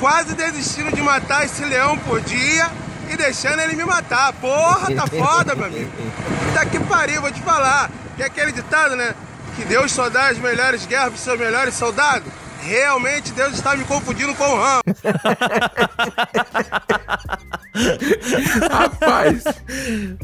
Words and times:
quase 0.00 0.34
desistindo 0.34 0.90
de 0.90 1.02
matar 1.02 1.44
esse 1.44 1.62
leão 1.64 1.96
por 1.98 2.20
dia 2.22 2.70
e 3.12 3.16
deixando 3.16 3.60
ele 3.60 3.76
me 3.76 3.84
matar. 3.84 4.32
Porra, 4.32 4.92
tá 4.94 5.06
foda, 5.06 5.54
meu 5.54 5.66
amigo. 5.66 5.90
Puta 6.46 6.66
que 6.66 6.80
pariu, 6.80 7.20
vou 7.20 7.30
te 7.30 7.42
falar. 7.42 7.90
Que 8.16 8.22
é 8.22 8.26
aquele 8.26 8.50
ditado, 8.50 8.96
né? 8.96 9.14
Que 9.54 9.64
Deus 9.64 9.92
só 9.92 10.08
dá 10.08 10.28
as 10.28 10.38
melhores 10.38 10.86
guerras 10.86 11.10
pros 11.10 11.20
seus 11.20 11.38
melhores 11.38 11.74
soldados. 11.74 12.32
Realmente 12.62 13.32
Deus 13.32 13.54
está 13.54 13.74
me 13.74 13.84
confundindo 13.84 14.34
com 14.34 14.44
o 14.44 14.56
Ram. 14.56 14.80
Rapaz. 18.70 19.44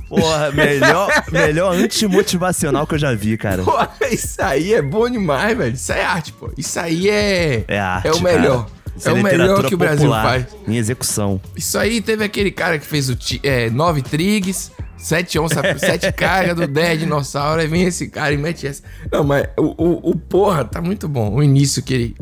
Porra, 0.08 0.52
melhor, 0.52 1.08
melhor 1.32 1.74
antimotivacional 1.74 2.86
que 2.86 2.94
eu 2.94 2.98
já 2.98 3.14
vi, 3.14 3.38
cara. 3.38 3.62
Porra, 3.62 3.90
isso 4.10 4.42
aí 4.42 4.74
é 4.74 4.82
bom 4.82 5.08
demais, 5.08 5.56
velho. 5.56 5.74
Isso 5.74 5.92
é 5.92 6.04
arte, 6.04 6.32
pô. 6.32 6.50
Isso 6.58 6.78
aí 6.78 7.08
é. 7.08 7.64
É 7.68 7.78
arte. 7.78 8.08
É 8.08 8.12
o 8.12 8.20
melhor. 8.20 8.66
Isso 8.96 9.08
É 9.08 9.12
o 9.12 9.22
melhor 9.22 9.64
que 9.64 9.74
o 9.74 9.78
Brasil 9.78 10.10
faz. 10.10 10.46
Em 10.66 10.76
execução. 10.76 11.40
Isso 11.54 11.78
aí 11.78 12.00
teve 12.00 12.24
aquele 12.24 12.50
cara 12.50 12.78
que 12.78 12.86
fez 12.86 13.08
o 13.10 13.16
é, 13.42 13.68
nove 13.70 14.02
trigs, 14.02 14.72
sete 14.96 15.38
onças, 15.38 15.58
sete 15.80 16.10
cargas 16.12 16.56
do 16.56 16.66
10 16.66 17.00
dinossauro. 17.00 17.60
Aí 17.60 17.66
vem 17.66 17.82
esse 17.82 18.08
cara 18.08 18.32
e 18.32 18.36
mete 18.38 18.66
essa. 18.66 18.82
Não, 19.12 19.22
mas 19.24 19.46
o, 19.58 19.74
o, 19.76 20.10
o 20.10 20.16
porra 20.16 20.64
tá 20.64 20.80
muito 20.80 21.08
bom. 21.08 21.34
O 21.34 21.42
início 21.42 21.82
que 21.82 21.94
ele. 21.94 22.16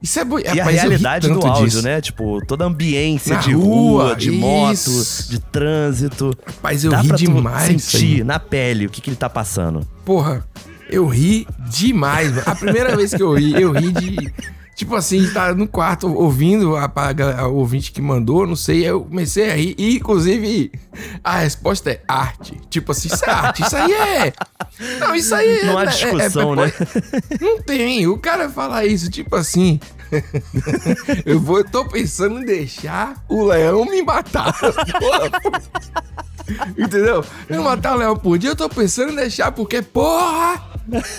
Isso 0.00 0.18
é 0.18 0.24
bom. 0.24 0.38
E 0.38 0.46
a 0.60 0.64
realidade 0.64 1.28
do 1.28 1.46
áudio, 1.46 1.80
né? 1.82 2.00
Tipo, 2.00 2.44
toda 2.44 2.64
a 2.64 2.66
ambiência 2.66 3.36
Na 3.36 3.40
de 3.40 3.52
rua, 3.52 4.04
rua, 4.06 4.16
de 4.16 4.32
moto, 4.32 4.72
isso. 4.72 5.30
de 5.30 5.38
trânsito. 5.38 6.36
Rapaz, 6.44 6.84
eu 6.84 6.90
Dá 6.90 7.00
ri 7.00 7.08
pra 7.08 7.16
demais. 7.16 7.82
sentir 7.82 8.24
na 8.24 8.40
pele 8.40 8.86
o 8.86 8.90
que, 8.90 9.00
que 9.00 9.10
ele 9.10 9.16
tá 9.16 9.30
passando. 9.30 9.86
Porra, 10.04 10.44
eu 10.90 11.06
ri 11.06 11.46
demais. 11.70 12.30
mano. 12.30 12.42
A 12.46 12.54
primeira 12.56 12.96
vez 12.96 13.14
que 13.14 13.22
eu 13.22 13.32
ri, 13.34 13.60
eu 13.60 13.70
ri 13.72 13.92
de. 13.92 14.32
Tipo 14.82 14.96
assim, 14.96 15.30
tá 15.32 15.54
no 15.54 15.68
quarto 15.68 16.12
ouvindo 16.12 16.74
a, 16.74 16.86
a, 16.92 17.40
a 17.42 17.46
ouvinte 17.46 17.92
que 17.92 18.02
mandou, 18.02 18.44
não 18.44 18.56
sei, 18.56 18.84
eu 18.84 19.02
comecei 19.04 19.48
a 19.48 19.54
rir. 19.54 19.76
E, 19.78 19.94
inclusive, 19.94 20.72
a 21.22 21.38
resposta 21.38 21.88
é 21.92 22.02
arte. 22.08 22.60
Tipo 22.68 22.90
assim, 22.90 23.06
isso 23.06 23.24
é 23.24 23.30
arte, 23.30 23.62
isso 23.62 23.76
aí 23.76 23.92
é. 23.92 24.32
Não, 24.98 25.14
isso 25.14 25.32
aí 25.36 25.58
é. 25.60 25.64
Não 25.66 25.78
há 25.78 25.82
é- 25.82 25.84
é- 25.84 25.88
discussão, 25.88 26.54
é- 26.54 26.66
né? 26.66 26.72
Não 27.40 27.62
tem. 27.62 28.08
O 28.08 28.18
cara 28.18 28.48
fala 28.48 28.84
isso, 28.84 29.08
tipo 29.08 29.36
assim. 29.36 29.78
eu 31.24 31.38
vou, 31.38 31.58
eu 31.58 31.64
tô 31.64 31.84
pensando 31.84 32.40
em 32.40 32.44
deixar 32.44 33.24
o 33.28 33.44
leão 33.44 33.84
me 33.84 34.02
matar. 34.02 34.52
Entendeu? 36.76 37.24
Eu 37.48 37.62
matar 37.62 37.94
o 37.94 37.98
leão 37.98 38.16
por 38.16 38.36
dia, 38.36 38.50
eu 38.50 38.56
tô 38.56 38.68
pensando 38.68 39.12
em 39.12 39.16
deixar, 39.16 39.52
porque, 39.52 39.80
porra, 39.80 40.71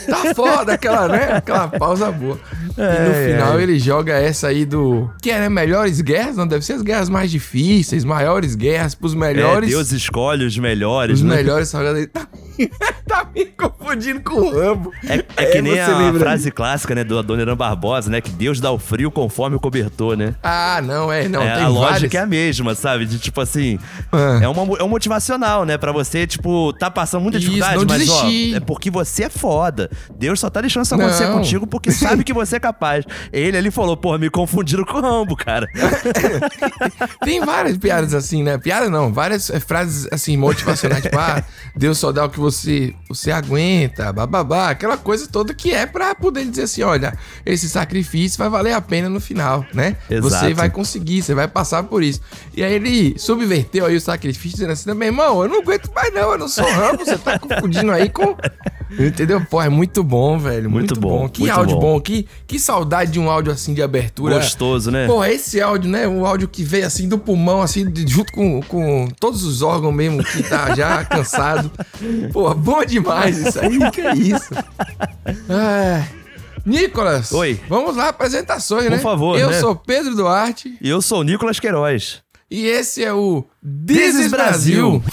tá 0.08 0.33
foda 0.36 0.73
aquela, 0.73 1.08
né? 1.08 1.33
Aquela 1.33 1.67
pausa 1.67 2.11
boa. 2.11 2.39
e 2.78 2.81
no 2.81 2.83
É, 2.83 3.31
final 3.31 3.59
é. 3.59 3.64
ele 3.64 3.80
joga 3.80 4.14
essa 4.14 4.47
aí 4.47 4.66
do. 4.66 5.09
Que 5.22 5.31
é, 5.31 5.39
né? 5.39 5.50
Melhores 5.50 6.02
guerras? 6.02 6.38
Não, 6.38 6.47
deve 6.47 6.66
ser 6.66 6.73
as 6.73 6.81
guerras 6.81 7.09
mais 7.09 7.31
difíceis, 7.31 8.03
maiores 8.03 8.56
guerras 8.56 8.95
pros 8.95 9.14
melhores. 9.14 9.69
É, 9.69 9.73
Deus 9.73 9.91
escolhe 9.91 10.45
os 10.45 10.58
melhores, 10.58 11.19
os 11.19 11.23
né? 11.23 11.36
melhores 11.38 11.69
salgados. 11.69 12.06
Tá, 12.11 12.28
tá 13.08 13.28
me 13.36 13.46
confundindo 13.46 14.22
com 14.22 14.36
o 14.36 14.52
Rambo. 14.52 14.92
É, 15.08 15.23
é 15.38 15.46
que 15.48 15.62
nem 15.62 15.80
a 15.80 15.98
lembra 15.98 16.20
frase 16.22 16.52
clássica, 16.52 16.96
né, 16.96 17.04
do 17.04 17.18
Adoniran 17.18 17.56
Barbosa, 17.56 18.09
né? 18.09 18.22
Que 18.22 18.30
Deus 18.32 18.59
dá 18.59 18.72
o 18.72 18.78
frio 18.80 19.12
conforme 19.12 19.56
o 19.56 19.59
cobertor, 19.59 20.16
né? 20.16 20.36
Ah, 20.44 20.81
não, 20.84 21.12
é, 21.12 21.28
não, 21.28 21.42
É, 21.42 21.62
a 21.62 21.68
lógica 21.68 21.92
várias. 21.92 22.14
é 22.14 22.20
a 22.20 22.26
mesma, 22.26 22.76
sabe? 22.76 23.06
De 23.06 23.20
tipo 23.20 23.42
assim, 23.42 23.80
Ah. 24.12 24.40
é, 24.42 24.48
uma, 24.48 24.78
é 24.78 24.84
um 24.84 24.88
motivacional, 24.90 25.66
né? 25.66 25.78
Pra 25.78 25.92
você, 25.92 26.26
tipo, 26.28 26.74
tá 26.74 26.90
passando 26.90 27.22
muita 27.24 27.38
Isso, 27.38 27.48
dificuldade, 27.50 27.86
mas 27.86 28.09
ó, 28.09 28.22
desistir. 28.24 28.56
é 28.56 28.59
porque 28.59 28.90
você 28.92 29.24
é 29.26 29.30
foda. 29.30 29.90
Deus 30.18 30.40
só 30.40 30.50
tá 30.50 30.62
deixando 30.62 30.84
isso 30.86 30.96
acontecer 30.96 31.26
Não. 31.26 31.34
contigo 31.38 31.68
porque 31.68 31.92
sabe 31.92 32.24
que 32.24 32.34
você 32.34 32.56
é 32.58 32.59
capaz. 32.59 33.06
Ele 33.31 33.58
ali 33.58 33.72
falou, 33.72 33.96
porra, 33.98 34.18
me 34.18 34.30
confundiram 34.30 34.84
com 34.86 34.98
o 34.98 35.02
Rambo, 35.02 35.36
cara. 35.36 35.68
Tem 37.24 37.40
várias 37.44 37.78
piadas 37.78 38.14
assim, 38.14 38.44
né? 38.44 38.58
Piada 38.58 38.90
não, 38.90 39.12
várias 39.12 39.50
eh, 39.50 39.59
frases 39.59 40.08
assim 40.12 40.38
motivacionais, 40.38 41.04
tipo, 41.04 41.18
ah, 41.18 41.44
Deus 41.76 41.98
só 41.98 42.12
dá 42.12 42.26
o 42.26 42.30
que 42.30 42.40
você 42.44 42.94
você 43.09 43.31
aguenta, 43.31 44.12
bababá, 44.12 44.69
aquela 44.69 44.97
coisa 44.97 45.28
toda 45.28 45.53
que 45.53 45.72
é 45.72 45.85
pra 45.85 46.13
poder 46.13 46.45
dizer 46.45 46.63
assim, 46.63 46.81
olha, 46.84 47.18
esse 47.45 47.69
sacrifício 47.69 48.38
vai 48.38 48.50
valer 48.50 48.73
a 48.73 48.81
pena 48.81 49.07
no 49.09 49.19
final, 49.19 49.66
né? 49.73 49.95
Exato. 50.09 50.29
Você 50.47 50.53
vai 50.53 50.69
conseguir, 50.69 51.22
você 51.22 51.34
vai 51.34 51.47
passar 51.47 51.84
por 51.84 52.03
isso. 52.03 52.19
E 52.56 52.63
aí 52.63 52.73
ele 52.73 53.18
subverteu 53.18 53.85
aí 53.85 53.95
o 53.95 54.01
sacrifício 54.01 54.57
dizendo 54.57 54.72
assim, 54.72 54.94
meu 54.94 55.07
irmão, 55.07 55.41
eu 55.44 55.50
não 55.50 55.62
aguento 55.62 55.90
mais 55.94 56.13
não, 56.13 56.31
eu 56.34 56.38
não 56.38 56.47
sou 56.50 56.66
Rambo, 56.69 57.06
você 57.06 57.18
tá 57.18 57.40
confundindo 57.40 57.91
aí 57.91 58.09
com 58.09 58.35
Entendeu? 59.00 59.44
Pô, 59.50 59.59
é 59.59 59.69
muito 59.69 60.03
bom, 60.03 60.38
velho. 60.38 60.69
Muito, 60.69 60.94
Muito 60.94 61.00
bom. 61.00 61.19
bom, 61.22 61.29
Que 61.29 61.39
muito 61.41 61.51
áudio 61.53 61.75
bom. 61.78 61.81
bom. 61.94 62.00
Que, 62.00 62.28
que 62.45 62.59
saudade 62.59 63.09
de 63.12 63.19
um 63.19 63.28
áudio 63.28 63.51
assim 63.51 63.73
de 63.73 63.81
abertura. 63.81 64.35
Gostoso, 64.35 64.91
né? 64.91 65.07
Pô, 65.07 65.25
esse 65.25 65.59
áudio, 65.59 65.89
né? 65.89 66.07
Um 66.07 66.23
áudio 66.28 66.47
que 66.47 66.63
veio 66.63 66.85
assim 66.85 67.09
do 67.09 67.18
pulmão, 67.18 67.63
assim, 67.63 67.89
de- 67.89 68.06
junto 68.07 68.31
com, 68.31 68.62
com 68.62 69.07
todos 69.19 69.44
os 69.44 69.63
órgãos 69.63 69.95
mesmo, 69.95 70.23
que 70.23 70.44
tá 70.44 70.75
já 70.75 71.03
cansado. 71.09 71.72
Pô, 72.33 72.53
bom 72.55 72.83
demais 72.83 73.38
isso 73.38 73.59
aí, 73.59 73.79
que 73.91 74.01
é 74.01 74.13
isso. 74.16 74.49
Ai. 75.47 76.09
Nicolas. 76.66 77.31
Oi. 77.31 77.59
Vamos 77.69 77.95
lá, 77.95 78.09
apresentações, 78.09 78.89
né? 78.89 78.97
favor, 78.97 79.38
Eu 79.38 79.49
né? 79.51 79.59
sou 79.59 79.75
Pedro 79.75 80.16
Duarte 80.16 80.77
E 80.81 80.89
eu 80.89 81.01
sou 81.01 81.19
o 81.19 81.23
Nicolas 81.23 81.59
Queiroz. 81.59 82.21
e 82.49 82.66
esse 82.66 83.03
é 83.03 83.13
o 83.13 83.45
This 83.85 84.16
is 84.16 84.31
Brasil. 84.31 85.03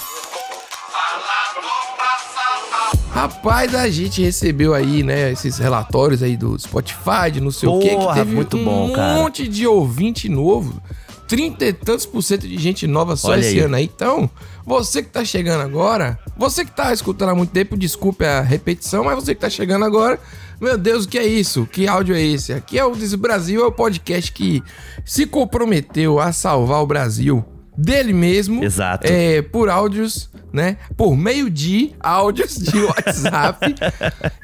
Rapaz, 3.12 3.74
a 3.74 3.88
gente 3.88 4.22
recebeu 4.22 4.72
aí, 4.72 5.02
né, 5.02 5.32
esses 5.32 5.58
relatórios 5.58 6.22
aí 6.22 6.36
do 6.36 6.56
Spotify, 6.58 7.30
de 7.32 7.40
não 7.40 7.50
sei 7.50 7.68
o 7.68 7.78
quê, 7.80 7.88
que 7.90 7.96
Porra, 7.96 8.14
teve 8.14 8.34
muito 8.34 8.56
um 8.56 8.64
bom, 8.64 8.92
cara. 8.92 9.14
monte 9.14 9.46
de 9.48 9.66
ouvinte 9.66 10.28
novo. 10.28 10.80
Trinta 11.26 11.64
e 11.66 11.72
tantos 11.72 12.06
por 12.06 12.22
cento 12.22 12.46
de 12.48 12.56
gente 12.56 12.86
nova 12.86 13.16
só 13.16 13.30
Olha 13.30 13.40
esse 13.40 13.50
aí. 13.50 13.60
ano 13.60 13.76
aí. 13.76 13.84
Então, 13.84 14.30
você 14.64 15.02
que 15.02 15.10
tá 15.10 15.24
chegando 15.24 15.60
agora, 15.62 16.18
você 16.40 16.64
que 16.64 16.72
tá 16.72 16.90
escutando 16.90 17.28
há 17.28 17.34
muito 17.34 17.50
tempo, 17.50 17.76
desculpe 17.76 18.24
a 18.24 18.40
repetição, 18.40 19.04
mas 19.04 19.14
você 19.14 19.34
que 19.34 19.42
tá 19.42 19.50
chegando 19.50 19.84
agora, 19.84 20.18
meu 20.58 20.78
Deus, 20.78 21.04
o 21.04 21.08
que 21.08 21.18
é 21.18 21.26
isso? 21.26 21.66
Que 21.66 21.86
áudio 21.86 22.14
é 22.14 22.22
esse? 22.22 22.54
Aqui 22.54 22.78
é 22.78 22.84
o 22.84 22.96
Des 22.96 23.14
Brasil, 23.14 23.62
é 23.62 23.66
o 23.66 23.70
podcast 23.70 24.32
que 24.32 24.62
se 25.04 25.26
comprometeu 25.26 26.18
a 26.18 26.32
salvar 26.32 26.82
o 26.82 26.86
Brasil 26.86 27.44
dele 27.76 28.12
mesmo. 28.12 28.64
Exato. 28.64 29.06
É, 29.06 29.42
por 29.42 29.68
áudios, 29.68 30.30
né? 30.52 30.76
Por 30.96 31.16
meio 31.16 31.48
de 31.50 31.92
áudios 32.00 32.56
de 32.56 32.78
WhatsApp. 32.82 33.74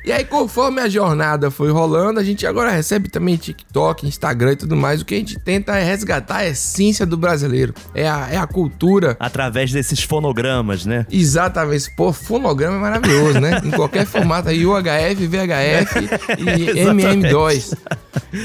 e 0.04 0.12
aí, 0.12 0.24
conforme 0.24 0.80
a 0.80 0.88
jornada 0.88 1.50
foi 1.50 1.70
rolando, 1.70 2.20
a 2.20 2.24
gente 2.24 2.46
agora 2.46 2.70
recebe 2.70 3.08
também 3.08 3.36
TikTok, 3.36 4.06
Instagram 4.06 4.52
e 4.52 4.56
tudo 4.56 4.76
mais. 4.76 5.00
O 5.00 5.04
que 5.04 5.14
a 5.14 5.18
gente 5.18 5.38
tenta 5.38 5.76
é 5.76 5.84
resgatar 5.84 6.36
a 6.38 6.46
essência 6.46 7.04
do 7.04 7.16
brasileiro. 7.16 7.74
É 7.94 8.08
a, 8.08 8.28
é 8.30 8.36
a 8.36 8.46
cultura. 8.46 9.16
Através 9.18 9.72
desses 9.72 10.02
fonogramas, 10.02 10.86
né? 10.86 11.06
Exatamente. 11.10 11.94
Pô, 11.96 12.12
fonograma 12.12 12.76
é 12.76 12.80
maravilhoso, 12.80 13.40
né? 13.40 13.60
Em 13.64 13.70
qualquer 13.70 14.06
formato 14.06 14.48
aí, 14.48 14.64
UHF, 14.64 15.26
VHF 15.26 15.98
e 16.38 16.84
MM2. 16.84 17.76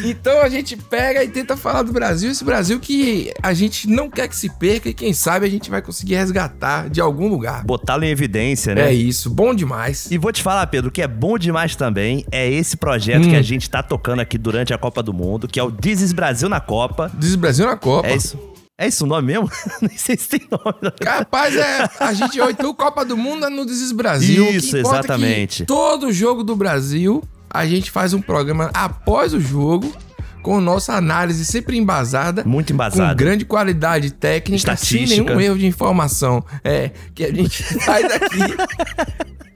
Então 0.06 0.42
a 0.42 0.50
gente 0.50 0.76
pega 0.76 1.24
e 1.24 1.28
tenta 1.28 1.56
falar 1.56 1.84
do 1.84 1.92
Brasil, 1.92 2.32
esse 2.32 2.44
Brasil 2.44 2.80
que 2.80 3.32
a 3.42 3.54
gente 3.54 3.88
não 3.90 4.10
quer 4.10 4.28
que 4.28 4.36
se 4.36 4.50
perca 4.50 4.81
e 4.90 4.94
quem 4.94 5.14
sabe 5.14 5.46
a 5.46 5.50
gente 5.50 5.70
vai 5.70 5.82
conseguir 5.82 6.16
resgatar 6.16 6.90
de 6.90 7.00
algum 7.02 7.28
lugar. 7.28 7.64
Botá-lo 7.64 8.04
em 8.04 8.10
evidência, 8.10 8.76
né? 8.76 8.90
É 8.90 8.94
isso, 8.94 9.30
bom 9.30 9.54
demais. 9.54 10.10
E 10.12 10.18
vou 10.18 10.32
te 10.32 10.42
falar, 10.42 10.66
Pedro, 10.68 10.90
o 10.90 10.92
que 10.92 11.02
é 11.02 11.08
bom 11.08 11.38
demais 11.38 11.76
também 11.76 12.26
é 12.32 12.50
esse 12.50 12.78
projeto 12.78 13.26
Hum. 13.26 13.30
que 13.30 13.36
a 13.36 13.42
gente 13.42 13.70
tá 13.70 13.84
tocando 13.84 14.20
aqui 14.20 14.38
durante 14.38 14.74
a 14.74 14.78
Copa 14.78 15.04
do 15.04 15.14
Mundo, 15.14 15.48
que 15.48 15.60
é 15.60 15.64
o 15.64 15.72
is 15.86 16.14
Brasil 16.14 16.50
na 16.50 16.60
Copa. 16.60 17.12
Diz 17.18 17.36
Brasil 17.36 17.66
na 17.66 17.76
Copa. 17.78 18.08
É 18.08 18.16
isso. 18.16 18.52
É 18.78 18.88
isso 18.88 19.04
o 19.04 19.08
nome 19.08 19.28
mesmo? 19.28 19.48
Nem 19.80 19.96
sei 19.96 20.18
se 20.18 20.28
tem 20.28 20.42
nome. 20.50 20.92
Capaz, 21.00 21.56
é. 21.56 21.88
A 22.00 22.14
gente 22.14 22.42
oitou 22.42 22.74
Copa 22.74 23.06
do 23.06 23.16
Mundo 23.16 23.48
no 23.48 23.64
Desis 23.64 23.92
Brasil. 23.92 24.44
O 24.44 24.48
que 24.48 24.58
Isso, 24.58 24.76
é 24.76 24.80
exatamente. 24.80 25.58
Que 25.58 25.66
todo 25.68 26.12
jogo 26.12 26.44
do 26.44 26.56
Brasil, 26.56 27.24
a 27.48 27.64
gente 27.68 27.92
faz 27.92 28.12
um 28.14 28.22
programa 28.22 28.72
após 28.74 29.36
o 29.36 29.40
jogo, 29.40 29.94
com 30.42 30.60
nossa 30.60 30.94
análise 30.94 31.46
sempre 31.46 31.78
embasada. 31.78 32.44
Muito 32.44 32.68
Com 32.68 32.74
embasado. 32.74 33.16
grande 33.16 33.46
qualidade 33.46 34.12
técnica, 34.12 34.76
sem 34.76 35.04
Estatística. 35.04 35.24
nenhum 35.24 35.42
erro 35.42 35.58
de 35.58 35.66
informação. 35.66 36.44
É, 36.64 36.92
que 37.14 37.24
a 37.24 37.34
gente 37.34 37.64
faz 37.84 38.06
aqui. 38.06 38.40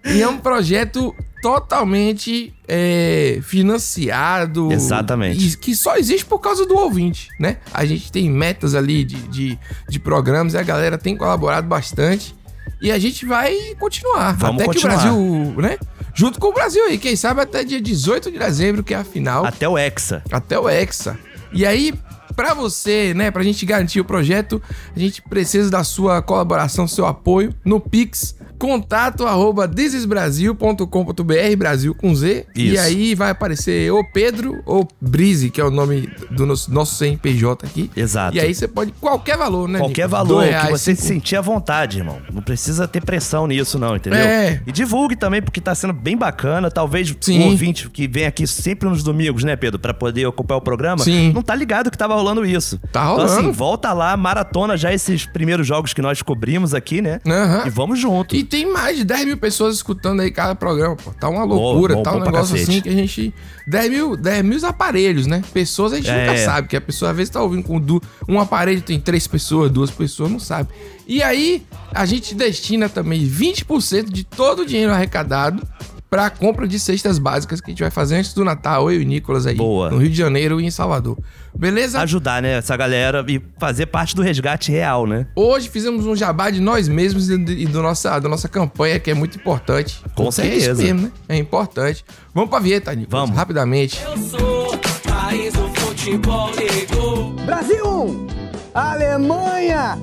e 0.06 0.22
é 0.22 0.28
um 0.28 0.38
projeto 0.38 1.14
totalmente 1.42 2.54
é, 2.68 3.40
financiado. 3.44 4.72
Exatamente. 4.72 5.48
E 5.48 5.58
que 5.58 5.76
só 5.76 5.96
existe 5.98 6.26
por 6.26 6.40
causa 6.40 6.66
do 6.66 6.76
ouvinte, 6.76 7.30
né? 7.40 7.58
A 7.74 7.86
gente 7.86 8.12
tem 8.12 8.30
metas 8.30 8.74
ali 8.74 9.04
de, 9.04 9.16
de, 9.28 9.60
de 9.88 10.00
programas 10.00 10.54
e 10.54 10.58
a 10.58 10.64
galera 10.64 10.98
tem 10.98 11.16
colaborado 11.16 11.68
bastante. 11.68 12.36
E 12.82 12.92
a 12.92 12.98
gente 13.00 13.26
vai 13.26 13.56
continuar. 13.80 14.36
Vamos 14.36 14.62
até 14.62 14.66
continuar. 14.66 15.02
que 15.02 15.08
o 15.08 15.52
Brasil, 15.54 15.62
né? 15.62 15.78
Junto 16.16 16.40
com 16.40 16.48
o 16.48 16.54
Brasil 16.54 16.84
aí, 16.86 16.98
quem 16.98 17.16
sabe 17.16 17.42
até 17.42 17.64
dia 17.64 17.82
18 17.82 18.32
de 18.32 18.40
dezembro, 18.40 18.84
que 18.84 18.94
é 18.94 18.98
a 18.98 19.04
final 19.04 19.46
Até 19.46 19.68
o 19.68 19.78
Hexa. 19.78 20.24
até 20.32 20.58
o 20.58 20.70
Hexa. 20.70 21.20
E 21.52 21.66
aí, 21.66 21.94
pra 22.36 22.54
você, 22.54 23.14
né, 23.14 23.30
pra 23.30 23.44
gente 23.44 23.66
garantir 23.66 24.00
o 24.00 24.06
projeto, 24.06 24.62
a 24.96 25.00
gente 25.00 25.22
precisa 25.22 25.70
da 25.70 25.84
sua 25.84 26.22
colaboração, 26.22 26.88
seu 26.88 27.06
apoio 27.06 27.54
no 27.64 27.80
Pix, 27.80 28.36
contato 28.58 29.26
arroba 29.26 29.68
thisisbrasil.com.br, 29.68 31.56
Brasil 31.58 31.94
com 31.96 32.14
Z. 32.16 32.46
E 32.56 32.74
Isso. 32.74 32.84
aí 32.84 33.16
vai 33.16 33.32
aparecer 33.32 33.92
ou 33.92 34.04
Pedro 34.04 34.62
ou 34.66 34.88
Brise, 35.00 35.50
que 35.50 35.60
é 35.60 35.64
o 35.64 35.72
nome 35.72 36.10
do 36.32 36.46
nosso, 36.46 36.72
nosso 36.74 36.96
CNPJ 36.96 37.66
aqui. 37.66 37.90
Exato. 37.96 38.36
E 38.36 38.40
aí 38.40 38.54
você 38.54 38.68
pode, 38.68 38.92
qualquer 38.94 39.38
valor, 39.38 39.68
né? 39.68 39.80
Qualquer 39.80 40.06
Nicolas? 40.06 40.28
valor 40.28 40.42
Dois 40.42 40.48
que 40.50 40.54
reais, 40.56 40.70
você 40.82 40.96
se 40.96 41.02
cinco- 41.02 41.14
sentir 41.16 41.36
à 41.36 41.42
vontade, 41.42 41.98
irmão. 42.00 42.18
Não 42.32 42.42
precisa 42.42 42.88
ter 42.88 43.04
pressão 43.04 43.48
nisso, 43.48 43.78
não, 43.80 43.96
entendeu? 43.96 44.20
É. 44.20 44.62
E 44.66 44.72
divulgue 44.72 45.16
também, 45.16 45.42
porque 45.42 45.62
tá 45.62 45.74
sendo 45.76 45.94
bem 45.94 46.18
bacana. 46.18 46.70
Talvez 46.72 47.16
Sim. 47.22 47.40
um 47.42 47.46
ouvinte 47.52 47.90
que 47.90 48.08
vem 48.08 48.26
aqui 48.26 48.46
sempre 48.48 48.88
nos 48.90 49.04
domingos, 49.04 49.44
né, 49.44 49.56
Pedro, 49.56 49.80
pra 49.80 49.94
poder 49.94 50.26
acompanhar 50.28 50.58
o 50.58 50.62
programa, 50.62 51.04
Sim. 51.04 51.32
não 51.34 51.42
tá 51.42 51.56
ligado 51.56 51.90
que 51.92 51.98
tava 51.98 52.16
rolando 52.16 52.46
isso. 52.46 52.78
Tá 52.92 53.02
Então, 53.04 53.18
rolando. 53.18 53.32
assim, 53.40 53.52
volta 53.52 53.94
lá, 53.94 54.16
maratona 54.18 54.78
já 54.78 54.94
esses 54.94 55.26
primeiros 55.26 55.66
jogos 55.68 55.94
que 55.94 56.02
nós 56.02 56.22
cobrimos 56.22 56.74
aqui, 56.74 57.02
né? 57.02 57.20
Aham. 57.28 57.64
E 57.66 57.70
vamos 57.70 58.00
junto. 58.00 58.36
E 58.36 58.44
tem 58.46 58.72
mais 58.72 58.98
de 58.98 59.04
10 59.04 59.26
mil 59.26 59.38
pessoas 59.38 59.76
escutando 59.76 60.22
aí 60.22 60.32
cada 60.32 60.56
programa, 60.56 60.96
pô. 60.96 61.12
Tá 61.12 61.28
uma 61.28 61.44
loucura, 61.44 61.96
bom, 61.96 62.04
tá 62.04 62.12
um 62.12 62.20
bom 62.20 62.26
negócio 62.26 62.56
assim 62.56 62.80
que 62.82 62.90
a 62.90 62.92
gente. 62.94 63.34
10 63.68 63.90
mil, 63.90 64.16
10 64.16 64.44
mil 64.46 64.66
aparelhos, 64.66 65.26
né? 65.28 65.42
Pessoas 65.54 65.94
a 65.94 65.96
gente 65.98 66.10
É. 66.10 66.26
nunca 66.28 66.38
sabe, 66.38 66.68
que 66.68 66.76
a 66.78 66.82
pessoa 66.82 67.12
às 67.12 67.18
vezes 67.18 67.32
tá 67.32 67.42
ouvindo 67.42 67.64
com 67.64 67.80
du... 67.80 68.02
um 68.30 68.40
aparelho 68.40 68.82
tem 68.82 69.00
três 69.00 69.28
pessoas, 69.28 69.72
duas 69.72 69.90
pessoas, 69.92 70.32
não 70.32 70.40
sabe. 70.40 70.70
E 71.08 71.22
aí, 71.22 71.64
a 71.94 72.06
gente 72.06 72.34
destina 72.36 72.88
também 72.88 73.28
20% 73.28 74.12
de 74.12 74.24
todo 74.24 74.62
o 74.62 74.66
dinheiro 74.66 74.92
arrecadado 74.94 75.66
pra 76.10 76.30
compra 76.30 76.68
de 76.68 76.80
cestas 76.80 77.18
básicas 77.20 77.60
que 77.60 77.70
a 77.70 77.72
gente 77.72 77.82
vai 77.82 77.92
fazer 77.92 78.16
antes 78.18 78.34
do 78.34 78.46
Natal, 78.46 78.90
eu 78.92 79.02
e 79.02 79.04
o 79.04 79.08
Nicolas 79.08 79.46
aí, 79.46 79.56
Boa. 79.56 79.90
no 79.90 79.98
Rio 79.98 80.10
de 80.10 80.16
Janeiro 80.18 80.62
e 80.62 80.66
em 80.66 80.72
Salvador. 80.72 81.18
Beleza? 81.58 82.00
Ajudar, 82.02 82.42
né, 82.42 82.58
essa 82.58 82.76
galera 82.76 83.24
e 83.28 83.42
fazer 83.58 83.86
parte 83.88 84.16
do 84.16 84.22
resgate 84.22 84.72
real, 84.72 85.08
né? 85.08 85.26
Hoje 85.36 85.70
fizemos 85.70 86.06
um 86.06 86.16
jabá 86.16 86.50
de 86.50 86.60
nós 86.60 86.88
mesmos 86.88 87.30
e 87.30 87.38
do- 87.38 87.52
e 87.52 87.66
do 87.66 87.82
nossa, 87.82 88.20
da 88.20 88.28
nossa 88.30 88.48
campanha, 88.50 89.00
que 89.00 89.10
é 89.10 89.14
muito 89.14 89.38
importante. 89.38 90.00
Com 90.16 90.26
Porque 90.26 90.42
É 90.42 90.46
certeza. 90.46 90.72
isso 90.74 90.82
mesmo, 90.82 91.02
né? 91.04 91.12
É 91.30 91.38
importante. 91.38 92.04
Vamos 92.34 92.50
pra 92.50 92.60
vinheta, 92.60 92.94
Nicolas. 92.94 93.22
Vamos. 93.28 93.38
Rapidamente. 93.38 94.02
Eu 94.04 94.18
sou 94.18 94.78
país 95.08 95.54
do 95.54 95.68
futebol 95.80 96.52
negro. 96.56 97.30
Brasil 97.46 97.86
1, 97.88 98.28
Alemanha 98.74 99.98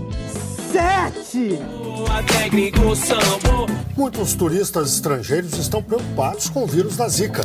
7. 0.72 1.58
Até 2.18 2.48
gringo 2.48 2.96
sambo. 2.96 3.66
Muitos 3.94 4.34
turistas 4.34 4.94
estrangeiros 4.94 5.52
estão 5.58 5.82
preocupados 5.82 6.48
com 6.48 6.64
o 6.64 6.66
vírus 6.66 6.96
da 6.96 7.06
Zika. 7.08 7.42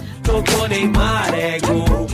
É. 1.35 1.57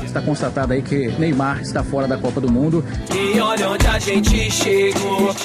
Está 0.04 0.22
constatado 0.24 0.74
aí 0.74 0.82
que 0.82 1.10
Neymar 1.20 1.62
está 1.62 1.84
fora 1.84 2.08
da 2.08 2.18
Copa 2.18 2.42
do 2.42 2.52
Mundo. 2.52 2.84
E 3.14 3.40
olha 3.40 3.70
onde 3.70 3.86
a 3.86 4.00
gente 4.00 4.50
chegou. 4.50 5.36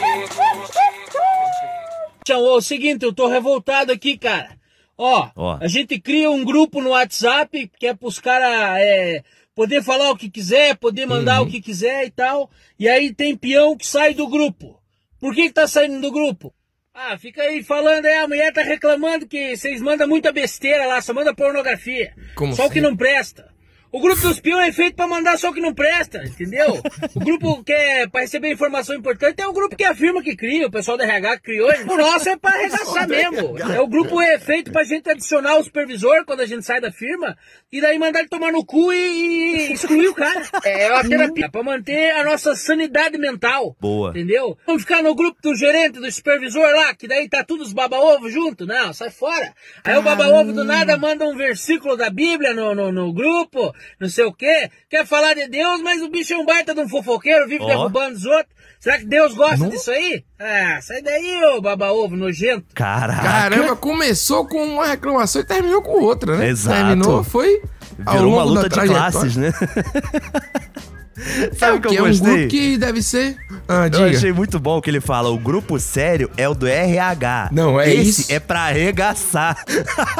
Tchau, 2.25 2.43
ó, 2.43 2.55
é 2.55 2.57
o 2.57 2.61
seguinte, 2.63 3.05
eu 3.05 3.13
tô 3.13 3.29
revoltado 3.29 3.93
aqui, 3.93 4.17
cara. 4.17 4.57
Ó, 4.97 5.29
Ó. 5.37 5.59
a 5.61 5.69
gente 5.69 6.01
cria 6.01 6.31
um 6.31 6.45
grupo 6.45 6.81
no 6.81 6.91
WhatsApp 6.91 7.71
que 7.79 7.87
é 7.87 7.95
pros 7.95 8.19
caras 8.19 8.79
é, 8.81 9.23
poder 9.55 9.83
falar 9.83 10.11
o 10.11 10.17
que 10.17 10.31
quiser, 10.31 10.77
poder 10.77 11.05
mandar 11.05 11.43
o 11.43 11.47
que 11.47 11.61
quiser 11.61 12.07
e 12.07 12.11
tal. 12.11 12.51
E 12.79 12.89
aí 12.89 13.13
tem 13.13 13.37
peão 13.37 13.77
que 13.77 13.87
sai 13.87 14.15
do 14.15 14.27
grupo. 14.27 14.78
Por 15.21 15.35
que, 15.35 15.49
que 15.49 15.53
tá 15.53 15.67
saindo 15.67 16.01
do 16.01 16.13
grupo? 16.13 16.55
Ah, 16.95 17.17
fica 17.17 17.43
aí 17.43 17.63
falando, 17.63 18.07
é, 18.07 18.19
a 18.19 18.27
mulher 18.29 18.53
tá 18.53 18.63
reclamando 18.63 19.27
que 19.27 19.57
vocês 19.57 19.81
mandam 19.81 20.09
muita 20.09 20.33
besteira 20.33 20.87
lá, 20.87 21.01
só 21.01 21.15
manda 21.15 21.35
pornografia. 21.35 22.13
Como 22.35 22.55
só 22.55 22.67
o 22.67 22.71
que 22.71 22.79
assim? 22.81 22.89
não 22.89 22.97
presta. 22.97 23.49
O 23.91 24.01
grupo 24.01 24.21
dos 24.21 24.39
peões 24.39 24.69
é 24.69 24.73
feito 24.73 24.97
pra 24.97 25.07
mandar 25.07 25.39
só 25.39 25.49
o 25.49 25.55
que 25.55 25.61
não 25.61 25.73
presta, 25.73 26.23
entendeu? 26.23 26.81
O 27.15 27.21
grupo 27.21 27.65
que 27.65 27.73
é 27.73 28.07
pra 28.07 28.21
receber 28.21 28.53
informação 28.53 28.95
importante 28.95 29.41
é 29.41 29.47
o 29.47 29.53
grupo 29.53 29.75
que 29.77 29.85
é 29.85 29.89
a 29.89 29.95
firma 29.95 30.23
que 30.23 30.37
cria, 30.37 30.67
o 30.67 30.71
pessoal 30.71 30.99
da 30.99 31.05
RH 31.05 31.37
que 31.39 31.43
criou. 31.45 31.71
O 31.89 31.97
nosso 31.97 32.29
é 32.29 32.37
pra 32.37 32.51
arregaçar 32.51 33.09
mesmo. 33.09 33.59
É 33.59 33.81
o 33.81 33.87
grupo 33.87 34.21
é 34.21 34.39
feito 34.39 34.71
pra 34.71 34.85
gente 34.85 35.09
adicionar 35.09 35.57
o 35.57 35.65
supervisor 35.65 36.25
quando 36.27 36.41
a 36.41 36.47
gente 36.47 36.65
sai 36.65 36.81
da 36.81 36.93
firma 36.93 37.37
e 37.73 37.81
daí 37.81 37.99
mandar 37.99 38.21
ele 38.21 38.29
tomar 38.29 38.53
no 38.53 38.65
cu 38.65 38.93
e, 38.93 38.97
e 38.97 39.73
excluir 39.73 40.09
o 40.09 40.15
cara. 40.15 40.43
É 40.65 40.93
uma 40.93 41.09
terapia 41.09 41.51
pra 41.51 41.63
manter 41.63 42.11
a 42.13 42.25
nossa 42.25 42.55
sanidade 42.55 43.17
mental. 43.17 43.75
Boa. 43.81 44.11
Entendeu? 44.11 44.59
Vamos 44.67 44.83
ficar 44.83 45.03
no 45.03 45.15
grupo 45.15 45.41
do 45.43 45.55
gerente, 45.55 45.99
do 45.99 46.11
supervisor 46.13 46.75
lá, 46.75 46.95
que 46.95 47.09
daí 47.09 47.29
tá 47.29 47.43
tudo 47.43 47.63
os 47.63 47.73
baba-ovo 47.73 48.29
junto? 48.29 48.67
Não, 48.67 48.93
sai 48.93 49.11
fora. 49.11 49.55
Aí 49.83 49.97
o 49.97 50.03
baba-ovo 50.03 50.53
do 50.53 50.65
nada 50.65 50.97
manda 50.97 51.27
um 51.27 51.37
versículo 51.37 51.97
da 51.97 52.11
Bíblia 52.11 52.53
no, 52.53 52.75
no, 52.75 52.93
no 52.93 53.13
grupo, 53.13 53.73
não 54.01 54.09
sei 54.09 54.25
o 54.25 54.33
quê. 54.33 54.71
Quer 54.89 55.07
falar 55.07 55.35
de 55.35 55.49
Deus, 55.49 55.81
mas 55.83 56.03
o 56.03 56.09
bicho 56.09 56.35
é 56.35 56.37
um 56.37 56.45
baita 56.45 56.75
de 56.75 56.81
um 56.81 56.89
fofoqueiro, 56.89 57.49
vive 57.49 57.65
Ó. 57.65 57.67
derrubando 57.67 58.17
os 58.17 58.25
outros. 58.25 58.55
Será 58.81 58.99
que 58.99 59.07
Deus 59.07 59.35
gosta 59.35 59.69
disso 59.69 59.91
aí? 59.91 60.25
Ah, 60.39 60.79
sai 60.81 61.03
daí, 61.03 61.45
ô 61.47 61.61
baba-ovo 61.61 62.17
nojento. 62.17 62.67
Caraca. 62.75 63.23
Caramba, 63.23 63.75
começou 63.77 64.47
com 64.47 64.63
uma 64.65 64.87
reclamação 64.87 65.43
e 65.43 65.45
terminou 65.45 65.83
com 65.83 66.01
outra, 66.03 66.37
né? 66.37 66.49
Exato. 66.49 66.77
Terminou, 66.77 67.25
foi. 67.25 67.61
ao 68.07 68.15
Virou 68.19 68.35
uma 68.35 68.45
luta 68.45 68.69
de 68.69 68.87
classes, 68.87 69.37
né? 69.37 69.53
É 71.19 71.55
Sabe 71.55 71.79
o 71.79 71.81
que 71.81 71.89
eu 71.97 71.99
é 71.99 72.03
um 72.03 72.07
gostei? 72.09 72.33
grupo 72.35 72.49
que 72.49 72.79
deve 72.79 73.03
ser. 73.03 73.37
Ah, 73.67 73.89
Eu 73.93 74.05
achei 74.05 74.33
muito 74.33 74.59
bom 74.59 74.81
que 74.81 74.89
ele 74.89 75.01
fala, 75.01 75.29
o 75.31 75.39
grupo 75.39 75.79
sério 75.81 76.31
é 76.37 76.49
o 76.49 76.55
do 76.55 76.67
RH. 76.67 77.51
Não, 77.53 77.81
é 77.81 77.93
Esse 77.93 78.23
isso. 78.23 78.33
é 78.33 78.39
pra 78.41 78.61
arregaçar. 78.63 79.63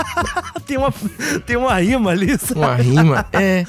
tem, 0.67 0.77
uma, 0.77 0.93
tem 1.47 1.57
uma 1.57 1.75
rima 1.81 2.11
ali, 2.11 2.37
sabe? 2.39 2.59
Uma 2.61 2.75
rima. 2.77 3.27
É. 3.33 3.65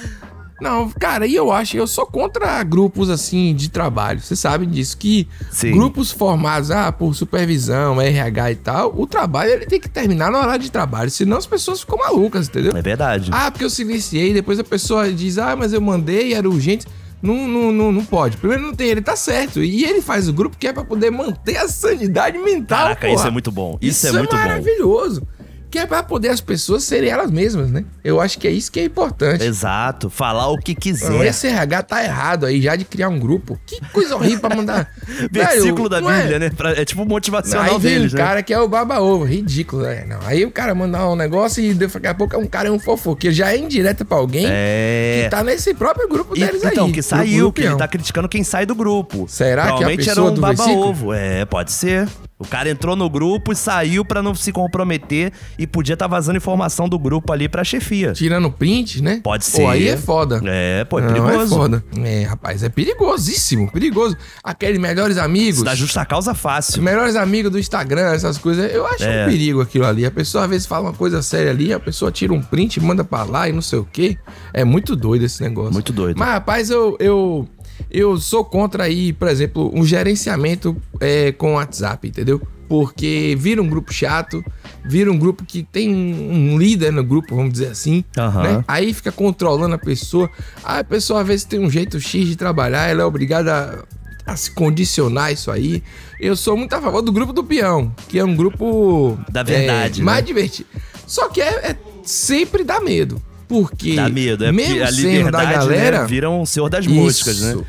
Não, 0.61 0.89
cara, 0.89 1.25
e 1.25 1.33
eu 1.35 1.53
acho, 1.53 1.77
eu 1.77 1.87
sou 1.87 2.05
contra 2.05 2.61
grupos 2.63 3.09
assim 3.09 3.55
de 3.55 3.69
trabalho. 3.69 4.19
Vocês 4.19 4.37
sabem 4.41 4.67
disso, 4.67 4.97
que 4.97 5.25
Sim. 5.49 5.71
grupos 5.71 6.11
formados 6.11 6.69
ah, 6.69 6.91
por 6.91 7.15
supervisão, 7.15 8.01
RH 8.01 8.51
e 8.51 8.55
tal, 8.55 8.93
o 8.97 9.07
trabalho 9.07 9.51
ele 9.51 9.65
tem 9.65 9.79
que 9.79 9.87
terminar 9.87 10.29
na 10.29 10.39
hora 10.39 10.59
de 10.59 10.69
trabalho, 10.69 11.09
senão 11.09 11.37
as 11.37 11.45
pessoas 11.45 11.79
ficam 11.79 11.97
malucas, 11.97 12.49
entendeu? 12.49 12.73
É 12.75 12.81
verdade. 12.81 13.31
Ah, 13.33 13.49
porque 13.49 13.63
eu 13.63 13.69
silenciei, 13.69 14.33
depois 14.33 14.59
a 14.59 14.63
pessoa 14.65 15.09
diz, 15.09 15.37
ah, 15.37 15.55
mas 15.55 15.71
eu 15.71 15.79
mandei, 15.79 16.33
era 16.33 16.49
urgente. 16.49 16.85
Não, 17.21 17.48
não, 17.48 17.71
não, 17.71 17.92
não 17.92 18.06
pode. 18.06 18.38
Primeiro 18.38 18.63
não 18.63 18.74
tem, 18.74 18.88
ele 18.89 19.01
tá 19.01 19.16
certo. 19.16 19.62
E 19.62 19.83
ele 19.83 20.01
faz 20.01 20.30
o 20.30 20.33
grupo 20.33 20.57
que 20.57 20.68
é 20.68 20.74
pra 20.74 20.83
poder 20.83 21.12
manter 21.12 21.57
a 21.57 21.68
sanidade 21.68 22.38
mental. 22.38 22.80
Caraca, 22.80 23.07
porra. 23.07 23.13
isso 23.13 23.27
é 23.27 23.31
muito 23.31 23.51
bom. 23.51 23.77
Isso 23.81 24.07
é 24.07 24.12
muito 24.12 24.36
bom. 24.36 24.42
maravilhoso. 24.42 25.27
Que 25.71 25.77
é 25.77 25.86
pra 25.86 26.01
poder 26.01 26.30
as 26.30 26.42
pessoas 26.42 26.83
serem 26.83 27.10
elas 27.12 27.30
mesmas, 27.30 27.69
né? 27.69 27.86
Eu 28.04 28.19
acho 28.19 28.39
que 28.39 28.48
é 28.48 28.51
isso 28.51 28.71
que 28.71 28.80
é 28.80 28.86
importante. 28.86 29.44
Exato. 29.44 30.10
Falar 30.10 30.48
o 30.48 30.57
que 30.57 30.74
quiser. 30.74 31.25
esse 31.27 31.45
RH 31.48 31.83
tá 31.83 32.04
errado 32.04 32.45
aí 32.48 32.60
já 32.62 32.75
de 32.75 32.86
criar 32.86 33.07
um 33.10 33.19
grupo. 33.19 33.60
Que 33.68 33.80
coisa 33.92 34.16
horrível 34.16 34.39
pra 34.39 34.56
mandar. 34.56 34.89
Versículo 35.31 35.88
Velho, 35.89 36.01
da 36.06 36.12
é- 36.13 36.21
Bíblia, 36.21 36.39
né? 36.39 36.50
Pra- 36.50 36.71
É 36.71 36.83
tipo 36.83 37.06
motivacional 37.06 37.75
Aí 37.75 37.80
vem 37.80 37.94
deles, 37.94 38.13
um 38.13 38.18
né? 38.18 38.24
cara 38.24 38.42
que 38.42 38.51
é 38.54 38.60
o 38.60 38.68
baba-ovo, 38.68 39.24
ridículo, 39.25 39.83
né? 39.83 40.06
Não, 40.07 40.19
aí 40.25 40.44
o 40.44 40.51
cara 40.51 40.74
mandar 40.74 41.07
um 41.10 41.16
negócio 41.16 41.63
e 41.63 41.74
daqui 41.74 42.07
a 42.07 42.13
pouco 42.16 42.36
é 42.36 42.38
um 42.39 42.48
cara 42.48 42.69
é 42.69 42.71
um 42.71 42.80
fofoqueiro. 42.80 43.36
Já 43.36 43.51
é 43.54 43.57
indireta 43.57 44.04
pra 44.04 44.18
alguém 44.18 44.45
É. 44.48 45.21
que 45.25 45.30
tá 45.30 45.44
nesse 45.44 45.74
próprio 45.75 46.07
grupo 46.10 46.36
E- 46.36 46.39
deles 46.39 46.63
então, 46.63 46.86
aí. 46.86 46.92
que 46.92 47.01
grupo 47.01 47.04
saiu, 47.04 47.54
que 47.54 47.62
ele 47.62 47.75
tá 47.75 47.88
criticando 47.88 48.27
quem 48.27 48.44
sai 48.44 48.66
do 48.66 48.74
grupo. 48.74 49.25
Será 49.27 49.62
que 49.63 49.68
é 49.68 49.71
a 49.71 49.75
Provavelmente 49.77 50.10
era 50.10 50.16
pessoa 50.16 50.31
um 50.31 50.33
do 50.33 50.42
versículo? 50.42 50.75
baba-ovo. 50.94 51.14
É, 51.14 51.45
pode 51.45 51.71
ser. 51.71 52.07
O 52.42 52.47
cara 52.47 52.69
entrou 52.69 52.95
no 52.95 53.09
grupo 53.09 53.52
e 53.52 53.56
saiu 53.56 54.06
pra 54.06 54.23
não 54.23 54.33
se 54.33 54.54
comprometer 54.54 55.33
e 55.59 55.68
podia 55.68 55.94
estar 55.94 56.07
vazando 56.07 56.37
informação 56.37 56.87
do 56.89 56.97
grupo 56.97 57.31
ali 57.33 57.49
pra 57.49 57.63
chefia. 57.63 58.13
Tirando 58.13 58.49
print, 58.49 59.01
né? 59.04 59.19
Pode 59.21 59.44
Pô, 59.45 59.57
ser. 59.57 59.66
aí 59.66 59.87
é 59.89 59.97
foda. 59.97 60.42
É, 60.45 60.85
pô, 60.85 60.99
é 60.99 61.01
Não, 61.01 61.09
perigoso. 61.13 61.54
é 61.54 61.57
foda. 61.57 61.83
É, 62.01 62.23
rapaz, 62.23 62.63
é 62.63 62.69
perigosíssimo, 62.69 63.69
perigoso. 63.71 64.16
Aqueles 64.44 64.80
melhores 64.80 65.18
amigos. 65.18 65.56
Isso 65.57 65.66
dá 65.66 65.75
justa 65.75 66.06
causa 66.06 66.33
fácil. 66.33 66.81
Melhores 66.81 67.16
amigos 67.16 67.51
do 67.51 67.59
Instagram, 67.59 68.13
essas 68.13 68.37
coisas. 68.37 68.73
Eu 68.73 68.85
acho 68.87 69.04
É. 69.04 69.25
um 69.25 69.30
perigo 69.30 69.61
aquilo 69.61 69.85
ali. 69.85 70.06
A 70.06 70.11
pessoa 70.11 70.45
às 70.45 70.49
vezes 70.49 70.66
fala 70.66 70.87
uma 70.87 70.94
coisa 70.94 71.21
séria 71.21 71.51
ali, 71.51 71.73
a 71.73 71.80
pessoa 71.80 72.11
tira 72.11 72.31
um 72.33 72.42
print, 72.42 72.80
manda 72.80 73.04
pra 73.04 73.23
lá 73.23 73.49
e 73.49 73.51
não 73.51 73.61
sei 73.61 73.80
o 73.80 73.85
quê. 73.92 74.18
É 74.54 74.63
muito 74.63 74.95
doido 74.95 75.25
esse 75.25 75.42
negócio. 75.44 75.73
Muito 75.73 75.92
doido. 75.92 76.18
Mas, 76.18 76.30
rapaz, 76.30 76.69
eu, 76.69 76.95
eu, 76.99 77.47
eu 77.92 78.18
sou 78.18 78.45
contra 78.45 78.83
aí, 78.85 79.11
por 79.11 79.28
exemplo, 79.28 79.69
um 79.73 79.83
gerenciamento 79.85 80.75
é, 80.99 81.31
com 81.33 81.51
o 81.51 81.56
WhatsApp, 81.56 82.07
entendeu? 82.07 82.42
Porque 82.68 83.35
vira 83.39 83.61
um 83.61 83.68
grupo 83.68 83.92
chato, 83.92 84.44
vira 84.86 85.12
um 85.12 85.18
grupo 85.18 85.44
que 85.45 85.64
tem 85.64 85.94
um 85.94 86.57
líder 86.57 86.92
no 86.92 87.04
grupo, 87.04 87.36
vamos 87.36 87.54
dizer 87.54 87.68
assim, 87.68 88.04
Aham. 88.18 88.44
né? 88.44 88.64
Aí 88.68 88.94
fica 88.94 89.12
controlando 89.12 89.76
a 89.76 89.78
pessoa. 89.78 90.30
Aí 90.64 90.80
a 90.81 90.83
pessoa 90.83 91.21
às 91.21 91.28
vezes 91.28 91.45
tem 91.45 91.59
um 91.59 91.69
jeito 91.69 92.00
X 92.00 92.28
de 92.28 92.36
trabalhar, 92.36 92.88
ela 92.90 93.02
é 93.02 93.06
obrigada 93.06 93.86
a, 94.26 94.31
a 94.33 94.36
se 94.36 94.52
condicionar 94.52 95.31
isso 95.31 95.52
aí. 95.52 95.83
Eu 96.19 96.36
sou 96.36 96.57
muito 96.57 96.74
a 96.74 96.81
favor 96.81 97.02
do 97.02 97.12
grupo 97.12 97.33
do 97.33 97.44
peão, 97.44 97.94
que 98.07 98.19
é 98.19 98.24
um 98.24 98.36
grupo 98.36 99.18
Da 99.30 99.44
verdade, 99.44 100.00
é, 100.02 100.04
né? 100.04 100.06
mais 100.06 100.26
divertido. 100.26 100.69
Só 101.06 101.30
que 101.30 101.42
é, 101.42 101.71
é- 101.71 101.78
sempre 102.04 102.64
dá 102.64 102.80
medo. 102.80 103.21
Porque 103.48 103.95
Dá 103.95 104.07
medo. 104.07 104.45
É 104.45 104.52
mesmo 104.52 104.83
a 104.83 104.92
sendo 104.92 105.31
da 105.31 105.42
liberdade 105.42 105.54
galera, 105.54 106.02
né, 106.02 106.07
vira 106.07 106.30
um 106.30 106.45
senhor 106.45 106.69
das 106.69 106.86
moscas, 106.86 107.42
né? 107.42 107.52
isso. 107.54 107.66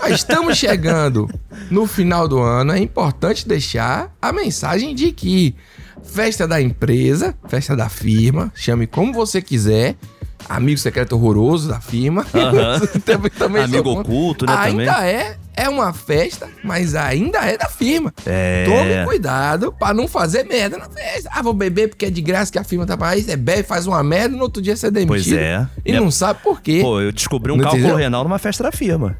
Mas 0.00 0.12
estamos 0.12 0.56
chegando 0.56 1.28
no 1.68 1.88
final 1.88 2.28
do 2.28 2.38
ano. 2.38 2.70
É 2.72 2.78
importante 2.78 3.46
deixar 3.46 4.14
a 4.22 4.32
mensagem 4.32 4.94
de 4.94 5.10
que 5.10 5.56
festa 6.02 6.46
da 6.46 6.60
empresa, 6.60 7.34
festa 7.48 7.76
da 7.76 7.88
firma, 7.88 8.50
chame 8.54 8.86
como 8.86 9.12
você 9.12 9.40
quiser, 9.42 9.96
amigo 10.48 10.78
secreto 10.78 11.14
horroroso 11.16 11.68
da 11.68 11.80
firma. 11.80 12.26
Aham. 12.34 12.80
também, 13.04 13.30
também 13.30 13.62
Amigo 13.64 13.90
oculto, 14.00 14.46
né, 14.46 14.54
Ainda 14.56 14.92
também. 14.94 15.08
é, 15.10 15.36
é 15.56 15.68
uma 15.68 15.92
festa, 15.92 16.48
mas 16.62 16.94
ainda 16.94 17.38
é 17.40 17.56
da 17.58 17.68
firma. 17.68 18.12
É. 18.24 18.64
Tome 18.64 19.04
cuidado 19.04 19.72
pra 19.72 19.92
não 19.92 20.06
fazer 20.08 20.44
merda 20.44 20.78
na 20.78 20.88
festa. 20.88 21.28
Ah, 21.32 21.42
vou 21.42 21.52
beber 21.52 21.88
porque 21.88 22.06
é 22.06 22.10
de 22.10 22.22
graça 22.22 22.50
que 22.52 22.58
a 22.58 22.64
firma 22.64 22.86
tá 22.86 22.96
pra 22.96 23.16
isso. 23.16 23.30
É 23.30 23.36
bebe, 23.36 23.64
faz 23.64 23.86
uma 23.86 24.02
merda 24.02 24.36
no 24.36 24.42
outro 24.42 24.62
dia 24.62 24.76
você 24.76 24.86
é 24.86 24.90
demitido. 24.90 25.30
Pois 25.30 25.32
é. 25.32 25.66
E 25.84 25.92
É. 25.92 26.00
não 26.00 26.10
sabe 26.10 26.40
por 26.42 26.60
quê. 26.60 26.80
Pô, 26.80 27.00
eu 27.00 27.10
descobri 27.12 27.50
um 27.52 27.56
Não 27.56 27.62
cálculo 27.64 27.82
entendeu? 27.84 27.98
renal 27.98 28.22
numa 28.24 28.38
festa 28.38 28.62
da 28.62 28.72
firma. 28.72 29.16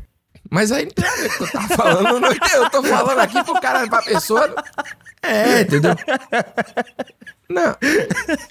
Mas 0.50 0.73
aí 0.73 0.85
não 0.85 0.93
tem 0.93 1.07
a 1.07 1.17
ver 1.17 1.28
com 1.28 1.35
o 1.35 1.37
que 1.37 1.57
eu 1.57 1.61
tava 1.61 1.69
falando. 1.76 2.21
Não, 2.21 2.33
entendeu? 2.33 2.62
eu 2.62 2.71
tô 2.71 2.83
falando 2.83 3.19
aqui 3.19 3.45
pro 3.45 3.61
cara, 3.61 3.87
pra 3.88 4.02
pessoa. 4.02 4.55
É, 5.23 5.62
entendeu? 5.62 5.95
Não. 7.49 7.75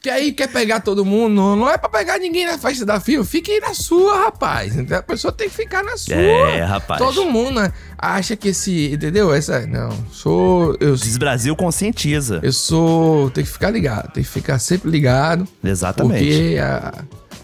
Que 0.01 0.10
aí 0.10 0.32
quer 0.32 0.48
pegar 0.48 0.80
todo 0.80 1.06
mundo. 1.06 1.34
Não, 1.34 1.56
não 1.56 1.70
é 1.70 1.77
pra 1.77 1.88
pegar 1.88 2.18
ninguém 2.18 2.48
na 2.48 2.58
festa 2.58 2.84
da 2.86 3.00
firma. 3.00 3.24
Fique 3.24 3.51
aí 3.51 3.60
na 3.60 3.74
sua, 3.74 4.24
rapaz. 4.25 4.74
A 4.92 5.04
pessoa 5.04 5.32
tem 5.32 5.48
que 5.50 5.56
ficar 5.56 5.84
na 5.84 5.96
sua. 5.98 6.16
É, 6.16 6.63
rapaz. 6.63 7.00
Todo 7.00 7.25
mundo 7.25 7.62
né, 7.62 7.72
acha 7.98 8.36
que 8.36 8.50
esse. 8.50 8.92
Entendeu? 8.94 9.34
Essa. 9.34 9.68
Não. 9.68 9.89
Sou. 10.12 10.75
Eu, 10.80 10.96
Diz 10.96 11.18
Brasil 11.18 11.56
conscientiza. 11.56 12.39
eu 12.42 12.51
sou. 12.51 13.30
Tem 13.30 13.44
que 13.44 13.50
ficar 13.50 13.70
ligado. 13.70 14.12
Tem 14.12 14.24
que 14.24 14.30
ficar 14.30 14.58
sempre 14.58 14.89
ligado. 14.89 15.48
Exatamente. 15.63 16.24
Porque 16.25 16.58
a. 16.60 16.94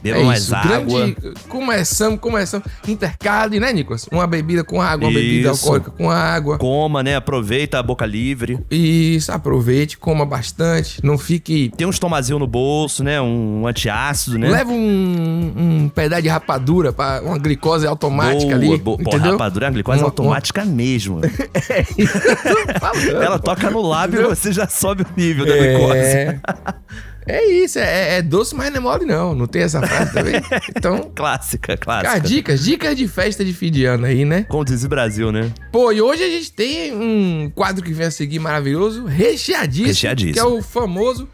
Beba 0.03 0.19
é 0.19 0.23
mais 0.23 0.43
isso, 0.43 0.55
água. 0.55 0.99
grande- 0.99 1.15
começamos, 1.47 2.19
começamos. 2.19 2.67
Intercale, 2.87 3.59
né, 3.59 3.71
Nicolas? 3.71 4.05
Uma 4.11 4.27
bebida 4.27 4.63
com 4.63 4.81
água, 4.81 5.07
uma 5.07 5.13
bebida 5.13 5.51
Isso. 5.51 5.63
alcoólica 5.65 5.91
com 5.91 6.09
água. 6.11 6.57
Coma, 6.57 7.01
né? 7.01 7.15
Aproveita 7.15 7.79
a 7.79 7.83
boca 7.83 8.05
livre. 8.05 8.59
Isso, 8.69 9.31
aproveite, 9.31 9.97
coma 9.97 10.25
bastante. 10.25 11.03
Não 11.03 11.17
fique. 11.17 11.71
Tem 11.77 11.87
um 11.87 11.89
estomazinho 11.89 12.37
no 12.37 12.45
bolso, 12.47 13.03
né? 13.03 13.21
Um 13.21 13.65
antiácido, 13.65 14.37
né? 14.37 14.49
Leva 14.49 14.71
um, 14.71 15.53
um 15.85 15.89
pedaço 15.89 16.21
de 16.23 16.27
rapadura 16.27 16.91
para 16.91 17.21
uma 17.23 17.37
glicose 17.37 17.87
automática 17.87 18.57
Boa, 18.57 18.73
ali. 18.73 18.77
boa. 18.77 18.97
Pô, 18.97 19.15
rapadura 19.17 19.65
é 19.65 19.69
uma 19.69 19.73
glicose 19.73 19.99
Uma- 19.99 20.07
automática 20.07 20.65
mesmo. 20.65 21.21
uma- 21.23 22.79
falando, 22.79 23.21
Ela 23.23 23.39
toca 23.39 23.69
no 23.69 23.81
lábio 23.81 24.21
e 24.21 24.25
você 24.25 24.51
já 24.51 24.67
sobe 24.67 25.03
o 25.03 25.07
nível 25.15 25.45
da 25.45 25.55
glicose. 25.55 26.39
É. 27.27 27.33
É 27.37 27.45
isso, 27.51 27.79
é, 27.79 28.17
é 28.17 28.21
doce, 28.21 28.53
mas 28.55 28.69
não 28.71 28.77
é 28.77 28.79
mole, 28.79 29.05
não. 29.05 29.33
Não 29.35 29.47
tem 29.47 29.61
essa 29.63 29.81
frase 29.81 30.13
também. 30.13 30.35
Então, 30.75 31.11
Clássica, 31.15 31.77
cara, 31.77 32.01
clássica. 32.03 32.27
dicas, 32.27 32.63
dicas 32.63 32.95
de 32.97 33.07
festa 33.07 33.43
de 33.45 33.53
fim 33.53 33.71
de 33.71 33.85
ano 33.85 34.05
aí, 34.05 34.25
né? 34.25 34.43
Como 34.49 34.63
diz 34.65 34.83
o 34.83 34.89
Brasil, 34.89 35.31
né? 35.31 35.51
Pô, 35.71 35.91
e 35.91 36.01
hoje 36.01 36.23
a 36.23 36.27
gente 36.29 36.51
tem 36.51 36.93
um 36.93 37.49
quadro 37.53 37.83
que 37.83 37.93
vem 37.93 38.07
a 38.07 38.11
seguir 38.11 38.39
maravilhoso, 38.39 39.05
recheadíssimo, 39.05 39.87
Recheadíssimo. 39.87 40.33
que 40.33 40.39
é 40.39 40.45
o 40.45 40.61
famoso 40.61 41.27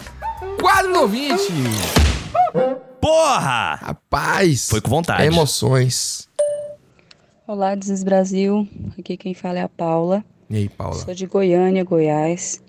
quadro 0.62 0.94
do 0.94 1.00
ouvinte. 1.02 1.52
Porra! 3.02 3.76
Rapaz, 3.82 4.70
Foi 4.70 4.82
com 4.82 4.90
vontade. 4.90 5.24
emoções. 5.24 6.28
Olá, 7.48 7.74
Desis 7.76 8.04
Brasil. 8.04 8.68
Aqui 8.98 9.18
quem 9.18 9.34
fala 9.34 9.60
é 9.60 9.64
a 9.64 9.70
Paula. 9.70 10.24
E 10.50 10.56
aí, 10.58 10.70
Paula? 10.70 10.96
Sou 10.96 11.14
de 11.14 11.26
Goiânia, 11.26 11.84
Goiás. 11.84 12.62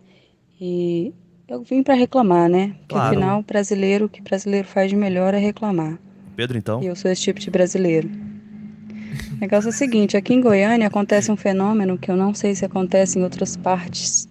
E 0.60 1.12
eu 1.50 1.62
vim 1.62 1.82
para 1.82 1.94
reclamar, 1.94 2.48
né? 2.48 2.68
Porque 2.78 2.94
Claro. 2.94 3.08
afinal, 3.08 3.42
brasileiro, 3.42 4.04
o 4.06 4.08
que 4.08 4.22
brasileiro 4.22 4.68
faz 4.68 4.88
de 4.88 4.94
melhor 4.96 5.34
é 5.34 5.38
reclamar. 5.38 5.98
Pedro, 6.36 6.56
então. 6.56 6.80
E 6.80 6.86
eu 6.86 6.94
sou 6.94 7.10
esse 7.10 7.20
tipo 7.20 7.40
de 7.40 7.50
brasileiro. 7.50 8.08
O 9.32 9.40
negócio 9.40 9.68
é 9.68 9.70
o 9.70 9.74
seguinte: 9.74 10.16
aqui 10.16 10.32
em 10.32 10.40
Goiânia 10.40 10.86
acontece 10.86 11.30
um 11.30 11.36
fenômeno 11.36 11.98
que 11.98 12.08
eu 12.10 12.16
não 12.16 12.32
sei 12.32 12.54
se 12.54 12.64
acontece 12.64 13.18
em 13.18 13.22
outras 13.24 13.56
partes 13.56 14.28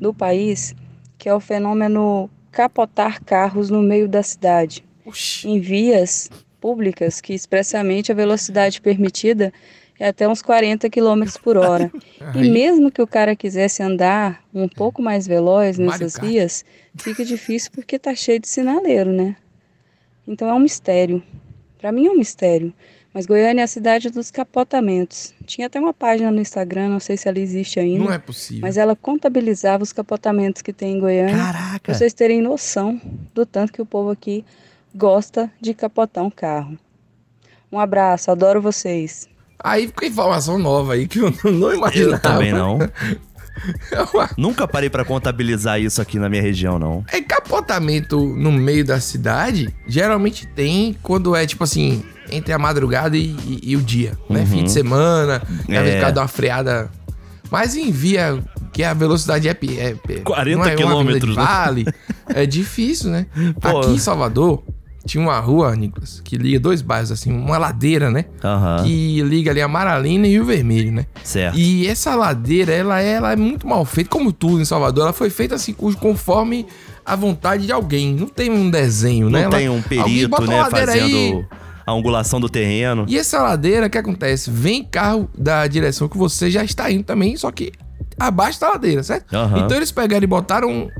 do 0.00 0.14
país, 0.14 0.74
que 1.18 1.28
é 1.28 1.34
o 1.34 1.40
fenômeno 1.40 2.30
capotar 2.52 3.22
carros 3.24 3.68
no 3.68 3.82
meio 3.82 4.08
da 4.08 4.22
cidade. 4.22 4.84
Oxi. 5.04 5.48
Em 5.48 5.58
vias 5.58 6.30
públicas 6.60 7.20
que 7.20 7.34
expressamente 7.34 8.12
a 8.12 8.14
velocidade 8.14 8.80
permitida 8.80 9.52
é 10.00 10.08
até 10.08 10.26
uns 10.26 10.40
40 10.40 10.88
km 10.88 11.24
por 11.42 11.58
hora. 11.58 11.92
E 12.34 12.50
mesmo 12.50 12.90
que 12.90 13.00
o 13.00 13.06
cara 13.06 13.34
quisesse 13.34 13.82
andar 13.82 14.42
um 14.52 14.68
pouco 14.68 15.02
mais 15.02 15.26
veloz 15.26 15.78
nessas 15.78 16.18
vias, 16.18 16.64
fica 16.96 17.24
difícil 17.24 17.70
porque 17.72 17.98
tá 17.98 18.14
cheio 18.14 18.38
de 18.38 18.46
sinaleiro, 18.46 19.10
né? 19.10 19.36
Então 20.28 20.48
é 20.48 20.54
um 20.54 20.58
mistério. 20.58 21.22
Para 21.78 21.90
mim 21.90 22.06
é 22.06 22.10
um 22.10 22.16
mistério. 22.16 22.72
Mas 23.12 23.26
Goiânia 23.26 23.62
é 23.62 23.64
a 23.64 23.66
cidade 23.66 24.10
dos 24.10 24.30
capotamentos. 24.30 25.34
Tinha 25.46 25.66
até 25.66 25.80
uma 25.80 25.92
página 25.92 26.30
no 26.30 26.40
Instagram, 26.40 26.90
não 26.90 27.00
sei 27.00 27.16
se 27.16 27.26
ela 27.26 27.38
existe 27.38 27.80
ainda. 27.80 28.04
Não 28.04 28.12
é 28.12 28.18
possível. 28.18 28.60
Mas 28.60 28.76
ela 28.76 28.94
contabilizava 28.94 29.82
os 29.82 29.92
capotamentos 29.92 30.62
que 30.62 30.72
tem 30.72 30.96
em 30.96 31.00
Goiânia. 31.00 31.34
Caraca! 31.34 31.80
Pra 31.80 31.94
vocês 31.94 32.12
terem 32.12 32.40
noção 32.40 33.00
do 33.34 33.44
tanto 33.44 33.72
que 33.72 33.82
o 33.82 33.86
povo 33.86 34.10
aqui 34.10 34.44
gosta 34.94 35.50
de 35.60 35.74
capotar 35.74 36.22
um 36.22 36.30
carro. 36.30 36.78
Um 37.72 37.80
abraço, 37.80 38.30
adoro 38.30 38.60
vocês. 38.60 39.29
Aí 39.62 39.86
ficou 39.86 40.06
informação 40.08 40.58
nova 40.58 40.94
aí 40.94 41.06
que 41.06 41.18
eu 41.18 41.32
não, 41.44 41.74
imaginava. 41.74 42.12
Eu 42.14 42.18
também 42.20 42.52
não. 42.52 42.78
É 43.92 44.00
uma- 44.00 44.30
Nunca 44.38 44.66
parei 44.66 44.88
pra 44.88 45.04
contabilizar 45.04 45.78
isso 45.78 46.00
aqui 46.00 46.18
na 46.18 46.30
minha 46.30 46.40
região, 46.40 46.78
não. 46.78 47.04
É 47.12 47.20
capotamento 47.20 48.18
no 48.18 48.50
meio 48.50 48.82
da 48.86 48.98
cidade, 49.00 49.68
geralmente 49.86 50.46
tem 50.46 50.96
quando 51.02 51.36
é 51.36 51.44
tipo 51.46 51.62
assim, 51.64 52.02
entre 52.30 52.54
a 52.54 52.58
madrugada 52.58 53.18
e, 53.18 53.36
e- 53.44 53.60
e 53.62 53.76
o 53.76 53.82
dia, 53.82 54.16
né? 54.30 54.40
Uhum. 54.40 54.46
Fim 54.46 54.64
de 54.64 54.70
semana, 54.72 55.42
É. 55.68 55.76
às 55.76 55.84
vezes 55.84 56.14
dá 56.14 56.22
uma 56.22 56.28
freada. 56.28 56.90
Mas 57.50 57.74
em 57.76 57.90
via 57.90 58.42
que 58.72 58.82
a 58.82 58.94
velocidade 58.94 59.46
é. 59.46 59.50
é, 59.50 59.94
pe- 59.94 60.20
40 60.20 60.56
não 60.76 61.10
é 61.10 61.18
de 61.18 61.32
Vale, 61.32 61.84
é 62.28 62.46
difícil, 62.46 63.10
né? 63.10 63.26
Pô. 63.60 63.80
Aqui 63.80 63.90
em 63.90 63.98
Salvador, 63.98 64.62
tinha 65.06 65.22
uma 65.22 65.38
rua, 65.40 65.74
Nicolas, 65.74 66.20
que 66.22 66.36
liga 66.36 66.60
dois 66.60 66.82
bairros, 66.82 67.10
assim, 67.10 67.32
uma 67.32 67.56
ladeira, 67.58 68.10
né? 68.10 68.26
Aham. 68.44 68.84
Que 68.84 69.22
liga 69.22 69.50
ali 69.50 69.60
a 69.62 69.68
Maralina 69.68 70.26
e 70.26 70.38
o 70.38 70.44
Vermelho, 70.44 70.92
né? 70.92 71.06
Certo. 71.24 71.58
E 71.58 71.86
essa 71.86 72.14
ladeira, 72.14 72.72
ela, 72.72 73.00
é- 73.00 73.12
ela 73.12 73.32
é 73.32 73.36
muito 73.36 73.66
mal 73.66 73.84
feita, 73.84 74.10
como 74.10 74.32
tudo 74.32 74.60
em 74.60 74.64
Salvador. 74.64 75.04
Ela 75.04 75.12
foi 75.12 75.30
feita 75.30 75.54
assim, 75.54 75.72
conforme 75.72 76.66
a 77.04 77.16
vontade 77.16 77.66
de 77.66 77.72
alguém. 77.72 78.14
Não 78.14 78.26
tem 78.28 78.50
um 78.50 78.70
desenho, 78.70 79.30
né? 79.30 79.38
Não 79.40 79.44
Ela- 79.46 79.56
tem 79.58 79.68
um 79.68 79.76
alguém 79.76 79.88
perito, 79.88 80.42
né, 80.46 80.64
fazendo 80.70 81.16
aí. 81.16 81.44
a 81.86 81.92
angulação 81.92 82.38
do 82.38 82.48
terreno. 82.48 83.04
E 83.08 83.18
essa 83.18 83.40
ladeira, 83.42 83.86
o 83.86 83.90
que 83.90 83.98
acontece? 83.98 84.50
Vem 84.50 84.84
carro 84.84 85.28
da 85.36 85.66
direção 85.66 86.08
que 86.08 86.16
você 86.18 86.50
já 86.50 86.62
está 86.62 86.90
indo 86.90 87.02
também, 87.04 87.36
só 87.36 87.50
que 87.50 87.72
abaixo 88.18 88.60
da 88.60 88.68
ladeira, 88.70 89.02
certo? 89.02 89.34
Aham. 89.34 89.64
Então 89.64 89.76
eles 89.78 89.90
pegaram 89.90 90.22
e 90.22 90.26
botaram 90.26 90.90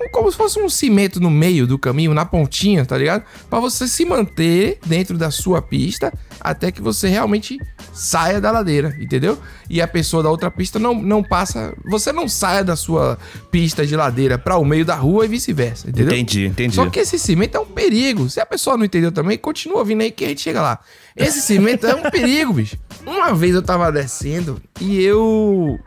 um- 0.00 0.08
como 0.10 0.30
se 0.30 0.36
fosse 0.36 0.58
um 0.60 0.68
cimento 0.68 1.20
no 1.20 1.30
meio 1.30 1.66
do 1.66 1.78
caminho, 1.78 2.14
na 2.14 2.24
pontinha, 2.24 2.84
tá 2.84 2.96
ligado? 2.96 3.24
Pra 3.48 3.60
você 3.60 3.86
se 3.86 4.04
manter 4.04 4.78
dentro 4.86 5.16
da 5.18 5.30
sua 5.30 5.60
pista 5.62 6.12
até 6.40 6.72
que 6.72 6.80
você 6.80 7.08
realmente 7.08 7.58
saia 7.92 8.40
da 8.40 8.50
ladeira, 8.50 8.96
entendeu? 8.98 9.38
E 9.68 9.80
a 9.82 9.86
pessoa 9.86 10.22
da 10.22 10.30
outra 10.30 10.50
pista 10.50 10.78
não, 10.78 10.94
não 10.94 11.22
passa. 11.22 11.74
Você 11.84 12.12
não 12.12 12.26
saia 12.28 12.64
da 12.64 12.74
sua 12.76 13.18
pista 13.50 13.86
de 13.86 13.94
ladeira 13.94 14.38
para 14.38 14.56
o 14.56 14.64
meio 14.64 14.84
da 14.84 14.94
rua 14.94 15.24
e 15.24 15.28
vice-versa, 15.28 15.88
entendeu? 15.90 16.12
Entendi, 16.14 16.46
entendi. 16.46 16.74
Só 16.74 16.86
que 16.88 16.98
esse 17.00 17.18
cimento 17.18 17.56
é 17.56 17.60
um 17.60 17.66
perigo. 17.66 18.28
Se 18.30 18.40
a 18.40 18.46
pessoa 18.46 18.76
não 18.76 18.84
entendeu 18.84 19.12
também, 19.12 19.36
continua 19.36 19.84
vindo 19.84 20.00
aí 20.00 20.10
que 20.10 20.24
a 20.24 20.28
gente 20.28 20.40
chega 20.40 20.62
lá. 20.62 20.78
Esse 21.16 21.40
cimento 21.42 21.86
é 21.86 21.94
um 21.94 22.08
perigo, 22.10 22.54
bicho. 22.54 22.76
Uma 23.06 23.34
vez 23.34 23.54
eu 23.54 23.62
tava 23.62 23.90
descendo 23.92 24.60
e 24.80 25.02
eu 25.02 25.78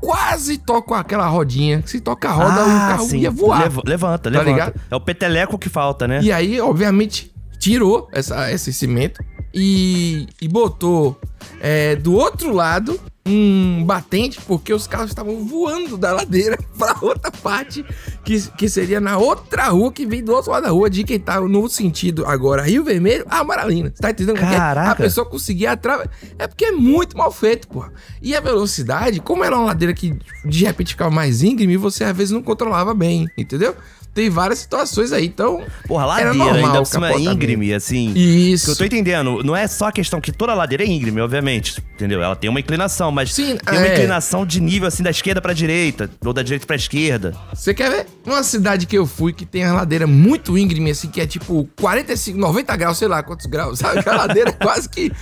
quase 0.00 0.58
toco 0.58 0.94
aquela 0.94 1.26
rodinha. 1.26 1.82
Se 1.86 2.00
toca 2.00 2.28
a 2.28 2.32
roda, 2.32 2.62
o 2.62 2.66
carro 2.66 3.04
Ah, 3.04 3.08
sim. 3.08 3.18
ia 3.18 3.30
voar. 3.30 3.62
Lev- 3.62 3.82
levanta, 3.86 4.30
Tá 4.30 4.38
levanta. 4.38 4.50
ligado? 4.50 4.80
É 4.90 4.96
o 4.96 5.00
peteleco 5.00 5.58
que 5.58 5.68
falta, 5.68 6.08
né? 6.08 6.20
E 6.22 6.32
aí, 6.32 6.60
obviamente, 6.60 7.32
tirou 7.58 8.08
essa, 8.12 8.50
esse 8.50 8.72
cimento 8.72 9.22
e, 9.52 10.26
e 10.40 10.48
botou 10.48 11.20
é, 11.60 11.96
do 11.96 12.14
outro 12.14 12.52
lado 12.52 12.98
um 13.30 13.84
batente, 13.84 14.40
porque 14.46 14.72
os 14.72 14.86
carros 14.86 15.10
estavam 15.10 15.44
voando 15.44 15.96
da 15.96 16.12
ladeira 16.12 16.58
pra 16.76 16.96
outra 17.00 17.30
parte, 17.30 17.84
que, 18.24 18.40
que 18.52 18.68
seria 18.68 19.00
na 19.00 19.16
outra 19.18 19.68
rua 19.68 19.92
que 19.92 20.06
vem 20.06 20.22
do 20.22 20.32
outro 20.32 20.50
lado 20.50 20.64
da 20.64 20.70
rua, 20.70 20.90
de 20.90 21.04
quem 21.04 21.18
tá 21.18 21.40
no 21.40 21.68
sentido 21.68 22.26
agora 22.26 22.62
Rio 22.62 22.84
Vermelho, 22.84 23.24
a 23.28 23.38
Amaralina. 23.38 23.92
Você 23.94 24.02
tá 24.02 24.10
entendendo? 24.10 24.38
Porque 24.38 24.54
Caraca. 24.54 24.90
A 24.90 24.94
pessoa 24.94 25.24
conseguia 25.26 25.72
atravessar. 25.72 26.10
É 26.38 26.46
porque 26.46 26.66
é 26.66 26.72
muito 26.72 27.16
mal 27.16 27.30
feito, 27.30 27.68
porra. 27.68 27.92
E 28.20 28.34
a 28.34 28.40
velocidade, 28.40 29.20
como 29.20 29.44
era 29.44 29.56
uma 29.56 29.66
ladeira 29.66 29.94
que 29.94 30.16
de 30.44 30.64
repente 30.64 30.88
ficava 30.90 31.10
mais 31.10 31.42
íngreme, 31.42 31.76
você 31.76 32.04
às 32.04 32.16
vezes 32.16 32.32
não 32.32 32.42
controlava 32.42 32.92
bem, 32.94 33.26
entendeu? 33.36 33.74
Tem 34.12 34.28
várias 34.28 34.58
situações 34.58 35.12
aí, 35.12 35.26
então. 35.26 35.64
Porra, 35.86 36.02
era 36.20 36.32
ladeira 36.32 36.34
normal 36.34 36.54
ainda 36.66 36.78
por 36.80 36.86
cima 36.86 37.12
é 37.12 37.18
íngreme, 37.18 37.72
assim. 37.72 38.12
Isso. 38.14 38.66
Que 38.66 38.70
eu 38.72 38.76
tô 38.76 38.84
entendendo. 38.84 39.42
Não 39.44 39.54
é 39.54 39.66
só 39.68 39.86
a 39.86 39.92
questão 39.92 40.20
que 40.20 40.32
toda 40.32 40.52
ladeira 40.52 40.82
é 40.82 40.86
íngreme, 40.86 41.20
obviamente. 41.20 41.80
Entendeu? 41.94 42.20
Ela 42.22 42.34
tem 42.34 42.50
uma 42.50 42.58
inclinação, 42.58 43.12
mas 43.12 43.32
Sim, 43.32 43.56
tem 43.56 43.78
uma 43.78 43.86
é. 43.86 43.92
inclinação 43.92 44.44
de 44.44 44.60
nível, 44.60 44.88
assim, 44.88 45.02
da 45.02 45.10
esquerda 45.10 45.40
pra 45.40 45.52
direita. 45.52 46.10
Ou 46.24 46.32
da 46.32 46.42
direita 46.42 46.66
pra 46.66 46.74
esquerda. 46.74 47.36
Você 47.54 47.72
quer 47.72 47.90
ver? 47.90 48.06
Numa 48.26 48.42
cidade 48.42 48.86
que 48.86 48.98
eu 48.98 49.06
fui, 49.06 49.32
que 49.32 49.46
tem 49.46 49.64
a 49.64 49.72
ladeira 49.72 50.06
muito 50.06 50.58
íngreme, 50.58 50.90
assim, 50.90 51.08
que 51.08 51.20
é 51.20 51.26
tipo 51.26 51.68
45, 51.80 52.36
90 52.38 52.76
graus, 52.76 52.98
sei 52.98 53.06
lá 53.06 53.22
quantos 53.22 53.46
graus, 53.46 53.78
sabe? 53.78 54.02
Que 54.02 54.08
a 54.08 54.16
ladeira 54.16 54.50
é 54.50 54.52
quase 54.64 54.88
que 54.88 55.12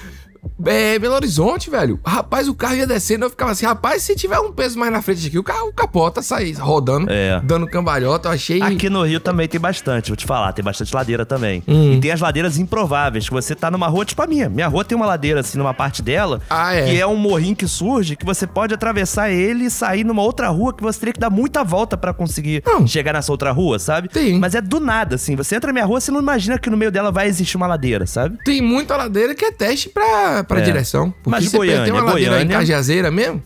É, 0.66 0.98
Belo 0.98 1.14
Horizonte, 1.14 1.70
velho. 1.70 1.98
Rapaz, 2.04 2.48
o 2.48 2.54
carro 2.54 2.76
ia 2.76 2.86
descendo, 2.86 3.24
eu 3.24 3.30
ficava 3.30 3.52
assim, 3.52 3.66
rapaz, 3.66 4.02
se 4.02 4.14
tiver 4.14 4.38
um 4.38 4.52
peso 4.52 4.78
mais 4.78 4.92
na 4.92 5.00
frente 5.02 5.26
aqui, 5.26 5.38
o 5.38 5.42
carro 5.44 5.72
capota, 5.72 6.22
sai 6.22 6.52
rodando, 6.52 7.10
É. 7.10 7.40
dando 7.44 7.66
cambalhota, 7.66 8.28
eu 8.28 8.32
achei... 8.32 8.62
Aqui 8.62 8.88
no 8.90 9.02
Rio 9.04 9.20
também 9.20 9.46
tem 9.48 9.60
bastante, 9.60 10.08
vou 10.08 10.16
te 10.16 10.26
falar, 10.26 10.52
tem 10.52 10.64
bastante 10.64 10.94
ladeira 10.94 11.24
também. 11.24 11.62
Hum. 11.66 11.94
E 11.94 12.00
tem 12.00 12.10
as 12.10 12.20
ladeiras 12.20 12.58
improváveis, 12.58 13.28
que 13.28 13.34
você 13.34 13.54
tá 13.54 13.70
numa 13.70 13.86
rua 13.88 14.04
tipo 14.04 14.22
a 14.22 14.26
minha. 14.26 14.48
Minha 14.48 14.68
rua 14.68 14.84
tem 14.84 14.96
uma 14.96 15.06
ladeira, 15.06 15.40
assim, 15.40 15.58
numa 15.58 15.74
parte 15.74 16.02
dela, 16.02 16.40
Ah, 16.50 16.74
é? 16.74 16.86
que 16.90 17.00
é 17.00 17.06
um 17.06 17.16
morrinho 17.16 17.56
que 17.56 17.66
surge, 17.66 18.16
que 18.16 18.24
você 18.24 18.46
pode 18.46 18.74
atravessar 18.74 19.30
ele 19.30 19.64
e 19.64 19.70
sair 19.70 20.04
numa 20.04 20.22
outra 20.22 20.48
rua, 20.48 20.72
que 20.72 20.82
você 20.82 20.98
teria 21.00 21.12
que 21.12 21.20
dar 21.20 21.30
muita 21.30 21.62
volta 21.64 21.96
pra 21.96 22.12
conseguir 22.12 22.62
Não. 22.66 22.86
chegar 22.86 23.12
nessa 23.12 23.30
outra 23.32 23.50
rua, 23.52 23.78
sabe? 23.78 24.08
Tem. 24.08 24.38
Mas 24.38 24.54
é 24.54 24.60
do 24.60 24.80
nada, 24.80 25.14
assim. 25.16 25.36
Você 25.36 25.56
entra 25.56 25.68
na 25.68 25.72
minha 25.74 25.84
rua, 25.86 26.00
você 26.00 26.10
não 26.10 26.20
imagina 26.20 26.58
que 26.58 26.70
no 26.70 26.76
meio 26.76 26.90
dela 26.90 27.10
vai 27.10 27.26
existir 27.28 27.56
uma 27.56 27.66
ladeira, 27.66 28.06
sabe? 28.06 28.38
Tem 28.44 28.60
muita 28.62 28.96
ladeira 28.96 29.34
que 29.34 29.44
é 29.44 29.52
teste 29.52 29.88
pra, 29.88 30.37
pra 30.44 30.58
É. 30.60 30.62
direção. 30.62 31.10
Porque 31.10 31.30
Mas 31.30 31.44
você 31.44 31.56
Goiânia, 31.56 31.84
tem 31.84 31.92
uma 31.92 32.02
ladeira 32.02 32.30
Goiânia- 32.34 32.52
em 32.54 32.56
Cajazeira 32.58 33.10
mesmo? 33.10 33.42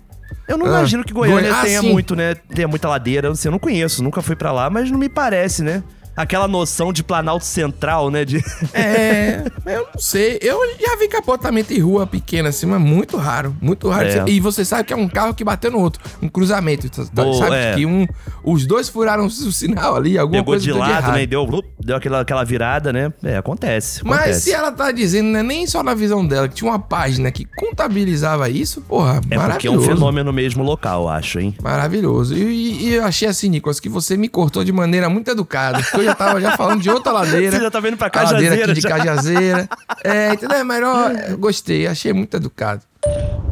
Eu 0.48 0.56
não 0.58 0.66
Ah, 0.66 0.70
imagino 0.70 1.04
que 1.04 1.12
Goiânia 1.12 1.50
Goi- 1.50 1.58
ah, 1.60 1.62
tenha 1.62 1.82
muito, 1.82 2.16
né? 2.16 2.34
Tenha 2.34 2.66
muita 2.68 2.88
ladeira. 2.88 3.30
Assim, 3.30 3.48
eu 3.48 3.52
não 3.52 3.58
conheço, 3.58 4.02
nunca 4.02 4.20
fui 4.22 4.34
pra 4.36 4.50
lá, 4.52 4.68
mas 4.68 4.90
não 4.90 4.98
me 4.98 5.08
parece, 5.08 5.62
né? 5.62 5.82
Aquela 6.16 6.46
noção 6.46 6.92
de 6.92 7.02
Planalto 7.02 7.44
Central, 7.44 8.10
né? 8.10 8.24
De... 8.24 8.42
É, 8.74 9.44
eu 9.66 9.86
não 9.94 10.00
sei. 10.00 10.38
Eu 10.40 10.58
já 10.80 10.96
vi 10.96 11.08
capotamento 11.08 11.72
em 11.72 11.78
rua 11.78 12.06
pequena 12.06 12.48
assim, 12.48 12.66
mas 12.66 12.80
muito 12.80 13.16
raro. 13.16 13.54
Muito 13.60 13.88
raro. 13.88 14.06
É. 14.08 14.24
E 14.28 14.40
você 14.40 14.64
sabe 14.64 14.84
que 14.84 14.92
é 14.92 14.96
um 14.96 15.08
carro 15.08 15.34
que 15.34 15.44
bateu 15.44 15.70
no 15.70 15.78
outro. 15.80 16.02
Um 16.22 16.28
cruzamento. 16.28 16.88
tá- 16.90 17.04
tá- 17.04 17.22
Boa, 17.24 17.34
sabe 17.38 17.56
é. 17.56 17.74
que 17.74 17.86
um, 17.86 18.06
os 18.44 18.66
dois 18.66 18.88
furaram 18.88 19.26
o 19.26 19.30
sinal 19.30 19.96
ali, 19.96 20.18
alguma 20.18 20.40
Pegou 20.40 20.52
coisa 20.52 20.64
de 20.64 20.70
deu 20.70 20.78
lado, 20.78 20.90
errado. 20.90 21.14
né? 21.14 21.26
Deu, 21.26 21.62
deu 21.80 21.96
aquela, 21.96 22.20
aquela 22.20 22.44
virada, 22.44 22.92
né? 22.92 23.12
É, 23.22 23.36
acontece. 23.36 24.00
Mas 24.04 24.18
acontece. 24.20 24.40
se 24.42 24.52
ela 24.52 24.72
tá 24.72 24.90
dizendo, 24.92 25.28
né, 25.30 25.42
nem 25.42 25.66
só 25.66 25.82
na 25.82 25.94
visão 25.94 26.26
dela, 26.26 26.48
que 26.48 26.54
tinha 26.54 26.70
uma 26.70 26.78
página 26.78 27.30
que 27.30 27.44
contabilizava 27.56 28.48
isso, 28.48 28.80
porra, 28.82 29.16
É 29.16 29.20
porque 29.20 29.34
é 29.34 29.38
um 29.38 29.42
maravilhoso. 29.42 29.86
fenômeno 29.86 30.32
mesmo 30.32 30.62
local, 30.62 31.08
acho, 31.08 31.38
hein? 31.40 31.54
Maravilhoso. 31.62 32.34
E, 32.36 32.42
e- 32.42 32.88
e 32.88 32.94
eu 32.94 33.04
achei 33.04 33.28
assim, 33.28 33.48
Nicolas, 33.48 33.78
que 33.80 33.88
você 33.88 34.16
me 34.16 34.28
cortou 34.28 34.64
de 34.64 34.72
maneira 34.72 35.08
muito 35.08 35.30
educada. 35.30 35.80
Eu 36.02 36.06
já 36.08 36.14
tava 36.14 36.40
já 36.40 36.56
falando 36.56 36.80
de 36.82 36.90
outra 36.90 37.12
ladeira. 37.12 37.52
Você 37.56 37.62
já 37.62 37.70
tá 37.70 37.80
vendo 37.80 37.96
pra 37.96 38.10
A 38.12 38.22
ladeira 38.22 38.56
Cajazeira 38.56 38.64
aqui 38.72 38.74
de 38.74 38.80
já. 38.80 38.88
Cajazeira. 38.88 39.68
É, 40.04 40.32
entendeu? 40.34 40.58
É 40.58 40.64
melhor. 40.64 41.12
Eu 41.30 41.38
gostei, 41.38 41.86
achei 41.86 42.12
muito 42.12 42.36
educado. 42.36 42.82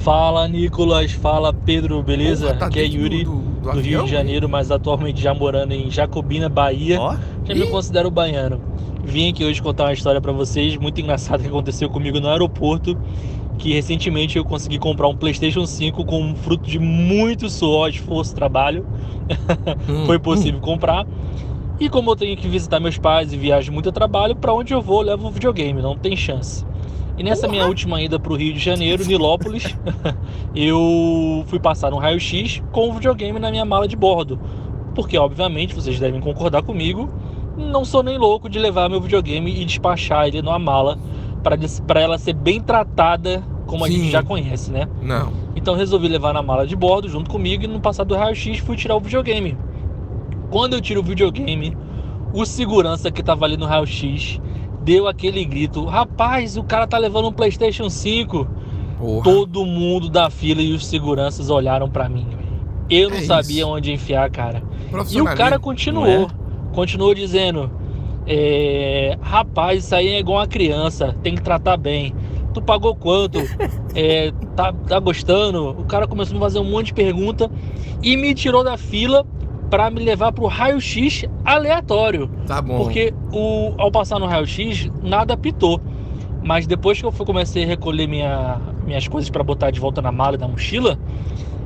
Fala 0.00 0.46
Nicolas, 0.48 1.12
fala 1.12 1.52
Pedro, 1.52 2.02
beleza? 2.02 2.46
Porra, 2.46 2.58
tá 2.58 2.66
Aqui 2.66 2.80
é 2.80 2.84
Yuri 2.86 3.24
do- 3.24 3.30
do, 3.32 3.40
do- 3.40 3.72
do 3.72 3.80
Rio 3.80 4.04
de 4.04 4.10
Janeiro, 4.10 4.48
mas 4.48 4.70
atualmente 4.70 5.20
já 5.20 5.34
morando 5.34 5.72
em 5.72 5.90
Jacobina, 5.90 6.48
Bahia. 6.48 6.98
Ó. 7.00 7.14
Já 7.44 7.54
me 7.54 7.66
considero 7.66 8.10
baiano. 8.10 8.60
Vim 9.04 9.30
aqui 9.30 9.44
hoje 9.44 9.60
contar 9.60 9.84
uma 9.84 9.92
história 9.92 10.20
pra 10.20 10.32
vocês 10.32 10.76
muito 10.76 11.00
engraçada 11.00 11.42
que 11.42 11.48
aconteceu 11.48 11.88
comigo 11.90 12.18
no 12.20 12.28
aeroporto. 12.28 12.96
Que 13.58 13.74
recentemente 13.74 14.38
eu 14.38 14.44
consegui 14.44 14.78
comprar 14.78 15.06
um 15.08 15.14
PlayStation 15.14 15.66
5 15.66 16.02
com 16.06 16.34
fruto 16.34 16.66
de 16.70 16.78
muito 16.78 17.50
suor, 17.50 17.90
esforço, 17.90 18.34
trabalho. 18.34 18.86
Hum, 19.88 20.06
Foi 20.06 20.18
possível 20.18 20.60
comprar. 20.60 21.06
E 21.80 21.88
como 21.88 22.10
eu 22.10 22.16
tenho 22.16 22.36
que 22.36 22.46
visitar 22.46 22.78
meus 22.78 22.98
pais 22.98 23.32
e 23.32 23.38
viajo 23.38 23.72
muito 23.72 23.88
a 23.88 23.92
trabalho, 23.92 24.36
pra 24.36 24.52
onde 24.52 24.74
eu 24.74 24.82
vou 24.82 25.00
eu 25.00 25.06
levo 25.06 25.28
o 25.28 25.30
videogame, 25.30 25.80
não 25.80 25.96
tem 25.96 26.14
chance. 26.14 26.66
E 27.16 27.22
nessa 27.22 27.48
minha 27.48 27.66
última 27.66 28.00
ida 28.02 28.20
pro 28.20 28.34
Rio 28.34 28.52
de 28.52 28.58
Janeiro, 28.58 29.04
Nilópolis, 29.04 29.74
eu 30.54 31.42
fui 31.46 31.58
passar 31.58 31.92
um 31.94 31.98
raio-x 31.98 32.62
com 32.70 32.90
o 32.90 32.92
videogame 32.92 33.38
na 33.38 33.50
minha 33.50 33.64
mala 33.64 33.88
de 33.88 33.96
bordo. 33.96 34.38
Porque, 34.94 35.16
obviamente, 35.16 35.74
vocês 35.74 35.98
devem 35.98 36.20
concordar 36.20 36.62
comigo, 36.62 37.08
não 37.56 37.84
sou 37.84 38.02
nem 38.02 38.18
louco 38.18 38.48
de 38.48 38.58
levar 38.58 38.88
meu 38.90 39.00
videogame 39.00 39.50
e 39.60 39.64
despachar 39.64 40.28
ele 40.28 40.42
numa 40.42 40.58
mala 40.58 40.98
para 41.42 42.00
ela 42.00 42.18
ser 42.18 42.34
bem 42.34 42.60
tratada 42.60 43.42
como 43.66 43.84
a 43.84 43.88
Sim. 43.88 43.94
gente 43.94 44.10
já 44.10 44.22
conhece, 44.22 44.70
né? 44.70 44.88
Não. 45.00 45.32
Então 45.54 45.74
resolvi 45.74 46.08
levar 46.08 46.34
na 46.34 46.42
mala 46.42 46.66
de 46.66 46.76
bordo 46.76 47.08
junto 47.08 47.30
comigo 47.30 47.64
e 47.64 47.66
no 47.66 47.80
passar 47.80 48.04
do 48.04 48.14
raio-x 48.16 48.58
fui 48.58 48.76
tirar 48.76 48.96
o 48.96 49.00
videogame. 49.00 49.56
Quando 50.50 50.74
eu 50.74 50.80
tiro 50.80 51.00
o 51.00 51.02
videogame, 51.04 51.76
o 52.34 52.44
segurança 52.44 53.10
que 53.10 53.22
tava 53.22 53.44
ali 53.44 53.56
no 53.56 53.66
raio-x 53.66 54.40
deu 54.82 55.06
aquele 55.06 55.44
grito: 55.44 55.84
Rapaz, 55.84 56.56
o 56.56 56.64
cara 56.64 56.86
tá 56.86 56.98
levando 56.98 57.28
um 57.28 57.32
PlayStation 57.32 57.88
5. 57.88 58.46
Porra. 58.98 59.22
Todo 59.24 59.64
mundo 59.64 60.10
da 60.10 60.28
fila 60.28 60.60
e 60.60 60.72
os 60.72 60.84
seguranças 60.86 61.48
olharam 61.48 61.88
pra 61.88 62.08
mim. 62.08 62.26
Eu 62.90 63.08
não 63.08 63.16
É 63.18 63.22
sabia 63.22 63.60
isso. 63.62 63.68
onde 63.68 63.92
enfiar, 63.92 64.28
cara. 64.30 64.62
E 65.10 65.20
o 65.20 65.24
cara 65.24 65.58
continuou. 65.58 66.28
Continuou 66.72 67.14
dizendo: 67.14 67.70
é, 68.26 69.16
Rapaz, 69.22 69.84
isso 69.84 69.94
aí 69.94 70.08
é 70.08 70.18
igual 70.18 70.38
uma 70.38 70.46
criança, 70.46 71.14
tem 71.22 71.34
que 71.34 71.42
tratar 71.42 71.76
bem. 71.76 72.14
Tu 72.52 72.60
pagou 72.60 72.94
quanto? 72.94 73.38
É, 73.92 74.32
tá, 74.54 74.72
tá 74.72 75.00
gostando? 75.00 75.70
O 75.70 75.84
cara 75.84 76.06
começou 76.06 76.36
a 76.36 76.40
fazer 76.40 76.60
um 76.60 76.64
monte 76.70 76.86
de 76.86 76.94
pergunta 76.94 77.50
e 78.00 78.16
me 78.16 78.32
tirou 78.34 78.62
da 78.62 78.76
fila 78.78 79.26
pra 79.70 79.88
me 79.90 80.00
levar 80.04 80.32
pro 80.32 80.46
raio-x 80.46 81.24
aleatório. 81.44 82.28
Tá 82.46 82.60
bom. 82.60 82.78
Porque 82.78 83.14
o, 83.32 83.72
ao 83.78 83.90
passar 83.90 84.18
no 84.18 84.26
raio-x, 84.26 84.90
nada 85.02 85.34
apitou. 85.34 85.80
Mas 86.42 86.66
depois 86.66 86.98
que 86.98 87.06
eu 87.06 87.12
fui- 87.12 87.24
comecei 87.26 87.64
a 87.64 87.66
recolher 87.66 88.06
minha- 88.06 88.58
minhas 88.84 89.06
coisas 89.06 89.30
para 89.30 89.44
botar 89.44 89.70
de 89.70 89.78
volta 89.78 90.02
na 90.02 90.10
mala 90.10 90.36
e 90.36 90.38
na 90.40 90.48
mochila, 90.48 90.98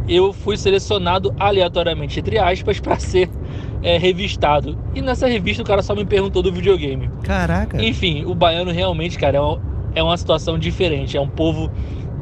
eu 0.06 0.32
fui 0.32 0.56
selecionado 0.56 1.34
aleatoriamente, 1.38 2.20
entre 2.20 2.38
aspas, 2.38 2.78
para 2.80 2.98
ser 2.98 3.30
é, 3.82 3.96
revistado. 3.98 4.76
E 4.94 5.00
nessa 5.00 5.26
revista 5.26 5.62
o 5.62 5.66
cara 5.66 5.82
só 5.82 5.94
me 5.94 6.04
perguntou 6.04 6.42
do 6.42 6.52
videogame. 6.52 7.08
Caraca. 7.22 7.82
Enfim, 7.82 8.24
o 8.26 8.34
baiano 8.34 8.70
realmente, 8.72 9.18
cara, 9.18 9.36
é 9.36 9.40
uma, 9.40 9.60
é 9.94 10.02
uma 10.02 10.16
situação 10.16 10.58
diferente. 10.58 11.16
É 11.16 11.20
um 11.20 11.28
povo 11.28 11.70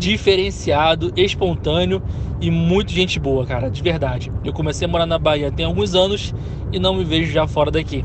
diferenciado, 0.03 1.13
espontâneo 1.17 2.03
e 2.41 2.51
muito 2.51 2.91
gente 2.91 3.21
boa, 3.21 3.47
cara, 3.47 3.71
de 3.71 3.81
verdade. 3.81 4.33
Eu 4.45 4.53
comecei 4.53 4.85
a 4.85 4.91
morar 4.91 5.07
na 5.07 5.17
Bahia 5.17 5.53
tem 5.53 5.65
alguns 5.65 5.95
anos 5.95 6.35
e 6.73 6.79
não 6.79 6.97
me 6.97 7.05
vejo 7.05 7.33
já 7.33 7.47
fora 7.47 7.71
daqui. 7.71 8.05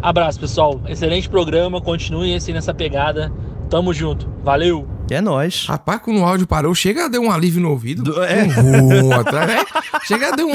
Abraço, 0.00 0.38
pessoal. 0.38 0.80
Excelente 0.86 1.28
programa. 1.28 1.80
Continuem 1.80 2.36
assim 2.36 2.52
nessa 2.52 2.72
pegada. 2.72 3.32
Tamo 3.68 3.92
junto. 3.92 4.28
Valeu! 4.44 5.01
É 5.12 5.20
nóis. 5.20 5.66
Rapaz, 5.66 6.00
quando 6.02 6.20
o 6.20 6.24
áudio 6.24 6.46
parou, 6.46 6.74
chega 6.74 7.04
a 7.04 7.08
dar 7.08 7.20
um 7.20 7.30
alívio 7.30 7.60
no 7.60 7.70
ouvido. 7.70 8.02
Do- 8.02 8.22
é. 8.22 8.44
Um 8.82 9.12
atrás, 9.12 9.46
né? 9.48 9.64
Chega 10.04 10.28
a 10.28 10.36
dar 10.36 10.44
um. 10.44 10.52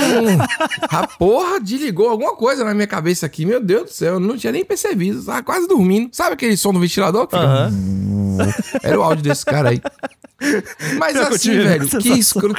A 0.89 1.07
porra, 1.07 1.59
desligou 1.59 2.09
alguma 2.09 2.35
coisa 2.35 2.63
na 2.63 2.73
minha 2.73 2.87
cabeça 2.87 3.25
aqui. 3.25 3.45
Meu 3.45 3.59
Deus 3.63 3.83
do 3.85 3.93
céu, 3.93 4.13
eu 4.15 4.19
não 4.19 4.37
tinha 4.37 4.51
nem 4.51 4.65
percebido. 4.65 5.23
Tava 5.23 5.43
quase 5.43 5.67
dormindo. 5.67 6.09
Sabe 6.11 6.33
aquele 6.33 6.57
som 6.57 6.73
do 6.73 6.79
ventilador? 6.79 7.25
fica-. 7.25 7.69
Era 8.83 8.99
o 8.99 9.03
áudio 9.03 9.23
desse 9.23 9.45
cara 9.45 9.69
aí. 9.69 9.81
Mas 10.99 11.15
eu 11.15 11.27
assim, 11.27 11.51
velho, 11.57 11.85
que 11.85 11.89
sensação, 12.01 12.17
escro... 12.17 12.53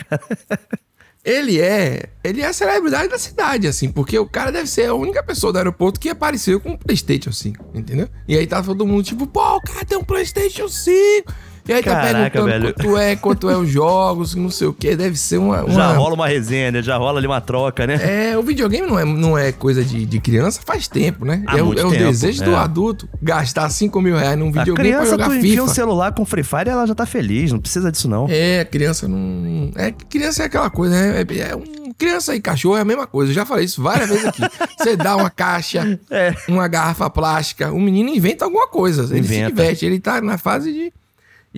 Ele 1.24 1.61
é. 1.61 2.04
Ele 2.24 2.40
é 2.40 2.46
a 2.46 2.52
celebridade 2.52 3.08
da 3.08 3.18
cidade, 3.18 3.66
assim, 3.66 3.90
porque 3.90 4.18
o 4.18 4.24
cara 4.26 4.50
deve 4.50 4.66
ser 4.68 4.87
a 4.87 4.94
única 4.94 5.22
pessoa 5.22 5.52
do 5.52 5.58
aeroporto 5.58 6.00
que 6.00 6.08
apareceu 6.08 6.58
com 6.61 6.70
um 6.70 6.76
PlayStation 6.76 7.32
5, 7.32 7.66
entendeu? 7.74 8.08
E 8.26 8.37
aí 8.37 8.46
tá 8.46 8.62
todo 8.62 8.87
mundo 8.87 9.02
tipo, 9.02 9.26
pô, 9.26 9.56
o 9.56 9.61
cara 9.61 9.84
tem 9.84 9.98
um 9.98 10.04
PlayStation 10.04 10.68
5. 10.68 11.30
E 11.68 11.72
aí 11.72 11.83
tá 11.83 11.90
Caraca, 11.90 12.31
perguntando 12.31 12.62
velho. 12.62 12.74
quanto 12.74 12.96
é, 12.96 13.16
quanto 13.16 13.50
é 13.50 13.57
os 13.57 13.68
jogos, 13.68 14.35
não 14.35 14.50
sei 14.50 14.66
o 14.68 14.72
que. 14.72 14.96
Deve 14.96 15.16
ser 15.16 15.37
uma. 15.38 15.64
uma... 15.64 15.74
Já 15.74 15.92
rola 15.92 16.14
uma 16.14 16.26
resenha, 16.26 16.72
né? 16.72 16.83
Já 16.83 16.96
rola 16.96 17.18
ali 17.18 17.26
uma 17.26 17.40
troca, 17.40 17.87
né? 17.87 18.31
É, 18.33 18.38
o 18.38 18.42
videogame 18.42 18.87
não 18.87 18.98
é, 18.98 19.04
não 19.04 19.37
é 19.37 19.52
coisa 19.52 19.85
de, 19.85 20.07
de 20.07 20.18
criança 20.20 20.61
faz 20.64 20.88
tempo, 20.88 21.24
né? 21.24 21.42
Há 21.46 21.59
é 21.59 21.62
o, 21.62 21.66
muito 21.66 21.81
é 21.81 21.90
tempo, 21.90 21.96
desejo 21.96 22.42
do 22.42 22.52
é. 22.52 22.57
adulto 22.57 23.09
gastar 23.20 23.68
5 23.68 24.00
mil 24.00 24.16
reais 24.16 24.38
num 24.38 24.48
A 24.48 24.50
videogame 24.52 24.74
pra 24.74 24.85
criança, 24.85 25.11
jogar 25.11 25.28
tu 25.28 25.35
enfia 25.35 25.50
FIFA. 25.50 25.62
um 25.62 25.68
celular 25.68 26.12
com 26.14 26.24
Free 26.24 26.42
Fire 26.42 26.68
ela 26.70 26.87
já 26.87 26.94
tá 26.94 27.04
feliz, 27.04 27.52
não 27.52 27.61
precisa 27.61 27.92
disso 27.92 28.09
não. 28.09 28.26
É, 28.31 28.64
criança 28.64 29.07
não. 29.07 29.70
É, 29.76 29.90
criança 29.90 30.42
é 30.42 30.46
aquela 30.46 30.70
coisa, 30.70 30.94
né? 30.94 31.20
É, 31.28 31.50
é 31.50 31.57
um... 31.57 31.92
Criança 31.98 32.35
e 32.35 32.40
cachorro 32.40 32.76
é 32.76 32.81
a 32.81 32.85
mesma 32.85 33.07
coisa. 33.09 33.31
Eu 33.33 33.35
já 33.35 33.44
falei 33.44 33.64
isso 33.64 33.83
várias 33.83 34.09
vezes 34.09 34.24
aqui. 34.24 34.40
Você 34.78 34.96
dá 34.96 35.16
uma 35.16 35.28
caixa, 35.28 35.98
É. 36.11 36.33
uma 36.48 36.68
garrafa 36.68 37.11
plástica, 37.11 37.72
o 37.72 37.81
menino 37.81 38.09
inventa 38.09 38.44
alguma 38.44 38.68
coisa. 38.68 39.02
Ele 39.14 39.26
se 39.26 39.35
Inventa. 39.35 39.50
diverte, 39.50 39.85
ele 39.85 39.98
tá 39.98 40.20
na 40.20 40.38
fase 40.38 40.72
de. 40.72 40.92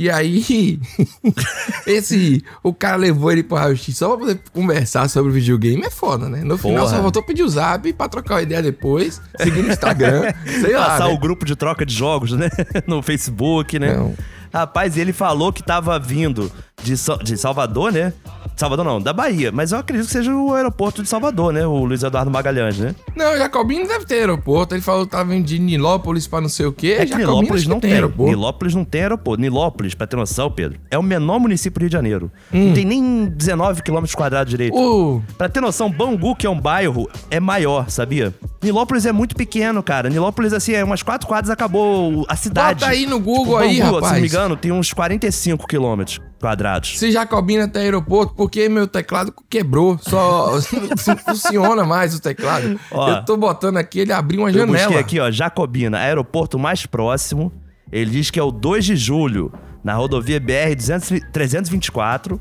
E 0.01 0.09
aí, 0.09 0.81
esse. 1.87 2.43
O 2.63 2.73
cara 2.73 2.97
levou 2.97 3.31
ele 3.31 3.43
pro 3.43 3.59
raio-x 3.59 3.99
só 3.99 4.09
pra 4.09 4.17
poder 4.17 4.41
conversar 4.51 5.11
sobre 5.11 5.31
videogame. 5.31 5.85
É 5.85 5.91
foda, 5.91 6.27
né? 6.27 6.43
No 6.43 6.57
final 6.57 6.85
Porra. 6.85 6.97
só 6.97 7.03
voltou 7.03 7.23
pedir 7.23 7.43
o 7.43 7.49
zap 7.51 7.93
pra 7.93 8.09
trocar 8.09 8.37
uma 8.37 8.43
ideia 8.43 8.63
depois, 8.63 9.21
seguir 9.37 9.63
no 9.63 9.71
Instagram. 9.71 10.33
sei 10.63 10.73
lá. 10.73 10.87
Passar 10.87 11.09
né? 11.09 11.13
o 11.13 11.19
grupo 11.19 11.45
de 11.45 11.55
troca 11.55 11.85
de 11.85 11.95
jogos, 11.95 12.33
né? 12.33 12.49
no 12.89 13.03
Facebook, 13.03 13.79
né? 13.79 13.95
Não. 13.95 14.15
Rapaz, 14.51 14.97
ele 14.97 15.13
falou 15.13 15.53
que 15.53 15.63
tava 15.63 15.99
vindo 15.99 16.51
de, 16.83 16.95
de 17.23 17.37
Salvador, 17.37 17.93
né? 17.93 18.15
Salvador 18.57 18.85
não, 18.85 19.01
da 19.01 19.13
Bahia. 19.13 19.51
Mas 19.53 19.73
eu 19.73 19.79
acredito 19.79 20.07
que 20.07 20.13
seja 20.13 20.35
o 20.35 20.55
aeroporto 20.55 21.03
de 21.03 21.09
Salvador, 21.09 21.53
né? 21.53 21.67
O 21.67 21.85
Luiz 21.85 22.03
Eduardo 22.03 22.31
Magalhães, 22.31 22.79
né? 22.79 22.95
Não, 23.17 23.37
Jacobino 23.37 23.87
deve 23.87 24.05
ter 24.05 24.17
aeroporto. 24.17 24.75
Ele 24.75 24.83
falou 24.83 25.05
que 25.05 25.13
tava 25.13 25.35
indo 25.35 25.47
de 25.47 25.59
Nilópolis 25.59 26.27
pra 26.27 26.41
não 26.41 26.49
sei 26.49 26.67
o 26.67 26.73
quê. 26.73 26.97
É 26.99 27.07
que 27.07 27.13
Jacobino 27.13 27.33
Nilópolis 27.33 27.67
não 27.67 27.81
tem. 27.81 27.93
aeroporto. 27.93 28.31
Nilópolis 28.31 28.75
não 28.75 28.85
tem 28.85 29.01
aeroporto. 29.03 29.41
Nilópolis, 29.41 29.95
pra 29.95 30.07
ter 30.07 30.17
noção, 30.17 30.51
Pedro, 30.51 30.79
é 30.91 30.99
o 30.99 31.03
menor 31.03 31.39
município 31.39 31.79
do 31.79 31.83
Rio 31.83 31.89
de 31.91 31.95
Janeiro. 31.95 32.31
Hum. 32.53 32.67
Não 32.69 32.75
tem 32.75 32.85
nem 32.85 33.27
19 33.27 33.83
quilômetros 33.83 34.15
quadrados 34.15 34.51
direito. 34.51 34.77
O... 34.77 35.23
Pra 35.39 35.49
ter 35.49 35.61
noção, 35.61 35.91
Bangu, 35.91 36.35
que 36.37 36.47
é 36.47 36.51
um 36.51 36.61
bairro, 36.61 37.09
é 37.31 37.41
maior, 37.41 37.89
sabia? 37.91 38.35
Nilópolis 38.63 39.07
é 39.07 39.13
muito 39.13 39.35
pequeno, 39.35 39.83
cara. 39.83 40.09
Nilópolis, 40.11 40.53
assim, 40.53 40.73
é 40.73 40.85
umas 40.85 41.03
quatro 41.03 41.27
quadras 41.27 41.51
acabou 41.51 42.27
a 42.29 42.37
cidade. 42.37 42.81
Bota 42.81 42.93
aí 42.93 43.07
no 43.07 43.19
Google 43.19 43.45
Tipo, 43.45 43.57
aí, 43.57 43.81
Bangu, 43.81 43.95
rapaz. 43.95 44.07
Se 44.09 44.13
não 44.15 44.21
me 44.21 44.29
engano, 44.29 44.57
tem 44.57 44.73
uns 44.73 44.93
45 44.93 45.67
quilômetros 45.67 46.21
quadrados. 46.41 46.99
Se 46.99 47.13
Jacobina 47.13 47.65
até 47.65 47.81
aeroporto, 47.81 48.35
porque 48.35 48.69
meu 48.69 48.87
teclado 48.89 49.33
quebrou. 49.49 49.99
Só 50.01 50.59
não 51.07 51.17
funciona 51.19 51.85
mais 51.85 52.15
o 52.15 52.21
teclado. 52.21 52.81
Ó. 52.91 53.11
eu 53.11 53.25
tô 53.25 53.37
botando 53.37 53.77
aqui, 53.77 54.01
ele 54.01 54.13
abriu 54.13 54.41
uma 54.41 54.49
Eu 54.51 54.55
janela. 54.55 54.79
busquei 54.79 54.99
aqui, 54.99 55.21
ó, 55.21 55.31
Jacobina, 55.31 55.99
aeroporto 55.99 56.59
mais 56.59 56.87
próximo. 56.87 57.53
Ele 57.93 58.11
diz 58.11 58.31
que 58.31 58.39
é 58.39 58.43
o 58.43 58.51
2 58.51 58.85
de 58.85 58.97
julho, 58.97 59.53
na 59.85 59.95
rodovia 59.95 60.41
BR 60.41 60.75
200 60.77 61.21
324. 61.33 62.41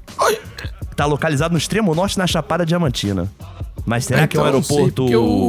Tá 0.96 1.06
localizado 1.06 1.54
no 1.54 1.58
extremo 1.58 1.96
norte, 1.96 2.18
na 2.18 2.28
Chapada 2.28 2.66
Diamantina. 2.66 3.30
Mas 3.86 4.06
será 4.06 4.28
que 4.28 4.38
é 4.38 4.42
um 4.42 4.48
Então, 4.48 4.62
sei, 4.62 4.76
aeroporto 4.78 5.04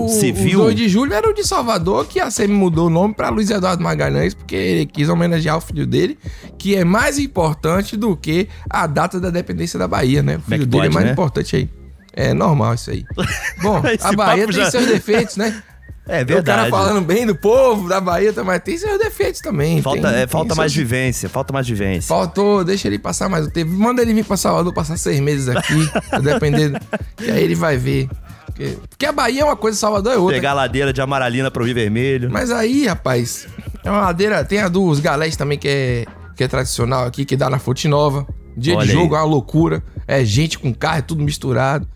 o, 0.04 0.08
civil? 0.08 0.60
O 0.60 0.62
2 0.64 0.76
de 0.76 0.88
julho 0.88 1.12
era 1.12 1.28
o 1.28 1.34
de 1.34 1.44
Salvador, 1.46 2.06
que 2.06 2.20
a 2.20 2.30
SEMI 2.30 2.54
mudou 2.54 2.86
o 2.86 2.90
nome 2.90 3.12
pra 3.12 3.28
Luiz 3.28 3.50
Eduardo 3.50 3.82
Magalhães, 3.82 4.32
porque 4.32 4.54
ele 4.54 4.86
quis 4.86 5.08
homenagear 5.08 5.58
o 5.58 5.60
filho 5.60 5.86
dele, 5.86 6.16
que 6.60 6.76
é 6.76 6.84
mais 6.84 7.18
importante 7.18 7.96
do 7.96 8.14
que 8.14 8.46
a 8.68 8.86
data 8.86 9.18
da 9.18 9.30
dependência 9.30 9.78
da 9.78 9.88
Bahia, 9.88 10.22
né? 10.22 10.36
O 10.36 10.38
é 10.38 10.40
filho 10.42 10.60
que 10.60 10.66
dele 10.66 10.86
é 10.88 10.90
mais 10.90 11.06
né? 11.06 11.12
importante 11.12 11.56
aí. 11.56 11.70
É 12.12 12.34
normal 12.34 12.74
isso 12.74 12.90
aí. 12.90 13.02
Bom, 13.62 13.82
a 14.02 14.12
Bahia 14.12 14.44
tem 14.44 14.52
já- 14.56 14.70
seus 14.70 14.86
defeitos, 14.86 15.36
né? 15.36 15.62
É 16.08 16.22
O 16.22 16.26
verdade. 16.26 16.44
cara 16.44 16.70
falando 16.70 17.04
bem 17.06 17.24
do 17.24 17.36
povo 17.36 17.88
da 17.88 18.00
Bahia, 18.00 18.32
tá, 18.32 18.42
mas 18.42 18.60
tem 18.64 18.76
seus 18.76 18.98
defeitos 18.98 19.40
também. 19.40 19.80
Falta, 19.80 20.00
tem- 20.02 20.10
é, 20.10 20.18
tem 20.18 20.26
falta 20.26 20.54
mais 20.56 20.72
seus- 20.72 20.82
vivência, 20.84 21.28
falta 21.28 21.52
mais 21.52 21.68
vivência. 21.68 22.08
Faltou, 22.08 22.64
deixa 22.64 22.88
ele 22.88 22.98
passar 22.98 23.28
mais 23.28 23.46
o 23.46 23.50
tempo. 23.50 23.70
Manda 23.70 24.02
ele 24.02 24.12
vir 24.12 24.24
pra 24.24 24.36
Salvador 24.36 24.72
passar 24.74 24.96
seis 24.96 25.20
meses 25.20 25.48
aqui, 25.48 25.88
dependendo. 26.20 26.80
que 27.16 27.30
aí 27.30 27.42
ele 27.44 27.54
vai 27.54 27.76
ver. 27.76 28.08
Porque, 28.46 28.76
porque 28.88 29.06
a 29.06 29.12
Bahia 29.12 29.42
é 29.42 29.44
uma 29.44 29.56
coisa, 29.56 29.78
Salvador 29.78 30.12
é 30.12 30.16
outra. 30.16 30.34
Pegar 30.36 30.50
a 30.50 30.54
ladeira 30.54 30.92
de 30.92 31.00
Amaralina 31.00 31.48
pro 31.48 31.64
Rio 31.64 31.74
Vermelho. 31.74 32.28
Mas 32.28 32.50
aí, 32.50 32.86
rapaz, 32.88 33.46
é 33.84 33.90
uma 33.90 34.00
ladeira. 34.00 34.44
Tem 34.44 34.58
a 34.58 34.68
dos 34.68 34.98
galés 34.98 35.36
também, 35.36 35.58
que 35.58 35.68
é, 35.68 36.06
que 36.40 36.44
é 36.44 36.48
tradicional 36.48 37.04
aqui, 37.04 37.26
que 37.26 37.36
dá 37.36 37.50
na 37.50 37.58
Fonte 37.58 37.86
Nova. 37.86 38.26
Dia 38.56 38.74
Olha 38.74 38.86
de 38.86 38.92
jogo 38.94 39.14
aí. 39.14 39.20
é 39.20 39.22
uma 39.24 39.28
loucura. 39.28 39.84
É 40.08 40.24
gente 40.24 40.58
com 40.58 40.72
carro, 40.72 40.96
é 41.00 41.02
tudo 41.02 41.22
misturado. 41.22 41.86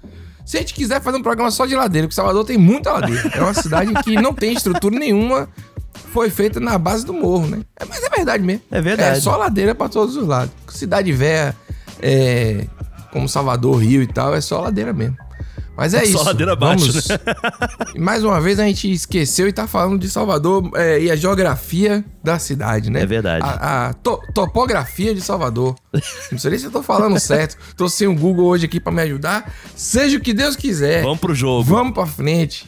Se 0.45 0.59
a 0.59 0.61
gente 0.61 0.75
quiser 0.75 1.01
fazer 1.01 1.17
um 1.17 1.23
programa 1.23 1.51
só 1.51 1.65
de 1.65 1.75
ladeira, 1.75 2.07
porque 2.07 2.15
Salvador 2.15 2.45
tem 2.45 2.59
muita 2.59 2.93
ladeira. 2.93 3.23
É 3.33 3.41
uma 3.41 3.55
cidade 3.55 3.95
que 4.05 4.17
não 4.17 4.35
tem 4.35 4.53
estrutura 4.53 4.99
nenhuma. 4.99 5.49
Foi 6.13 6.29
feita 6.29 6.61
na 6.61 6.77
base 6.77 7.07
do 7.07 7.15
morro, 7.15 7.47
né? 7.47 7.63
É, 7.81 7.87
mas 7.87 8.05
é 8.05 8.11
verdade 8.11 8.45
mesmo. 8.45 8.61
É 8.71 8.83
verdade. 8.83 9.17
É 9.17 9.21
só 9.23 9.35
ladeira 9.35 9.75
pra 9.75 9.89
todos 9.89 10.15
os 10.15 10.29
lados. 10.29 10.53
Cidade 10.69 11.11
velha, 11.11 11.57
é, 12.03 12.67
como 13.13 13.27
Salvador, 13.27 13.83
Rio 13.83 14.03
e 14.03 14.07
tal, 14.07 14.35
é 14.35 14.43
só 14.43 14.61
ladeira 14.61 14.93
mesmo. 14.93 15.17
Mas 15.77 15.93
é 15.93 15.99
Só 16.01 16.05
isso. 16.05 16.25
ladeira 16.25 16.53
abaixo, 16.53 16.87
Vamos- 16.87 17.09
né? 17.09 17.19
mais 17.99 18.23
uma 18.23 18.41
vez 18.41 18.61
a 18.61 18.65
gente 18.65 18.91
esqueceu 18.93 19.49
e 19.49 19.53
tá 19.53 19.67
falando 19.67 19.99
de 19.99 20.09
Salvador 20.09 20.71
é, 20.77 21.01
e 21.01 21.11
a 21.11 21.17
geografia 21.17 22.05
da 22.23 22.39
cidade, 22.39 22.91
né? 22.91 23.03
É 23.03 23.07
verdade. 23.07 23.45
A, 23.45 23.89
a 23.89 23.93
to- 23.95 24.21
topografia 24.33 25.13
de 25.15 25.21
Salvador. 25.21 25.75
Não 26.31 26.39
sei 26.39 26.51
nem 26.51 26.59
se 26.61 26.67
eu 26.67 26.71
tô 26.71 26.83
falando 26.83 27.19
certo. 27.19 27.57
Tô 27.77 27.89
sem 27.89 28.07
o 28.07 28.15
Google 28.15 28.47
hoje 28.47 28.67
aqui 28.67 28.79
pra 28.79 28.93
me 28.93 29.03
ajudar. 29.03 29.53
Seja 29.75 30.17
o 30.17 30.21
que 30.21 30.33
Deus 30.33 30.55
quiser. 30.55 31.03
Vamos 31.03 31.19
pro 31.19 31.35
jogo. 31.35 31.65
Vamos 31.65 31.93
pra 31.93 32.07
frente. 32.07 32.67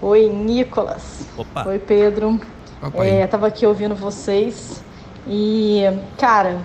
Oi, 0.00 0.28
Nicolas. 0.28 1.02
Opa. 1.36 1.66
Oi, 1.68 1.78
Pedro. 1.78 2.40
Papai. 2.80 3.08
É, 3.10 3.26
tava 3.26 3.46
aqui 3.46 3.64
ouvindo 3.66 3.94
vocês 3.94 4.82
e, 5.26 5.82
cara, 6.18 6.58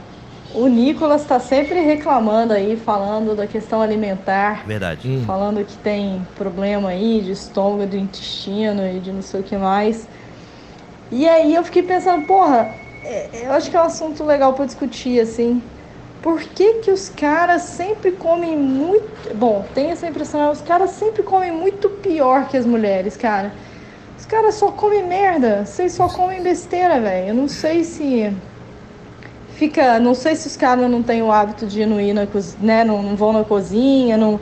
o 0.49 0.67
Nicolas 0.67 1.25
tá 1.25 1.39
sempre 1.39 1.81
reclamando 1.81 2.53
aí, 2.53 2.77
falando 2.77 3.35
da 3.35 3.47
questão 3.47 3.81
alimentar, 3.81 4.67
Verdade. 4.67 5.07
Hum. 5.09 5.25
falando 5.25 5.63
que 5.65 5.77
tem 5.77 6.25
problema 6.35 6.89
aí 6.89 7.21
de 7.21 7.31
estômago, 7.31 7.85
de 7.89 7.97
intestino 7.99 8.85
e 8.87 8.99
de 8.99 9.11
não 9.11 9.21
sei 9.21 9.41
o 9.41 9.43
que 9.43 9.57
mais. 9.57 10.09
E 11.09 11.27
aí 11.27 11.55
eu 11.55 11.63
fiquei 11.63 11.83
pensando, 11.83 12.25
porra, 12.25 12.75
é- 13.03 13.45
eu 13.47 13.51
acho 13.53 13.69
que 13.69 13.77
é 13.77 13.81
um 13.81 13.85
assunto 13.85 14.23
legal 14.23 14.53
pra 14.53 14.65
discutir, 14.65 15.19
assim. 15.21 15.69
Por 16.21 16.41
que 16.43 16.75
que 16.81 16.91
os 16.91 17.09
caras 17.09 17.63
sempre 17.63 18.13
comem 18.13 18.57
muito... 18.57 19.33
Bom, 19.35 19.63
tem 19.73 19.91
essa 19.91 20.07
impressão, 20.07 20.51
os 20.51 20.61
caras 20.61 20.91
sempre 20.91 21.23
comem 21.23 21.51
muito 21.51 21.89
pior 22.01 22.47
que 22.49 22.57
as 22.57 22.65
mulheres, 22.65 23.15
cara. 23.15 23.55
Os 24.17 24.25
caras 24.25 24.55
só 24.55 24.71
comem 24.71 25.07
merda, 25.07 25.65
vocês 25.65 25.93
só 25.93 26.09
comem 26.09 26.41
besteira, 26.43 26.99
velho. 26.99 27.29
Eu 27.29 27.35
não 27.35 27.47
sei 27.47 27.83
se... 27.83 28.41
Fica... 29.57 29.99
Não 29.99 30.13
sei 30.13 30.35
se 30.35 30.47
os 30.47 30.55
caras 30.55 30.89
não 30.89 31.01
têm 31.01 31.21
o 31.23 31.31
hábito 31.31 31.65
de 31.65 31.85
não 31.85 31.99
ir 31.99 32.13
na 32.13 32.27
cozinha, 32.27 32.59
né? 32.61 32.83
Não, 32.83 33.01
não 33.01 33.15
vão 33.15 33.33
na 33.33 33.43
cozinha, 33.43 34.15
não... 34.15 34.39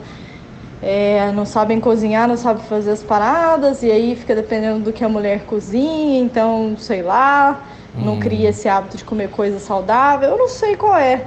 É, 0.82 1.32
não 1.32 1.46
sabem 1.46 1.80
cozinhar, 1.80 2.28
não 2.28 2.36
sabem 2.36 2.62
fazer 2.64 2.90
as 2.90 3.02
paradas, 3.02 3.82
e 3.82 3.90
aí 3.90 4.14
fica 4.14 4.34
dependendo 4.34 4.84
do 4.84 4.92
que 4.92 5.02
a 5.02 5.08
mulher 5.08 5.40
cozinha, 5.46 6.20
então, 6.20 6.76
sei 6.78 7.02
lá, 7.02 7.64
não 7.96 8.20
cria 8.20 8.50
esse 8.50 8.68
hábito 8.68 8.98
de 8.98 9.02
comer 9.04 9.30
coisa 9.30 9.58
saudável. 9.58 10.28
Eu 10.28 10.38
não 10.38 10.48
sei 10.48 10.76
qual 10.76 10.94
é, 10.94 11.24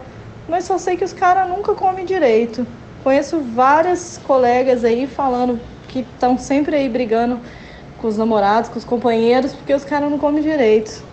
mas 0.47 0.65
só 0.65 0.77
sei 0.77 0.95
que 0.95 1.03
os 1.03 1.11
caras 1.11 1.49
nunca 1.49 1.73
comem 1.73 2.05
direito. 2.05 2.65
Conheço 3.03 3.39
várias 3.39 4.21
colegas 4.23 4.83
aí 4.85 5.07
falando 5.07 5.59
que 5.87 6.01
estão 6.01 6.37
sempre 6.37 6.75
aí 6.75 6.87
brigando 6.87 7.39
com 7.97 8.07
os 8.07 8.17
namorados, 8.17 8.69
com 8.69 8.77
os 8.77 8.85
companheiros, 8.85 9.51
porque 9.53 9.73
os 9.73 9.83
caras 9.83 10.11
não 10.11 10.19
comem 10.19 10.43
direito. 10.43 11.03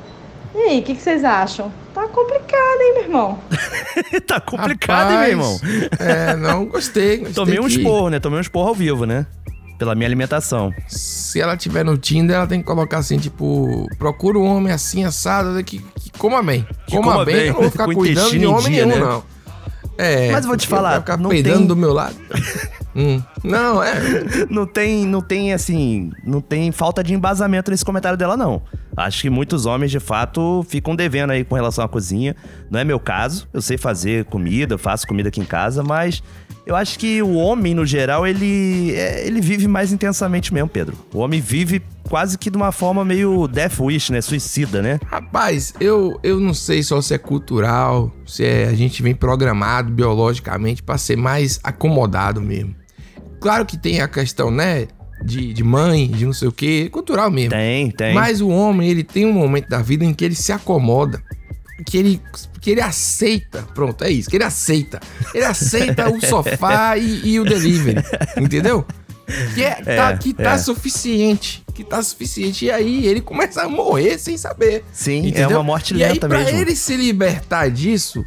E 0.57 0.61
aí, 0.61 0.81
o 0.81 0.83
que, 0.83 0.95
que 0.95 1.03
vocês 1.03 1.23
acham? 1.23 1.71
Tá 1.93 2.09
complicado, 2.09 2.81
hein, 2.81 2.95
meu 2.95 3.03
irmão? 3.03 3.39
tá 4.27 4.41
complicado, 4.41 5.11
hein, 5.13 5.19
meu 5.19 5.29
irmão? 5.29 5.61
É, 5.99 6.35
não 6.35 6.65
gostei. 6.65 7.19
gostei 7.19 7.35
Tomei 7.35 7.61
um 7.61 7.67
esporro, 7.67 8.09
né? 8.09 8.19
Tomei 8.19 8.39
um 8.39 8.41
esporro 8.41 8.69
ao 8.69 8.75
vivo, 8.75 9.05
né? 9.05 9.27
Pela 9.79 9.95
minha 9.95 10.09
alimentação. 10.09 10.73
Se 10.89 11.39
ela 11.39 11.59
tiver 11.59 11.85
no 11.85 11.99
Tinder, 11.99 12.37
ela 12.37 12.47
tem 12.47 12.61
que 12.61 12.65
colocar 12.65 12.97
assim, 12.97 13.19
tipo, 13.19 13.87
procura 13.99 14.39
um 14.39 14.47
homem 14.47 14.73
assim, 14.73 15.05
assado, 15.05 15.63
que, 15.63 15.79
que 15.79 16.11
coma 16.19 16.43
bem. 16.43 16.67
Que 16.87 16.97
coma, 16.97 17.13
coma 17.13 17.25
bem, 17.27 17.35
bem, 17.35 17.47
eu 17.49 17.53
não 17.53 17.61
vou 17.61 17.71
ficar 17.71 17.85
cuidando 17.85 18.31
de 18.31 18.47
homem 18.47 18.73
dia, 18.73 18.87
nenhum, 18.87 18.99
né? 18.99 19.05
não. 19.05 19.36
É, 19.99 20.31
Mas 20.31 20.45
eu 20.45 20.49
vou 20.49 20.57
te 20.57 20.67
falar, 20.67 20.99
ficar 21.01 21.17
não 21.17 21.31
peidando 21.31 21.59
tem- 21.59 21.67
do 21.67 21.77
meu 21.77 21.93
lado. 21.93 22.17
Hum, 22.99 23.23
Não, 23.45 23.83
é. 23.83 23.93
Não 24.49 24.67
tem, 24.67 25.05
não 25.05 25.21
tem, 25.21 25.53
assim, 25.53 26.11
não 26.25 26.41
tem 26.41 26.73
falta 26.73 27.05
de 27.05 27.13
embasamento 27.13 27.71
nesse 27.71 27.85
comentário 27.85 28.17
dela, 28.17 28.39
não. 28.39 28.63
Acho 28.97 29.21
que 29.21 29.29
muitos 29.29 29.67
homens, 29.67 29.91
de 29.91 30.01
fato, 30.01 30.65
ficam 30.67 30.97
devendo 30.97 31.31
aí 31.33 31.45
com 31.45 31.55
relação 31.55 31.85
à 31.85 31.89
cozinha. 31.91 32.35
Não 32.71 32.81
é 32.81 32.85
meu 32.85 32.99
caso. 32.99 33.47
Eu 33.53 33.61
sei 33.61 33.77
fazer 33.77 34.25
comida, 34.25 34.73
eu 34.73 34.79
faço 34.79 35.07
comida 35.07 35.29
aqui 35.29 35.39
em 35.43 35.45
casa, 35.45 35.83
mas 35.83 36.23
eu 36.65 36.75
acho 36.75 36.99
que 36.99 37.21
o 37.23 37.35
homem, 37.35 37.75
no 37.75 37.85
geral, 37.85 38.27
ele, 38.27 38.95
é, 38.95 39.27
ele 39.27 39.43
vive 39.43 39.69
mais 39.69 39.93
intensamente 39.93 40.55
mesmo, 40.55 40.71
Pedro. 40.71 40.97
O 41.13 41.19
homem 41.19 41.39
vive 41.39 41.83
quase 42.09 42.39
que 42.39 42.51
de 42.51 42.57
uma 42.57 42.73
forma 42.73 43.05
meio 43.05 43.47
death 43.49 43.81
wish, 43.81 44.13
né? 44.13 44.21
Suicida, 44.21 44.81
né? 44.83 44.99
Rapaz, 45.07 45.75
eu, 45.81 46.19
eu 46.23 46.41
não 46.41 46.55
sei 46.55 46.83
só 46.83 47.01
se 47.01 47.15
é 47.15 47.19
cultural, 47.19 48.11
se 48.27 48.45
é, 48.45 48.65
a 48.65 48.75
gente 48.75 49.03
vem 49.03 49.15
programado 49.15 49.91
biologicamente 49.91 50.83
pra 50.83 50.99
ser 50.99 51.17
mais 51.17 51.61
acomodado 51.63 52.41
mesmo. 52.41 52.75
Claro 53.41 53.67
que 53.67 53.77
tem 53.77 54.01
a 54.01 54.09
questão, 54.09 54.51
né? 54.51 54.87
De, 55.25 55.53
de 55.55 55.65
mãe, 55.65 56.09
de 56.09 56.27
não 56.27 56.33
sei 56.33 56.49
o 56.49 56.53
que, 56.53 56.91
cultural 56.91 57.31
mesmo. 57.31 57.51
Tem, 57.51 57.91
tem. 57.91 58.15
Mas 58.15 58.41
o 58.41 58.49
homem, 58.49 58.89
ele 58.91 59.03
tem 59.03 59.25
um 59.25 59.33
momento 59.33 59.69
da 59.69 59.81
vida 59.81 60.05
em 60.05 60.13
que 60.13 60.25
ele 60.25 60.35
se 60.35 60.53
acomoda. 60.53 61.23
Que 61.87 61.97
ele, 61.97 62.21
que 62.61 62.71
ele 62.71 62.81
aceita. 62.83 63.63
Pronto, 63.75 64.05
é 64.05 64.11
isso. 64.11 64.29
Que 64.29 64.37
ele 64.37 64.45
aceita. 64.45 65.01
Ele 65.35 65.45
aceita 65.45 66.11
o 66.11 66.21
sofá 66.25 66.97
e, 66.99 67.29
e 67.29 67.41
o 67.41 67.45
delivery. 67.45 68.03
Entendeu? 68.37 68.85
Que, 69.55 69.65
é, 69.65 69.75
tá, 69.75 70.11
É, 70.11 70.17
que 70.17 70.33
tá 70.33 70.53
é. 70.53 70.59
suficiente. 70.59 71.66
Que 71.77 71.85
tá 71.85 72.03
suficiente. 72.03 72.65
E 72.65 72.71
aí 72.71 73.07
ele 73.07 73.21
começa 73.21 73.63
a 73.63 73.69
morrer 73.69 74.17
sem 74.19 74.39
saber. 74.39 74.83
Sim, 74.93 75.31
é 75.35 75.47
uma 75.47 75.63
morte 75.63 75.95
e 75.95 76.03
aí, 76.03 76.13
lenta 76.15 76.27
pra 76.27 76.39
mesmo. 76.39 76.59
ele 76.59 76.75
se 76.75 76.97
libertar 76.97 77.69
disso, 77.71 78.25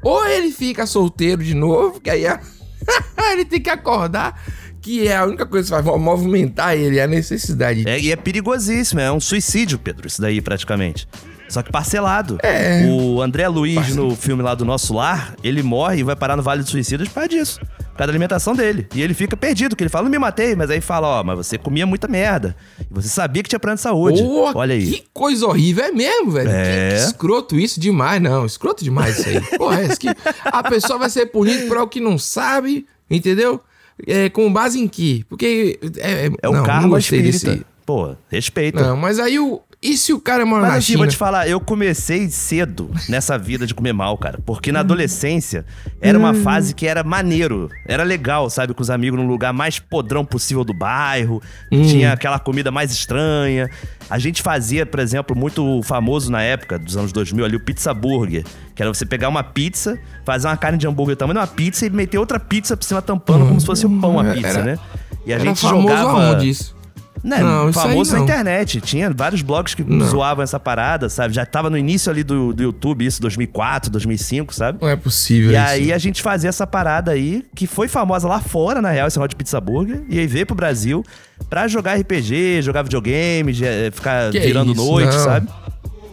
ou 0.00 0.24
ele 0.24 0.52
fica 0.52 0.86
solteiro 0.86 1.42
de 1.42 1.52
novo, 1.52 2.00
que 2.00 2.08
aí 2.08 2.24
a- 2.28 2.40
ele 3.32 3.44
tem 3.44 3.60
que 3.60 3.68
acordar, 3.68 4.40
que 4.80 5.08
é 5.08 5.16
a 5.16 5.24
única 5.24 5.44
coisa 5.44 5.76
que 5.76 5.82
vai 5.82 5.98
movimentar 5.98 6.76
ele, 6.76 6.98
é 6.98 7.02
a 7.02 7.06
necessidade. 7.08 7.82
É, 7.88 7.98
e 7.98 8.12
é 8.12 8.16
perigosíssimo, 8.16 9.00
é 9.00 9.10
um 9.10 9.18
suicídio, 9.20 9.76
Pedro, 9.76 10.06
isso 10.06 10.22
daí 10.22 10.40
praticamente. 10.40 11.08
Só 11.48 11.64
que 11.64 11.72
parcelado. 11.72 12.38
É. 12.44 12.84
O 12.88 13.20
André 13.20 13.48
Luiz, 13.48 13.96
no 13.96 14.14
filme 14.14 14.40
lá 14.44 14.54
do 14.54 14.64
Nosso 14.64 14.94
Lar, 14.94 15.34
ele 15.42 15.64
morre 15.64 15.98
e 15.98 16.02
vai 16.04 16.14
parar 16.14 16.36
no 16.36 16.42
Vale 16.44 16.62
dos 16.62 16.70
Suicidas 16.70 17.08
por 17.08 17.14
causa 17.14 17.28
disso. 17.28 17.60
Causa 18.00 18.06
da 18.06 18.12
alimentação 18.12 18.54
dele. 18.54 18.86
E 18.94 19.02
ele 19.02 19.12
fica 19.12 19.36
perdido, 19.36 19.76
que 19.76 19.82
ele 19.82 19.90
fala, 19.90 20.04
não 20.04 20.10
me 20.10 20.18
matei, 20.18 20.54
mas 20.56 20.70
aí 20.70 20.80
fala, 20.80 21.06
ó, 21.20 21.22
mas 21.22 21.36
você 21.36 21.58
comia 21.58 21.86
muita 21.86 22.08
merda. 22.08 22.56
E 22.80 22.86
você 22.90 23.08
sabia 23.08 23.42
que 23.42 23.48
tinha 23.48 23.60
plano 23.60 23.76
de 23.76 23.82
saúde. 23.82 24.22
Porra, 24.22 24.52
Olha 24.56 24.74
aí. 24.74 24.86
Que 24.90 25.04
coisa 25.12 25.46
horrível, 25.46 25.84
é 25.84 25.92
mesmo, 25.92 26.30
velho. 26.30 26.48
É. 26.50 26.88
Que, 26.90 26.96
que 26.96 27.02
escroto 27.02 27.58
isso 27.58 27.78
demais, 27.78 28.20
não. 28.22 28.46
Escroto 28.46 28.82
demais 28.82 29.18
isso 29.18 29.28
aí. 29.28 29.58
Porra, 29.58 29.82
é 29.82 29.86
isso 29.86 29.98
que 30.00 30.08
a 30.44 30.62
pessoa 30.62 30.98
vai 30.98 31.10
ser 31.10 31.26
punida 31.26 31.66
por 31.66 31.76
algo 31.76 31.90
que 31.90 32.00
não 32.00 32.16
sabe, 32.16 32.86
entendeu? 33.10 33.60
É, 34.06 34.30
com 34.30 34.50
base 34.50 34.80
em 34.80 34.88
quê? 34.88 35.22
Porque. 35.28 35.78
É, 35.98 36.30
É 36.42 36.48
o 36.48 36.52
não, 36.52 36.58
não 36.60 36.64
karma 36.66 36.88
gostei 36.88 37.20
espírita. 37.20 37.50
desse- 37.56 37.66
Pô, 37.84 38.14
respeita. 38.30 38.80
Não, 38.82 38.96
mas 38.96 39.18
aí 39.18 39.38
o. 39.38 39.60
E 39.82 39.96
se 39.96 40.12
o 40.12 40.20
cara 40.20 40.44
mora 40.44 40.60
Mas 40.60 40.70
na 40.72 40.76
assim, 40.76 40.86
China? 40.88 40.98
vou 40.98 41.06
te 41.06 41.16
falar, 41.16 41.48
eu 41.48 41.58
comecei 41.58 42.28
cedo 42.28 42.90
nessa 43.08 43.38
vida 43.38 43.66
de 43.66 43.74
comer 43.74 43.94
mal, 43.94 44.18
cara. 44.18 44.38
Porque 44.44 44.70
na 44.70 44.80
adolescência 44.80 45.64
era 46.02 46.18
uma 46.18 46.32
Hum. 46.32 46.42
fase 46.42 46.74
que 46.74 46.86
era 46.86 47.02
maneiro. 47.02 47.70
Era 47.86 48.02
legal, 48.02 48.50
sabe? 48.50 48.74
Com 48.74 48.82
os 48.82 48.90
amigos 48.90 49.18
num 49.18 49.26
lugar 49.26 49.54
mais 49.54 49.78
podrão 49.78 50.22
possível 50.22 50.64
do 50.64 50.74
bairro. 50.74 51.40
Hum. 51.72 51.80
Tinha 51.82 52.12
aquela 52.12 52.38
comida 52.38 52.70
mais 52.70 52.92
estranha. 52.92 53.70
A 54.10 54.18
gente 54.18 54.42
fazia, 54.42 54.84
por 54.84 55.00
exemplo, 55.00 55.34
muito 55.34 55.80
famoso 55.82 56.30
na 56.30 56.42
época 56.42 56.78
dos 56.78 56.98
anos 56.98 57.10
2000 57.10 57.42
ali, 57.46 57.56
o 57.56 57.60
pizza 57.64 57.94
burger. 57.94 58.44
Que 58.74 58.82
era 58.82 58.92
você 58.92 59.06
pegar 59.06 59.30
uma 59.30 59.42
pizza, 59.42 59.98
fazer 60.26 60.46
uma 60.46 60.58
carne 60.58 60.76
de 60.76 60.86
hambúrguer 60.86 61.16
tamanho 61.16 61.38
de 61.38 61.40
uma 61.40 61.46
pizza 61.46 61.86
e 61.86 61.90
meter 61.90 62.18
outra 62.18 62.38
pizza 62.38 62.76
por 62.76 62.84
cima 62.84 63.00
tampando 63.00 63.46
como 63.48 63.58
se 63.58 63.64
fosse 63.64 63.86
um 63.86 63.98
pão 63.98 64.20
a 64.20 64.24
Hum, 64.24 64.32
pizza, 64.34 64.48
era- 64.48 64.62
né? 64.62 64.78
E 65.24 65.32
a 65.32 65.36
era 65.36 65.44
gente 65.44 65.62
jogava... 65.62 66.32
aonde 66.32 66.50
isso? 66.50 66.78
Né, 67.22 67.38
Não, 67.38 67.70
famoso 67.72 68.14
na 68.14 68.20
internet. 68.20 68.80
Tinha 68.80 69.10
vários 69.10 69.42
blogs 69.42 69.74
que 69.74 69.84
Não. 69.84 70.06
zoavam 70.06 70.42
essa 70.42 70.58
parada, 70.58 71.08
sabe? 71.10 71.34
Já 71.34 71.44
tava 71.44 71.68
no 71.68 71.76
início 71.76 72.10
ali 72.10 72.22
do, 72.24 72.52
do 72.54 72.62
YouTube, 72.62 73.04
isso, 73.04 73.20
2004, 73.20 73.90
2005, 73.90 74.54
sabe? 74.54 74.78
Não 74.80 74.88
é 74.88 74.96
possível 74.96 75.50
E 75.50 75.54
isso. 75.54 75.62
aí 75.64 75.92
a 75.92 75.98
gente 75.98 76.22
fazia 76.22 76.48
essa 76.48 76.66
parada 76.66 77.10
aí, 77.10 77.44
que 77.54 77.66
foi 77.66 77.88
famosa 77.88 78.26
lá 78.26 78.40
fora, 78.40 78.80
na 78.80 78.90
real, 78.90 79.06
esse 79.06 79.18
negócio 79.18 79.30
de 79.30 79.36
pizza 79.36 79.60
burger, 79.60 80.02
e 80.08 80.18
aí 80.18 80.26
veio 80.26 80.46
pro 80.46 80.56
Brasil 80.56 81.04
pra 81.50 81.68
jogar 81.68 81.94
RPG, 81.98 82.62
jogar 82.62 82.82
videogame, 82.82 83.52
de- 83.52 83.64
eh, 83.66 83.90
ficar 83.92 84.30
Que 84.30 84.40
virando 84.40 84.72
isso, 84.72 84.82
noite, 84.84 85.12
não. 85.14 85.24
sabe? 85.24 85.48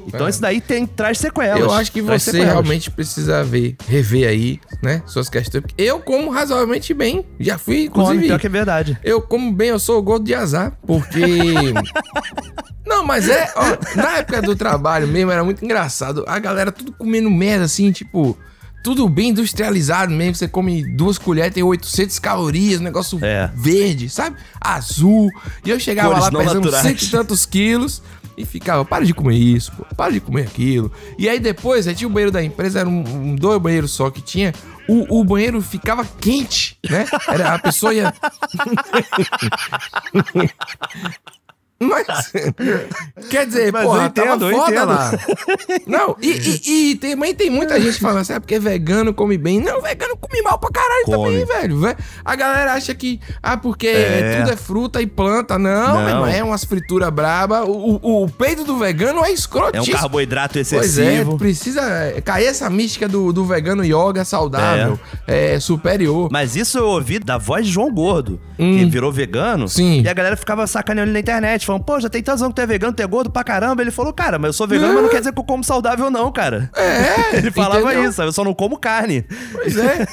Então 0.08 0.26
É. 0.26 0.30
isso 0.30 0.42
daí 0.42 0.62
tem, 0.62 0.86
traz 0.88 1.18
sequelas. 1.18 1.60
Eu 1.60 1.72
acho 1.74 1.92
que 1.92 2.02
você 2.02 2.32
sequelas. 2.32 2.48
realmente 2.48 2.90
precisa 2.90 3.44
ver, 3.44 3.76
rever 3.88 4.28
aí, 4.30 4.60
né? 4.82 5.04
Suas 5.06 5.28
questões. 5.30 5.66
Eu 5.78 6.00
como 6.00 6.32
razoavelmente 6.32 6.94
bem. 6.94 7.26
Já 7.40 7.58
fui, 7.58 7.90
Come, 7.90 8.04
inclusive. 8.06 8.28
pior 8.28 8.40
que 8.40 8.48
é 8.48 8.50
verdade. 8.50 8.98
Eu 9.04 9.22
como 9.22 9.52
bem, 9.52 9.70
eu 9.70 9.80
sou 9.80 10.00
o 10.00 10.02
gordo 10.02 10.24
de 10.26 10.34
azar. 10.34 10.78
Porque. 10.88 11.20
Não, 12.86 13.04
mas 13.04 13.28
é. 13.30 13.52
Ó, 13.56 13.98
na 14.00 14.18
época 14.20 14.42
do 14.42 14.56
trabalho 14.56 15.08
mesmo 15.08 15.32
era 15.32 15.44
muito 15.44 15.64
engraçado. 15.64 16.24
A 16.28 16.40
galera 16.40 16.72
tudo 16.72 16.92
comendo 16.94 17.30
merda 17.30 17.66
assim, 17.66 17.92
tipo. 17.92 18.38
Tudo 18.84 19.10
bem 19.10 19.30
industrializado 19.32 20.14
mesmo. 20.14 20.36
Você 20.36 20.48
come 20.48 20.82
duas 20.96 21.18
colheres, 21.18 21.54
tem 21.54 21.62
800 21.64 22.20
calorias, 22.20 22.80
negócio 22.80 23.20
É. 23.22 23.52
verde, 23.54 24.08
sabe? 24.10 24.38
Azul. 24.62 25.30
E 25.66 25.70
eu 25.70 25.78
chegava 25.80 26.10
Cores 26.16 26.24
lá 26.32 26.40
pesando 26.40 26.66
naturais. 26.72 26.84
cento 26.84 27.02
e 27.02 27.10
tantos 27.10 27.46
quilos. 27.46 28.02
E 28.38 28.46
ficava, 28.46 28.86
para 28.86 29.04
de 29.04 29.16
comer 29.16 29.36
isso, 29.36 29.72
pô, 29.72 29.84
para 29.96 30.12
de 30.12 30.20
comer 30.20 30.44
aquilo. 30.44 30.92
E 31.18 31.28
aí 31.28 31.40
depois, 31.40 31.88
aí 31.88 31.96
tinha 31.96 32.08
o 32.08 32.12
banheiro 32.12 32.32
da 32.32 32.44
empresa, 32.44 32.82
era 32.82 32.88
um, 32.88 33.00
um 33.00 33.36
dois 33.36 33.60
banheiros 33.60 33.92
só 33.92 34.12
que 34.12 34.22
tinha. 34.22 34.54
O, 34.88 35.20
o 35.20 35.24
banheiro 35.24 35.60
ficava 35.60 36.06
quente, 36.06 36.78
né? 36.88 37.06
Era, 37.28 37.56
a 37.56 37.60
pessoa 37.60 37.94
ia. 37.94 38.14
Mas. 41.80 42.32
Quer 43.30 43.46
dizer, 43.46 43.72
Mas 43.72 43.84
porra, 43.84 44.02
eu 44.02 44.06
entendo, 44.08 44.50
eu 44.50 44.58
entendo. 44.64 44.86
lá. 44.88 45.12
Não, 45.86 46.16
e, 46.22 46.32
e, 46.32 46.92
e 46.92 46.96
também 46.96 47.34
tem 47.36 47.50
muita 47.50 47.80
gente 47.80 48.00
falando 48.00 48.20
assim, 48.22 48.34
ah, 48.34 48.40
porque 48.40 48.60
vegano 48.60 49.14
come 49.14 49.38
bem. 49.38 49.60
Não, 49.62 49.82
vegano 49.82 50.18
come 50.18 50.42
mal 50.42 50.58
pra 50.58 50.70
caralho 50.72 51.06
Come. 51.06 51.40
também, 51.42 51.46
velho. 51.46 51.80
Ve- 51.80 51.96
A 52.26 52.36
galera 52.36 52.74
acha 52.74 52.94
que, 52.96 53.20
ah, 53.44 53.58
porque 53.58 53.88
É. 53.88 54.40
tudo 54.40 54.52
é 54.54 54.56
fruta 54.56 55.02
e 55.02 55.08
planta. 55.08 55.58
Não, 55.60 56.02
Não. 56.04 56.26
é 56.28 56.44
umas 56.44 56.64
frituras 56.64 57.10
braba. 57.10 57.64
O, 57.64 58.00
o, 58.02 58.24
o 58.24 58.30
peito 58.30 58.64
do 58.64 58.78
vegano 58.78 59.20
é 59.24 59.28
É 59.28 59.32
um 59.32 59.34
escrotíssimo. 59.34 59.98
carboidrato 59.98 60.54
Pois 60.54 60.74
é, 60.74 60.78
excessivo. 60.80 61.38
precisa 61.38 61.82
cair 62.24 62.46
essa 62.48 62.70
mística 62.70 63.08
do, 63.08 63.32
do 63.32 63.46
vegano 63.46 63.84
yoga 63.84 64.24
saudável, 64.26 65.00
é, 65.28 65.60
superior. 65.60 66.30
Mas 66.32 66.56
isso 66.56 66.78
eu 66.78 66.88
ouvi 66.88 67.20
da 67.20 67.38
voz 67.38 67.66
de 67.66 67.72
João 67.72 67.92
Gordo, 67.94 68.40
que 68.56 68.64
Hum. 68.64 68.90
virou 68.90 69.12
vegano. 69.12 69.68
Sim. 69.68 70.02
E 70.02 70.08
a 70.10 70.14
galera 70.14 70.36
ficava 70.36 70.66
sacaneando 70.66 71.08
ele 71.10 71.14
na 71.14 71.20
internet, 71.20 71.67
falando, 71.68 71.84
pô, 71.84 72.00
já 72.00 72.10
tem 72.10 72.24
tantos 72.24 72.42
anos 72.42 72.54
que 72.54 72.62
tu 72.62 72.64
é 72.64 72.66
vegano, 72.66 72.94
tu 72.94 73.02
é 73.02 73.08
gordo 73.08 73.30
pra 73.30 73.44
caramba. 73.44 73.82
Ele 73.82 73.92
falou, 73.92 74.14
cara, 74.14 74.40
mas 74.40 74.50
eu 74.50 74.54
sou 74.54 74.68
vegano, 74.68 74.94
mas 74.94 75.04
não 75.04 75.10
quer 75.10 75.20
dizer 75.20 75.34
que 75.34 75.40
eu 75.40 75.44
como 75.44 75.64
saudável, 75.64 76.10
não, 76.10 76.32
cara. 76.32 76.72
É, 76.76 77.38
Ele 77.38 77.52
falava 77.52 77.94
entendeu? 77.94 78.10
isso? 78.10 78.22
Eu 78.22 78.32
só 78.32 78.44
não 78.44 78.54
como 78.54 78.78
carne. 78.78 79.26
Pois 79.52 79.78
é. 79.78 80.08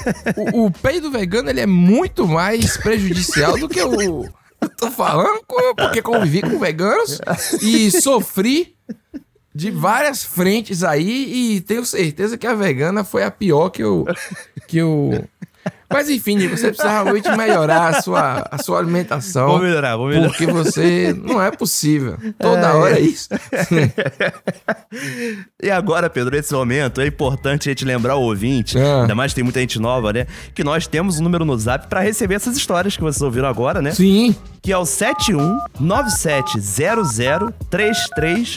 O, 0.53 0.65
o 0.65 0.71
peido 0.71 1.09
vegano 1.09 1.49
ele 1.49 1.61
é 1.61 1.65
muito 1.65 2.27
mais 2.27 2.77
prejudicial 2.77 3.57
do 3.57 3.67
que 3.67 3.81
o. 3.81 4.25
Eu 4.61 4.69
tô 4.77 4.89
falando 4.89 5.41
porque 5.77 6.01
convivi 6.01 6.41
com 6.41 6.57
veganos 6.57 7.19
e 7.61 7.91
sofri 8.01 8.75
de 9.53 9.71
várias 9.71 10.23
frentes 10.23 10.83
aí 10.83 11.55
e 11.55 11.61
tenho 11.61 11.85
certeza 11.85 12.37
que 12.37 12.47
a 12.47 12.53
vegana 12.53 13.03
foi 13.03 13.23
a 13.23 13.31
pior 13.31 13.69
que 13.69 13.83
eu. 13.83 14.05
Que 14.67 14.77
eu... 14.77 15.23
Mas 15.91 16.09
enfim, 16.09 16.35
Nico, 16.35 16.57
você 16.57 16.67
precisa 16.69 16.89
realmente 16.89 17.29
melhorar 17.37 17.87
a 17.95 18.01
sua, 18.01 18.47
a 18.51 18.57
sua 18.61 18.79
alimentação. 18.79 19.47
Vou 19.47 19.59
melhorar, 19.59 19.95
vou 19.95 20.07
melhorar. 20.07 20.29
Porque 20.29 20.45
você. 20.47 21.15
Não 21.23 21.41
é 21.41 21.51
possível. 21.51 22.17
Toda 22.39 22.67
É. 22.69 22.73
hora 22.73 22.97
é 22.97 23.01
isso. 23.01 23.29
E 25.61 25.69
agora, 25.69 26.09
Pedro, 26.09 26.35
nesse 26.35 26.53
momento, 26.53 27.01
é 27.01 27.07
importante 27.07 27.67
a 27.69 27.71
gente 27.71 27.83
lembrar 27.85 28.15
o 28.15 28.21
ouvinte, 28.21 28.77
Ah. 28.77 29.01
ainda 29.01 29.15
mais 29.15 29.33
tem 29.33 29.43
muita 29.43 29.59
gente 29.59 29.79
nova, 29.79 30.13
né? 30.13 30.25
Que 30.53 30.63
nós 30.63 30.85
temos 30.87 31.19
um 31.19 31.23
número 31.23 31.43
no 31.43 31.57
zap 31.57 31.87
pra 31.87 31.99
receber 32.01 32.35
essas 32.35 32.55
histórias 32.55 32.95
que 32.95 33.01
vocês 33.03 33.21
ouviram 33.21 33.47
agora, 33.47 33.81
né? 33.81 33.91
Sim. 33.91 34.35
Que 34.61 34.71
é 34.71 34.77
o 34.77 34.85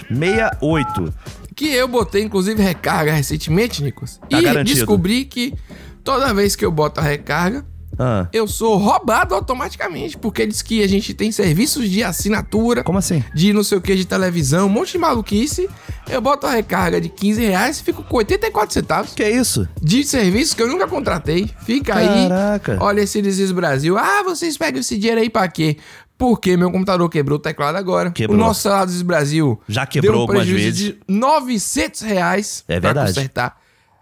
7197003368. 0.09 1.13
Que 1.55 1.71
eu 1.75 1.89
botei, 1.89 2.23
inclusive, 2.23 2.63
recarga 2.63 3.13
recentemente, 3.13 3.83
Nicos. 3.83 4.21
Tá 4.31 4.39
e 4.39 4.43
garantido. 4.43 4.77
descobri 4.77 5.25
que 5.25 5.55
toda 6.13 6.33
vez 6.33 6.57
que 6.57 6.65
eu 6.65 6.71
boto 6.73 7.01
a 7.01 7.03
recarga, 7.03 7.67
Ah. 7.99 8.29
eu 8.33 8.47
sou 8.49 8.77
roubado 8.79 9.35
automaticamente. 9.35 10.17
Porque 10.17 10.47
diz 10.47 10.63
que 10.63 10.83
a 10.83 10.87
gente 10.89 11.13
tem 11.13 11.31
serviços 11.33 11.91
de 11.91 12.03
assinatura. 12.03 12.83
Como 12.83 12.97
assim? 12.99 13.23
De 13.35 13.53
não 13.53 13.63
sei 13.63 13.77
o 13.77 13.81
que, 13.81 13.95
de 13.95 14.07
televisão, 14.07 14.67
um 14.67 14.71
monte 14.71 14.93
de 14.93 14.99
maluquice. 14.99 15.69
Eu 16.09 16.21
boto 16.23 16.47
a 16.47 16.51
recarga 16.53 16.99
de 17.01 17.09
15 17.11 17.45
reais 17.45 17.81
e 17.81 17.83
fico 17.83 18.03
com 18.03 18.17
84 18.17 18.73
centavos. 18.73 19.13
Que 19.13 19.23
é 19.23 19.31
isso? 19.31 19.69
De 19.83 20.03
serviços 20.05 20.55
que 20.55 20.63
eu 20.63 20.69
nunca 20.69 20.87
contratei. 20.87 21.51
Fica 21.67 21.93
Caraca. 21.95 22.73
aí. 22.73 22.79
Olha 22.81 23.01
esse 23.03 23.21
Desis 23.21 23.51
Brasil. 23.53 23.99
Ah, 23.99 24.23
vocês 24.25 24.57
pegam 24.57 24.81
esse 24.81 24.97
dinheiro 24.97 25.21
aí 25.21 25.29
pra 25.29 25.47
quê? 25.49 25.77
Porque 26.17 26.57
meu 26.57 26.71
computador 26.71 27.09
quebrou 27.11 27.37
o 27.39 27.43
teclado 27.43 27.77
agora. 27.77 28.11
Quebrou. 28.13 28.37
O 28.37 28.41
nosso 28.41 28.63
celular 28.63 28.87
do 28.87 29.05
Brasil 29.05 29.61
Já 29.69 29.85
quebrou 29.87 30.13
deu 30.13 30.19
um 30.19 30.23
algumas 30.23 30.47
vezes. 30.49 30.75
de 30.77 30.99
900 31.09 32.01
reais 32.01 32.65
É 32.67 32.81
pra 32.81 32.89
verdade. 32.93 33.09
consertar. 33.15 33.57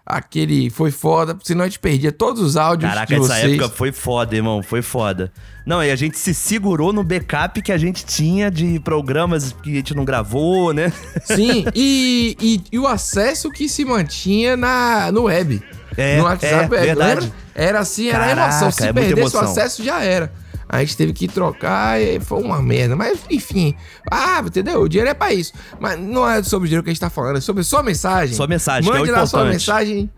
Aquele 0.09 0.69
foi 0.69 0.89
foda, 0.89 1.37
senão 1.43 1.65
a 1.65 1.67
gente 1.67 1.79
perdia 1.79 2.13
todos 2.13 2.41
os 2.41 2.55
áudios 2.55 2.89
Caraca, 2.89 3.07
de 3.07 3.15
essa 3.15 3.33
vocês. 3.33 3.53
época 3.53 3.67
foi 3.67 3.91
foda, 3.91 4.33
irmão. 4.33 4.63
Foi 4.63 4.81
foda. 4.81 5.29
Não, 5.65 5.83
e 5.83 5.91
a 5.91 5.97
gente 5.97 6.17
se 6.17 6.33
segurou 6.33 6.93
no 6.93 7.03
backup 7.03 7.61
que 7.61 7.73
a 7.73 7.77
gente 7.77 8.05
tinha 8.05 8.49
de 8.49 8.79
programas 8.79 9.51
que 9.61 9.69
a 9.69 9.75
gente 9.75 9.93
não 9.93 10.05
gravou, 10.05 10.73
né? 10.73 10.93
Sim, 11.25 11.65
e, 11.75 12.37
e, 12.39 12.61
e 12.71 12.79
o 12.79 12.87
acesso 12.87 13.51
que 13.51 13.67
se 13.67 13.83
mantinha 13.83 14.55
na, 14.55 15.11
no 15.11 15.23
web. 15.23 15.61
É, 15.97 16.19
no 16.19 16.23
WhatsApp, 16.23 16.73
é, 16.73 16.85
verdade. 16.85 17.21
lembra? 17.21 17.35
Era 17.53 17.79
assim, 17.79 18.07
era 18.07 18.19
Caraca, 18.19 18.41
emoção. 18.49 18.71
Se 18.71 18.87
é 18.87 18.93
perdesse 18.93 19.35
o 19.35 19.39
acesso, 19.39 19.83
já 19.83 20.01
era. 20.01 20.31
A 20.69 20.79
gente 20.79 20.97
teve 20.97 21.13
que 21.13 21.27
trocar 21.27 22.01
e 22.01 22.19
foi 22.19 22.41
uma 22.41 22.61
merda. 22.61 22.95
Mas, 22.95 23.19
enfim. 23.29 23.73
Ah, 24.11 24.41
entendeu? 24.45 24.81
O 24.81 24.89
dinheiro 24.89 25.09
é 25.09 25.13
pra 25.13 25.33
isso. 25.33 25.53
Mas 25.79 25.99
não 25.99 26.27
é 26.29 26.43
sobre 26.43 26.65
o 26.65 26.69
dinheiro 26.69 26.83
que 26.83 26.89
a 26.89 26.93
gente 26.93 26.99
tá 26.99 27.09
falando, 27.09 27.37
é 27.37 27.41
sobre 27.41 27.63
sua 27.63 27.81
mensagem. 27.83 28.35
Sua 28.35 28.47
mensagem, 28.47 28.83
que 28.83 28.89
é 28.89 28.99
o 28.99 28.99
Mande 29.01 29.11
lá 29.11 29.25
sua 29.25 29.39
importante. 29.41 29.53
mensagem 29.53 30.09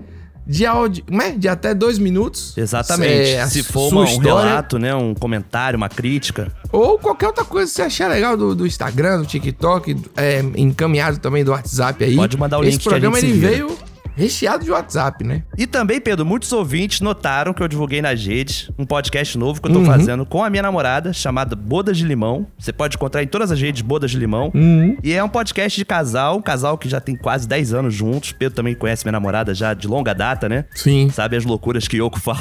de 0.48 0.66
áudio, 0.66 1.04
como 1.06 1.22
é? 1.22 1.32
De 1.32 1.48
até 1.48 1.76
dois 1.76 2.00
minutos. 2.00 2.58
Exatamente. 2.58 3.30
É, 3.30 3.46
Se 3.46 3.62
for 3.62 3.90
sua 3.90 4.00
uma- 4.00 4.02
um 4.02 4.06
história. 4.06 4.50
relato, 4.50 4.80
né? 4.80 4.96
Um 4.96 5.14
comentário, 5.14 5.78
uma 5.78 5.88
crítica. 5.90 6.52
Ou 6.72 6.98
qualquer 6.98 7.28
outra 7.28 7.46
coisa 7.46 7.70
que 7.70 7.76
você 7.76 7.84
achar 7.84 8.10
legal 8.10 8.36
do, 8.36 8.56
do 8.56 8.66
Instagram, 8.66 9.20
do 9.20 9.28
TikTok, 9.28 9.96
é, 10.18 10.40
encaminhado 10.58 11.20
também 11.20 11.44
do 11.44 11.52
WhatsApp 11.52 12.04
aí. 12.04 12.16
Pode 12.16 12.36
mandar 12.38 12.58
o 12.58 12.64
Esse 12.64 12.72
link 12.72 12.88
a 12.88 12.90
programa 12.90 13.20
ele 13.20 13.34
veio 13.34 13.78
recheado 14.20 14.64
de 14.66 14.72
WhatsApp, 14.72 15.24
né? 15.24 15.44
E 15.58 15.66
também, 15.66 16.00
Pedro, 16.02 16.26
muitos 16.26 16.52
ouvintes 16.52 17.00
notaram 17.02 17.54
que 17.54 17.64
eu 17.64 17.68
divulguei 17.68 18.02
nas 18.02 18.24
redes 18.24 18.70
um 18.78 18.86
podcast 18.86 19.38
novo 19.38 19.62
que 19.62 19.68
eu 19.68 19.74
tô 19.74 19.80
Uhum. 19.80 19.86
fazendo 19.86 20.26
com 20.26 20.44
a 20.44 20.50
minha 20.50 20.62
namorada, 20.62 21.14
chamado 21.14 21.56
Bodas 21.56 21.98
de 21.98 22.04
Limão. 22.06 22.46
Você 22.58 22.74
pode 22.74 22.96
encontrar 22.98 23.24
em 23.24 23.28
todas 23.28 23.52
as 23.52 23.60
redes 23.62 23.82
Bodas 23.82 24.12
de 24.12 24.18
Limão. 24.18 24.52
Uhum. 24.54 24.98
E 25.04 25.14
é 25.14 25.24
um 25.24 25.30
podcast 25.30 25.78
de 25.80 25.86
casal, 25.86 26.38
um 26.38 26.42
casal 26.42 26.78
que 26.78 26.90
já 26.90 27.00
tem 27.00 27.16
quase 27.16 27.48
10 27.48 27.74
anos 27.74 27.94
juntos. 27.94 28.32
Pedro 28.34 28.56
também 28.56 28.76
conhece 28.76 29.06
minha 29.06 29.14
namorada 29.14 29.54
já 29.54 29.74
de 29.74 29.88
longa 29.88 30.14
data, 30.14 30.50
né? 30.50 30.66
Sim. 30.76 31.10
Sabe 31.10 31.38
as 31.38 31.46
loucuras 31.46 31.88
que 31.88 31.98
Yoko 31.98 32.20
fala. 32.20 32.40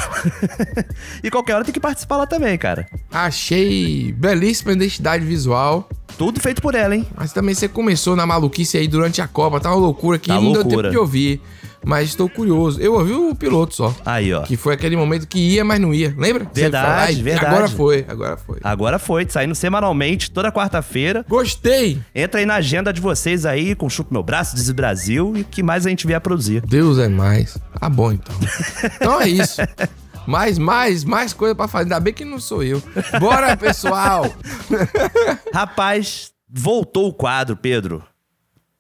e 1.23 1.31
qualquer 1.31 1.55
hora 1.55 1.65
tem 1.65 1.73
que 1.73 1.81
participar 1.81 2.17
lá 2.17 2.27
também, 2.27 2.57
cara. 2.59 2.87
Achei 3.11 4.13
belíssima 4.13 4.73
identidade 4.73 5.25
visual. 5.25 5.89
Tudo 6.17 6.41
feito 6.41 6.61
por 6.61 6.75
ela, 6.75 6.97
hein? 6.97 7.07
Mas 7.17 7.33
também 7.33 7.55
você 7.55 7.69
começou 7.69 8.17
na 8.17 8.27
maluquice 8.27 8.77
aí 8.77 8.89
durante 8.89 9.21
a 9.23 9.29
Copa, 9.29 9.61
tá 9.61 9.71
uma 9.71 9.77
loucura 9.79 10.19
que 10.19 10.27
Tá 10.29 10.35
não 10.35 10.53
deu 10.53 10.63
loucura. 10.63 10.77
tempo 10.83 10.91
de 10.91 10.99
ouvir. 10.99 11.41
Mas 11.85 12.09
estou 12.09 12.29
curioso. 12.29 12.81
Eu 12.81 12.95
ouvi 12.95 13.13
o 13.13 13.35
piloto 13.35 13.75
só. 13.75 13.95
Aí, 14.05 14.33
ó. 14.33 14.43
Que 14.43 14.57
foi 14.57 14.75
aquele 14.75 14.97
momento 14.97 15.27
que 15.27 15.39
ia, 15.39 15.65
mas 15.65 15.81
não 15.81 15.95
ia. 15.95 16.15
Lembra? 16.17 16.47
Verdade, 16.53 17.23
verdade. 17.23 17.47
Agora 17.47 17.69
foi, 17.69 18.05
agora 18.09 18.37
foi. 18.37 18.59
Agora 18.63 18.99
foi, 18.99 19.27
saindo 19.29 19.55
semanalmente, 19.55 20.31
toda 20.31 20.53
quarta-feira. 20.53 21.25
Gostei! 21.29 22.01
Entra 22.15 22.41
aí 22.41 22.47
na 22.47 22.57
agenda 22.57 22.93
de 22.93 23.01
vocês 23.01 23.47
aí, 23.47 23.75
com 23.75 23.89
Chupa 23.89 24.11
Meu 24.13 24.23
Braço, 24.23 24.57
Diz 24.57 24.71
Brasil 24.71 25.35
e 25.37 25.45
que 25.45 25.63
mais 25.63 25.87
a 25.87 25.91
gente 25.91 26.07
vier 26.07 26.17
a 26.17 26.21
produzir. 26.21 26.61
Deus 26.67 26.99
é 26.99 27.09
mais. 27.09 27.57
Tá 27.81 27.89
bom, 27.89 28.13
então. 28.13 28.35
então 28.97 29.21
é 29.21 29.29
isso. 29.29 29.61
Mais, 30.27 30.59
mais, 30.59 31.05
mais 31.05 31.33
coisa 31.33 31.55
pra 31.55 31.67
fazer. 31.67 31.85
Ainda 31.85 32.01
bem 32.01 32.13
que 32.13 32.25
não 32.25 32.39
sou 32.39 32.63
eu. 32.63 32.83
Bora, 33.19 33.57
pessoal! 33.57 34.27
Rapaz, 35.55 36.33
voltou 36.51 37.09
o 37.09 37.15
quadro, 37.15 37.57
Pedro. 37.57 38.05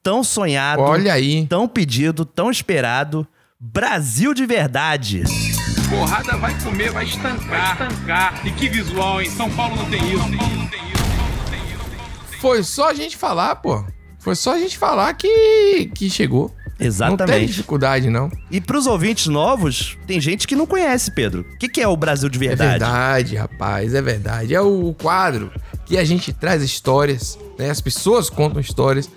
Tão 0.02 0.22
sonhado, 0.24 0.82
Olha 0.82 1.12
aí. 1.12 1.46
tão 1.46 1.66
pedido, 1.68 2.24
tão 2.24 2.50
esperado, 2.50 3.26
Brasil 3.60 4.32
de 4.34 4.46
verdade. 4.46 5.24
Porrada 5.90 6.36
vai 6.36 6.54
comer, 6.62 6.90
vai 6.90 7.04
estancar. 7.04 7.76
Vai 7.78 7.88
estancar. 7.88 8.46
E 8.46 8.52
que 8.52 8.68
visual, 8.68 9.20
hein? 9.22 9.30
São 9.30 9.50
Paulo 9.50 9.76
não 9.76 9.86
tem 9.90 10.00
isso. 10.12 10.18
Não 10.18 10.28
tem 10.28 10.38
isso, 10.38 10.58
não 10.58 11.50
tem 11.50 11.60
isso. 11.60 12.40
Foi 12.40 12.62
só 12.62 12.90
a 12.90 12.94
gente 12.94 13.16
falar, 13.16 13.56
pô. 13.56 13.84
Foi 14.18 14.34
só 14.34 14.54
a 14.54 14.58
gente 14.58 14.76
falar 14.76 15.12
que, 15.14 15.90
que 15.94 16.10
chegou. 16.10 16.54
Não 16.66 16.76
tem 16.78 16.86
Exatamente. 16.86 17.46
dificuldade, 17.46 18.08
não. 18.10 18.30
E 18.50 18.60
pros 18.60 18.86
ouvintes 18.86 19.26
novos, 19.26 19.96
tem 20.06 20.20
gente 20.20 20.46
que 20.46 20.54
não 20.54 20.64
conhece, 20.66 21.10
Pedro. 21.10 21.40
O 21.54 21.58
que, 21.58 21.68
que 21.68 21.80
é 21.80 21.88
o 21.88 21.96
Brasil 21.96 22.28
de 22.28 22.36
É 22.38 22.48
verdade? 22.48 22.70
verdade, 22.70 23.36
rapaz, 23.36 23.94
é 23.94 24.02
verdade. 24.02 24.54
É 24.54 24.60
o 24.60 24.94
quadro 24.94 25.50
que 25.86 25.96
a 25.98 26.04
gente 26.04 26.32
traz 26.32 26.62
histórias, 26.62 27.36
né? 27.58 27.70
As 27.70 27.80
pessoas 27.80 28.30
contam 28.30 28.60
histórias 28.60 29.10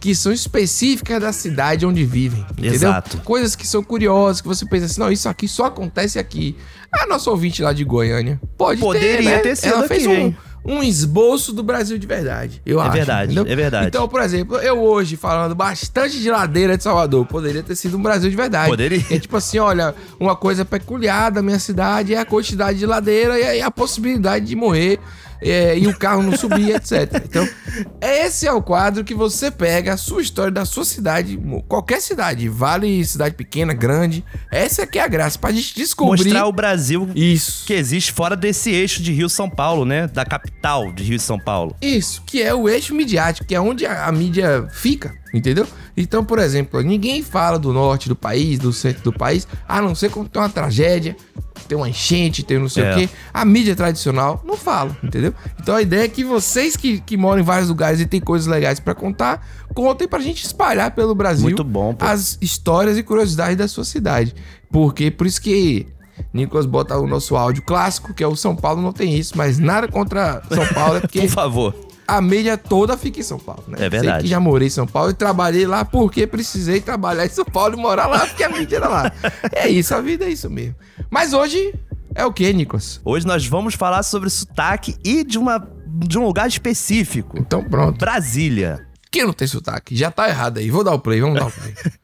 que 0.00 0.14
são 0.14 0.32
específicas 0.32 1.20
da 1.20 1.32
cidade 1.32 1.84
onde 1.86 2.04
vivem, 2.04 2.44
entendeu? 2.52 2.72
Exato. 2.74 3.18
Coisas 3.18 3.56
que 3.56 3.66
são 3.66 3.82
curiosas, 3.82 4.40
que 4.40 4.48
você 4.48 4.64
pensa 4.66 4.86
assim, 4.86 5.00
não, 5.00 5.10
isso 5.10 5.28
aqui 5.28 5.48
só 5.48 5.66
acontece 5.66 6.18
aqui. 6.18 6.56
A 6.92 7.06
nossa 7.06 7.30
ouvinte 7.30 7.62
lá 7.62 7.72
de 7.72 7.84
Goiânia 7.84 8.40
pode 8.56 8.80
Poderia 8.80 9.16
ter, 9.18 9.24
né? 9.24 9.38
ter 9.38 9.56
sido 9.56 9.72
Ela 9.74 9.88
fez 9.88 10.04
aqui, 10.06 10.12
um, 10.14 10.16
hein? 10.18 10.36
um 10.64 10.82
esboço 10.82 11.52
do 11.52 11.62
Brasil 11.62 11.98
de 11.98 12.06
verdade, 12.06 12.62
eu 12.64 12.80
É 12.80 12.84
acho. 12.84 12.92
verdade, 12.92 13.32
entendeu? 13.32 13.52
é 13.52 13.56
verdade. 13.56 13.86
Então, 13.88 14.08
por 14.08 14.20
exemplo, 14.22 14.56
eu 14.58 14.78
hoje 14.80 15.16
falando 15.16 15.54
bastante 15.54 16.18
de 16.20 16.30
ladeira 16.30 16.76
de 16.76 16.82
Salvador, 16.82 17.26
poderia 17.26 17.62
ter 17.62 17.74
sido 17.76 17.96
um 17.98 18.02
Brasil 18.02 18.30
de 18.30 18.36
verdade. 18.36 18.68
Poderia. 18.70 19.04
É 19.10 19.18
tipo 19.18 19.36
assim, 19.36 19.58
olha, 19.58 19.94
uma 20.18 20.34
coisa 20.36 20.64
peculiar 20.64 21.30
da 21.30 21.42
minha 21.42 21.58
cidade 21.58 22.14
é 22.14 22.18
a 22.18 22.24
quantidade 22.24 22.78
de 22.78 22.86
ladeira 22.86 23.38
e 23.56 23.60
a 23.60 23.70
possibilidade 23.70 24.44
de 24.46 24.56
morrer 24.56 24.98
é, 25.40 25.78
e 25.78 25.86
o 25.86 25.96
carro 25.96 26.22
não 26.22 26.36
subir, 26.36 26.70
etc. 26.74 27.22
Então, 27.24 27.48
esse 28.00 28.46
é 28.46 28.52
o 28.52 28.62
quadro 28.62 29.04
que 29.04 29.14
você 29.14 29.50
pega 29.50 29.94
a 29.94 29.96
sua 29.96 30.22
história 30.22 30.52
da 30.52 30.64
sua 30.64 30.84
cidade, 30.84 31.38
qualquer 31.68 32.00
cidade, 32.00 32.48
vale 32.48 33.04
cidade 33.04 33.34
pequena, 33.34 33.72
grande. 33.72 34.24
Essa 34.50 34.82
aqui 34.82 34.98
é 34.98 35.02
a 35.02 35.08
graça, 35.08 35.38
pra 35.38 35.52
gente 35.52 35.74
descobrir. 35.74 36.24
Mostrar 36.24 36.46
o 36.46 36.52
Brasil 36.52 37.08
Isso. 37.14 37.64
que 37.66 37.74
existe 37.74 38.12
fora 38.12 38.36
desse 38.36 38.70
eixo 38.70 39.02
de 39.02 39.12
Rio-São 39.12 39.48
Paulo, 39.48 39.84
né? 39.84 40.06
Da 40.06 40.24
capital 40.24 40.92
de 40.92 41.02
Rio 41.02 41.16
e 41.16 41.20
São 41.20 41.38
Paulo. 41.38 41.76
Isso, 41.80 42.22
que 42.26 42.42
é 42.42 42.54
o 42.54 42.68
eixo 42.68 42.94
midiático, 42.94 43.46
que 43.46 43.54
é 43.54 43.60
onde 43.60 43.86
a, 43.86 44.06
a 44.06 44.12
mídia 44.12 44.68
fica, 44.70 45.14
entendeu? 45.36 45.66
Então, 45.96 46.24
por 46.24 46.38
exemplo, 46.38 46.80
ninguém 46.80 47.22
fala 47.22 47.58
do 47.58 47.72
norte 47.72 48.08
do 48.08 48.16
país, 48.16 48.58
do 48.58 48.72
centro 48.72 49.02
do 49.02 49.12
país, 49.12 49.46
a 49.68 49.80
não 49.82 49.94
ser 49.94 50.10
quando 50.10 50.28
tem 50.28 50.40
uma 50.40 50.48
tragédia, 50.48 51.16
tem 51.68 51.76
uma 51.76 51.88
enchente, 51.88 52.42
tem 52.42 52.58
não 52.58 52.68
sei 52.68 52.84
É. 52.84 52.92
o 52.92 52.94
quê. 52.98 53.08
A 53.32 53.44
mídia 53.44 53.74
tradicional 53.76 54.42
não 54.44 54.56
fala, 54.56 54.96
entendeu? 55.02 55.34
Então 55.60 55.74
a 55.76 55.82
ideia 55.82 56.04
é 56.04 56.08
que 56.08 56.24
vocês 56.24 56.76
que, 56.76 57.00
que 57.00 57.16
moram 57.16 57.40
em 57.40 57.44
vários 57.44 57.68
lugares 57.68 58.00
e 58.00 58.06
tem 58.06 58.20
coisas 58.20 58.46
legais 58.46 58.78
pra 58.80 58.94
contar, 58.94 59.46
contem 59.74 60.06
pra 60.08 60.20
gente 60.20 60.44
espalhar 60.44 60.90
pelo 60.92 61.14
Brasil 61.14 61.44
Muito 61.44 61.64
bom, 61.64 61.94
pô. 61.94 62.04
as 62.04 62.38
histórias 62.40 62.96
e 62.96 63.02
curiosidades 63.02 63.56
da 63.56 63.68
sua 63.68 63.84
cidade. 63.84 64.34
Porque, 64.70 65.10
por 65.10 65.26
isso 65.26 65.40
que 65.40 65.86
Nicolas 66.32 66.66
bota 66.66 66.96
o 66.98 67.06
nosso 67.06 67.36
áudio 67.36 67.62
clássico, 67.62 68.14
que 68.14 68.22
é 68.24 68.26
o 68.26 68.34
São 68.36 68.54
Paulo 68.56 68.80
não 68.80 68.92
tem 68.92 69.14
isso, 69.16 69.36
mas 69.36 69.58
nada 69.58 69.86
contra 69.88 70.42
São 70.50 70.66
Paulo, 70.68 70.96
é 70.96 71.00
porque 71.06 71.20
Por 71.22 71.28
favor. 71.30 71.74
A 72.06 72.20
mídia 72.20 72.56
toda 72.56 72.96
fica 72.96 73.20
em 73.20 73.22
São 73.22 73.38
Paulo, 73.38 73.64
né? 73.68 73.78
É 73.80 73.88
verdade. 73.88 74.12
Sei 74.18 74.22
que 74.22 74.28
já 74.28 74.38
morei 74.40 74.68
em 74.68 74.70
São 74.70 74.86
Paulo 74.86 75.10
e 75.10 75.14
trabalhei 75.14 75.66
lá 75.66 75.84
porque 75.84 76.26
precisei 76.26 76.80
trabalhar 76.80 77.26
em 77.26 77.30
São 77.30 77.44
Paulo 77.44 77.74
e 77.74 77.76
morar 77.80 78.06
lá 78.06 78.26
porque 78.26 78.44
a 78.44 78.48
mídia 78.48 78.76
era 78.76 78.88
lá. 78.88 79.12
É 79.52 79.68
isso, 79.68 79.94
a 79.94 80.00
vida 80.00 80.24
é 80.24 80.28
isso 80.28 80.48
mesmo. 80.48 80.76
Mas 81.10 81.32
hoje 81.32 81.74
é 82.14 82.24
o 82.24 82.32
que, 82.32 82.52
Nicolas? 82.52 83.00
Hoje 83.04 83.26
nós 83.26 83.46
vamos 83.46 83.74
falar 83.74 84.02
sobre 84.02 84.30
sotaque 84.30 84.96
e 85.04 85.24
de, 85.24 85.38
uma, 85.38 85.68
de 85.86 86.18
um 86.18 86.24
lugar 86.24 86.48
específico. 86.48 87.36
Então 87.38 87.62
pronto. 87.64 87.98
Brasília. 87.98 88.86
Quem 89.10 89.24
não 89.24 89.32
tem 89.32 89.48
sotaque? 89.48 89.96
Já 89.96 90.10
tá 90.10 90.28
errado 90.28 90.58
aí. 90.58 90.70
Vou 90.70 90.84
dar 90.84 90.92
o 90.94 90.98
play, 90.98 91.20
vamos 91.20 91.38
dar 91.38 91.46
o 91.46 91.50
play. 91.52 91.74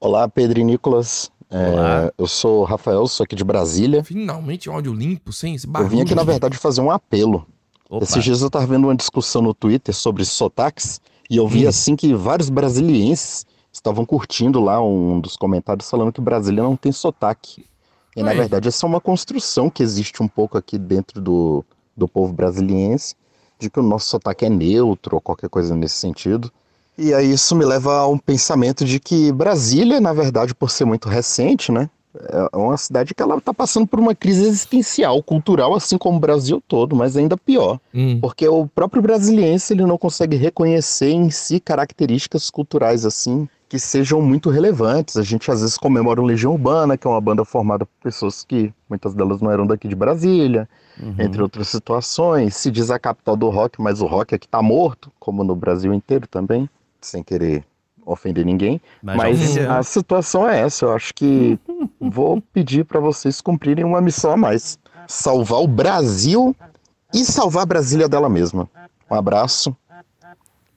Olá, 0.00 0.28
Pedro 0.28 0.60
e 0.60 0.64
Nicolas. 0.64 1.30
É, 1.50 1.68
Olá. 1.68 2.12
eu 2.16 2.26
sou 2.26 2.60
o 2.60 2.64
Rafael, 2.64 3.06
sou 3.08 3.24
aqui 3.24 3.34
de 3.34 3.44
Brasília. 3.44 4.04
Finalmente 4.04 4.70
um 4.70 4.72
áudio 4.72 4.92
limpo, 4.94 5.32
sem 5.32 5.54
esse 5.54 5.66
Eu 5.66 5.72
barulho. 5.72 5.90
vim 5.90 6.00
aqui, 6.02 6.14
na 6.14 6.22
verdade, 6.22 6.56
fazer 6.56 6.80
um 6.80 6.90
apelo. 6.90 7.46
Opa. 7.90 8.04
Esses 8.04 8.22
dias 8.22 8.40
eu 8.40 8.48
tava 8.48 8.66
vendo 8.66 8.84
uma 8.84 8.94
discussão 8.94 9.42
no 9.42 9.52
Twitter 9.52 9.92
sobre 9.92 10.24
sotaques 10.24 11.00
e 11.28 11.36
eu 11.36 11.44
Hum. 11.44 11.48
vi 11.48 11.66
assim 11.66 11.96
que 11.96 12.14
vários 12.14 12.48
brasilienses 12.48 13.44
estavam 13.72 14.06
curtindo 14.06 14.60
lá 14.60 14.80
um 14.80 15.18
dos 15.20 15.36
comentários 15.36 15.90
falando 15.90 16.12
que 16.12 16.20
Brasília 16.20 16.62
não 16.62 16.76
tem 16.76 16.92
sotaque. 16.92 17.66
E 18.16 18.22
na 18.22 18.32
verdade 18.32 18.68
essa 18.68 18.86
é 18.86 18.88
uma 18.88 19.00
construção 19.00 19.68
que 19.68 19.82
existe 19.82 20.22
um 20.22 20.28
pouco 20.28 20.56
aqui 20.56 20.78
dentro 20.78 21.20
do, 21.20 21.64
do 21.96 22.06
povo 22.06 22.32
brasiliense, 22.32 23.14
de 23.58 23.68
que 23.68 23.80
o 23.80 23.82
nosso 23.82 24.08
sotaque 24.08 24.44
é 24.44 24.48
neutro 24.48 25.16
ou 25.16 25.20
qualquer 25.20 25.48
coisa 25.50 25.74
nesse 25.74 25.96
sentido. 25.96 26.50
E 26.96 27.12
aí 27.14 27.32
isso 27.32 27.56
me 27.56 27.64
leva 27.64 27.98
a 27.98 28.08
um 28.08 28.18
pensamento 28.18 28.84
de 28.84 29.00
que 29.00 29.32
Brasília, 29.32 30.00
na 30.00 30.12
verdade, 30.12 30.54
por 30.54 30.70
ser 30.70 30.84
muito 30.84 31.08
recente, 31.08 31.72
né? 31.72 31.88
É 32.52 32.56
uma 32.56 32.76
cidade 32.76 33.14
que 33.14 33.22
ela 33.22 33.36
está 33.36 33.54
passando 33.54 33.86
por 33.86 34.00
uma 34.00 34.14
crise 34.14 34.44
existencial, 34.44 35.22
cultural, 35.22 35.74
assim 35.74 35.96
como 35.96 36.16
o 36.16 36.20
Brasil 36.20 36.60
todo, 36.66 36.96
mas 36.96 37.16
ainda 37.16 37.36
pior. 37.36 37.78
Hum. 37.94 38.18
Porque 38.20 38.48
o 38.48 38.66
próprio 38.66 39.00
brasiliense 39.00 39.72
ele 39.72 39.84
não 39.86 39.96
consegue 39.96 40.36
reconhecer 40.36 41.10
em 41.10 41.30
si 41.30 41.60
características 41.60 42.50
culturais 42.50 43.06
assim 43.06 43.48
que 43.68 43.78
sejam 43.78 44.20
muito 44.20 44.50
relevantes. 44.50 45.16
A 45.16 45.22
gente 45.22 45.48
às 45.48 45.60
vezes 45.60 45.78
comemora 45.78 46.20
o 46.20 46.24
Legião 46.24 46.52
Urbana, 46.52 46.96
que 46.98 47.06
é 47.06 47.10
uma 47.10 47.20
banda 47.20 47.44
formada 47.44 47.86
por 47.86 47.92
pessoas 48.02 48.42
que 48.44 48.72
muitas 48.88 49.14
delas 49.14 49.40
não 49.40 49.48
eram 49.52 49.64
daqui 49.64 49.86
de 49.86 49.94
Brasília, 49.94 50.68
Uhum. 51.00 51.14
entre 51.18 51.40
outras 51.40 51.68
situações. 51.68 52.56
Se 52.56 52.70
diz 52.70 52.90
a 52.90 52.98
capital 52.98 53.36
do 53.36 53.48
rock, 53.48 53.80
mas 53.80 54.02
o 54.02 54.06
rock 54.06 54.34
aqui 54.34 54.46
tá 54.48 54.60
morto, 54.60 55.10
como 55.18 55.42
no 55.44 55.54
Brasil 55.54 55.94
inteiro 55.94 56.26
também, 56.26 56.68
sem 57.00 57.22
querer 57.22 57.64
ofender 58.12 58.44
ninguém. 58.44 58.80
Mas 59.02 59.16
Mas 59.16 59.58
a 59.58 59.82
situação 59.82 60.48
é 60.48 60.60
essa. 60.60 60.84
Eu 60.86 60.92
acho 60.92 61.14
que 61.14 61.58
vou 62.00 62.40
pedir 62.52 62.84
para 62.84 63.00
vocês 63.00 63.40
cumprirem 63.40 63.84
uma 63.84 64.00
missão 64.00 64.32
a 64.32 64.36
mais: 64.36 64.78
salvar 65.06 65.60
o 65.60 65.66
Brasil 65.66 66.54
e 67.14 67.24
salvar 67.24 67.66
Brasília 67.66 68.08
dela 68.08 68.28
mesma. 68.28 68.68
Um 69.10 69.14
abraço. 69.14 69.76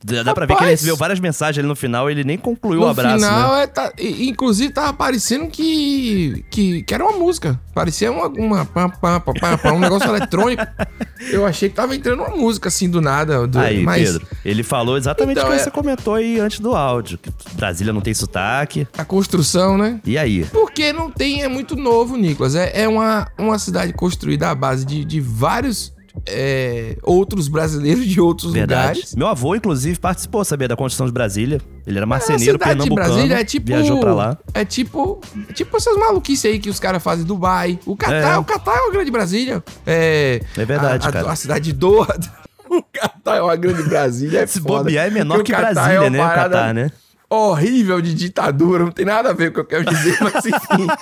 Dá 0.03 0.21
dá 0.23 0.33
pra 0.33 0.45
ver 0.45 0.53
que 0.55 0.63
ele 0.63 0.65
Rapaz. 0.65 0.79
recebeu 0.81 0.97
várias 0.97 1.19
mensagens 1.19 1.59
ali 1.59 1.67
no 1.67 1.75
final, 1.75 2.09
ele 2.09 2.23
nem 2.23 2.37
concluiu 2.37 2.81
No 2.81 2.87
o 2.87 2.89
abraço, 2.89 3.15
final, 3.23 3.53
né? 3.55 3.63
é, 3.63 3.67
tá- 3.67 3.91
inclusive 3.99 4.73
tava 4.73 4.91
parecendo 4.93 5.47
que, 5.47 6.43
que, 6.49 6.83
que 6.83 6.93
era 6.93 7.03
uma 7.05 7.17
música. 7.17 7.59
Parecia 7.73 8.11
uma, 8.11 8.27
uma 8.27 8.65
pá, 8.65 8.89
pá, 8.89 9.19
pá, 9.19 9.57
pá, 9.57 9.71
um 9.71 9.79
negócio 9.79 10.07
eletrônico. 10.09 10.63
Eu 11.31 11.45
achei 11.45 11.69
que 11.69 11.75
tava 11.75 11.95
entrando 11.95 12.19
uma 12.21 12.35
música 12.35 12.67
assim 12.67 12.89
do 12.89 13.01
nada. 13.01 13.47
Do, 13.47 13.57
Aí, 13.59 13.81
mas 13.81 14.11
Pedro, 14.11 14.27
ele 14.43 14.61
falou 14.63 14.97
exatamente 14.97 15.37
Então, 15.37 15.49
o 15.49 15.53
que 15.53 15.59
é- 15.59 15.63
você 15.63 15.71
comentou 15.71 16.15
aí 16.15 16.39
antes 16.39 16.59
do 16.59 16.75
áudio. 16.75 17.17
Que 17.17 17.31
Brasília 17.53 17.93
não 17.93 18.01
tem 18.01 18.13
sotaque. 18.13 18.87
a 18.97 19.05
construção, 19.05 19.77
né? 19.77 19.99
E 20.05 20.17
aí? 20.17 20.43
Porque 20.51 20.91
não 20.93 21.09
tem, 21.09 21.43
é 21.43 21.47
muito 21.47 21.75
novo, 21.75 22.17
Nicolas. 22.17 22.55
É, 22.55 22.81
é 22.83 22.87
uma, 22.87 23.27
uma 23.37 23.57
cidade 23.57 23.93
construída 23.93 24.49
à 24.49 24.55
base 24.55 24.85
de, 24.85 25.03
de 25.05 25.19
vários 25.21 25.93
é, 26.25 26.95
outros 27.03 27.47
brasileiros 27.47 28.05
de 28.05 28.19
outros 28.21 28.53
Verdade. 28.53 28.89
lugares. 28.89 29.15
Meu 29.15 29.27
avô, 29.27 29.55
inclusive, 29.55 29.97
participou, 29.99 30.43
sabia, 30.45 30.67
da 30.67 30.75
construção 30.75 31.05
de 31.05 31.11
Brasília. 31.11 31.59
Ele 31.85 31.97
era 31.97 32.05
A 32.05 32.07
marceneiro 32.07 32.57
de 32.57 32.63
pernambucano. 32.63 33.13
Brasília 33.13 33.39
é 33.39 33.43
tipo. 33.43 33.67
Viajou 33.67 33.99
pra 33.99 34.13
lá. 34.13 34.37
É 34.53 34.63
tipo. 34.63 35.19
é 35.49 35.53
tipo 35.53 35.75
essas 35.75 35.97
maluquices 35.97 36.45
aí 36.45 36.59
que 36.59 36.69
os 36.69 36.79
caras 36.79 37.01
fazem 37.03 37.23
em 37.23 37.27
Dubai. 37.27 37.79
O 37.85 37.95
Catar, 37.95 38.33
É. 38.33 38.37
o 38.37 38.43
Catar 38.43 38.75
é 38.77 38.81
uma 38.81 38.91
grande 38.93 39.11
Brasília. 39.11 39.63
É. 39.85 40.41
É 40.57 40.65
verdade, 40.65 41.05
a, 41.05 41.09
a, 41.09 41.11
cara. 41.11 41.31
A 41.31 41.35
cidade 41.35 41.65
de 41.65 41.73
Doha. 41.73 42.07
O 42.69 42.81
Catar 42.81 43.35
é 43.37 43.41
uma 43.41 43.55
grande 43.55 43.83
Brasília. 43.83 44.39
É 44.39 44.47
Se 44.47 44.59
bobear 44.59 45.05
é 45.05 45.09
menor 45.11 45.43
que 45.43 45.51
o 45.51 45.55
Catar 45.55 45.73
Brasília, 45.75 46.01
uma 46.01 46.09
né? 46.09 46.19
O 46.19 46.21
parada 46.27 46.55
Catar, 46.55 46.73
né? 46.73 46.91
Horrível 47.33 47.99
de 48.01 48.13
ditadura, 48.13 48.83
não 48.83 48.91
tem 48.91 49.05
nada 49.05 49.29
a 49.31 49.33
ver 49.33 49.51
com 49.51 49.61
o 49.61 49.65
que 49.65 49.73
eu 49.75 49.81
quero 49.83 49.95
dizer, 49.95 50.17
mas 50.21 50.45
enfim. 50.45 50.87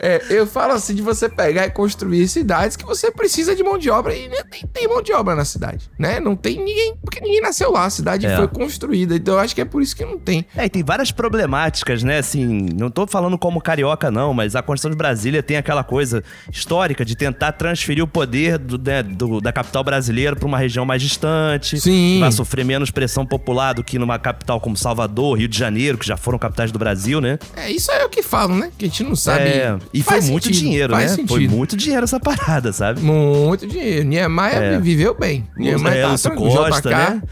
É, 0.00 0.22
eu 0.28 0.46
falo 0.46 0.74
assim 0.74 0.94
de 0.94 1.00
você 1.00 1.30
pegar 1.30 1.64
e 1.66 1.70
construir 1.70 2.28
cidades 2.28 2.76
que 2.76 2.84
você 2.84 3.10
precisa 3.10 3.56
de 3.56 3.62
mão 3.62 3.78
de 3.78 3.88
obra 3.88 4.14
e 4.14 4.28
nem 4.28 4.44
tem, 4.44 4.62
tem 4.70 4.86
mão 4.88 5.00
de 5.00 5.12
obra 5.14 5.34
na 5.34 5.46
cidade, 5.46 5.90
né? 5.98 6.20
Não 6.20 6.36
tem 6.36 6.58
ninguém, 6.62 6.94
porque 7.02 7.20
ninguém 7.20 7.40
nasceu 7.40 7.70
lá, 7.72 7.86
a 7.86 7.90
cidade 7.90 8.26
É. 8.26 8.36
foi 8.36 8.46
construída, 8.48 9.16
então 9.16 9.34
eu 9.34 9.40
acho 9.40 9.54
que 9.54 9.62
é 9.62 9.64
por 9.64 9.80
isso 9.80 9.96
que 9.96 10.04
não 10.04 10.18
tem. 10.18 10.44
É, 10.54 10.66
e 10.66 10.68
tem 10.68 10.82
várias 10.84 11.10
problemáticas, 11.10 12.02
né? 12.02 12.18
Assim, 12.18 12.68
não 12.78 12.90
tô 12.90 13.06
falando 13.06 13.38
como 13.38 13.62
carioca, 13.62 14.10
não, 14.10 14.34
mas 14.34 14.54
a 14.54 14.60
Constituição 14.62 14.90
de 14.90 14.96
Brasília 14.98 15.42
tem 15.42 15.56
aquela 15.56 15.82
coisa 15.82 16.22
histórica 16.52 17.02
de 17.02 17.16
tentar 17.16 17.52
transferir 17.52 18.04
o 18.04 18.06
poder 18.06 18.58
do, 18.58 18.76
né, 18.78 19.02
do- 19.02 19.40
da 19.40 19.52
capital 19.52 19.82
brasileira 19.82 20.36
para 20.36 20.46
uma 20.46 20.58
região 20.58 20.84
mais 20.84 21.00
distante. 21.00 21.80
Sim. 21.80 22.18
Vai 22.20 22.30
sofrer 22.30 22.64
menos 22.64 22.90
pressão 22.90 23.24
popular 23.24 23.72
do 23.72 23.82
que 23.82 23.98
numa 23.98 24.18
capital 24.18 24.60
como 24.60 24.76
Salvador, 24.76 25.38
Rio 25.38 25.48
de 25.48 25.58
Janeiro, 25.58 25.73
que 25.98 26.06
já 26.06 26.16
foram 26.16 26.38
capitais 26.38 26.70
do 26.72 26.78
Brasil, 26.78 27.20
né? 27.20 27.38
É, 27.56 27.70
isso 27.70 27.90
é 27.90 28.04
o 28.04 28.08
que 28.08 28.22
falam, 28.22 28.56
né? 28.56 28.70
Que 28.78 28.84
a 28.84 28.88
gente 28.88 29.02
não 29.02 29.16
sabe. 29.16 29.44
É, 29.44 29.76
e 29.92 30.02
foi 30.02 30.14
Faz 30.14 30.28
muito 30.30 30.44
sentido, 30.46 30.60
dinheiro, 30.62 30.96
né? 30.96 31.08
Sentido. 31.08 31.28
Foi 31.28 31.48
muito 31.48 31.76
dinheiro 31.76 32.04
essa 32.04 32.18
parada, 32.20 32.72
sabe? 32.72 33.00
Muito 33.00 33.66
dinheiro. 33.66 34.04
Niemeyer 34.06 34.62
É. 34.62 34.78
viveu 34.80 35.14
bem. 35.14 35.46
É, 35.56 35.60
Niemeyer 35.60 36.04
tá 36.06 36.12
Lúcio 36.12 36.30
tranquilo. 36.30 36.56
Costa, 36.56 36.90
né? 36.90 37.22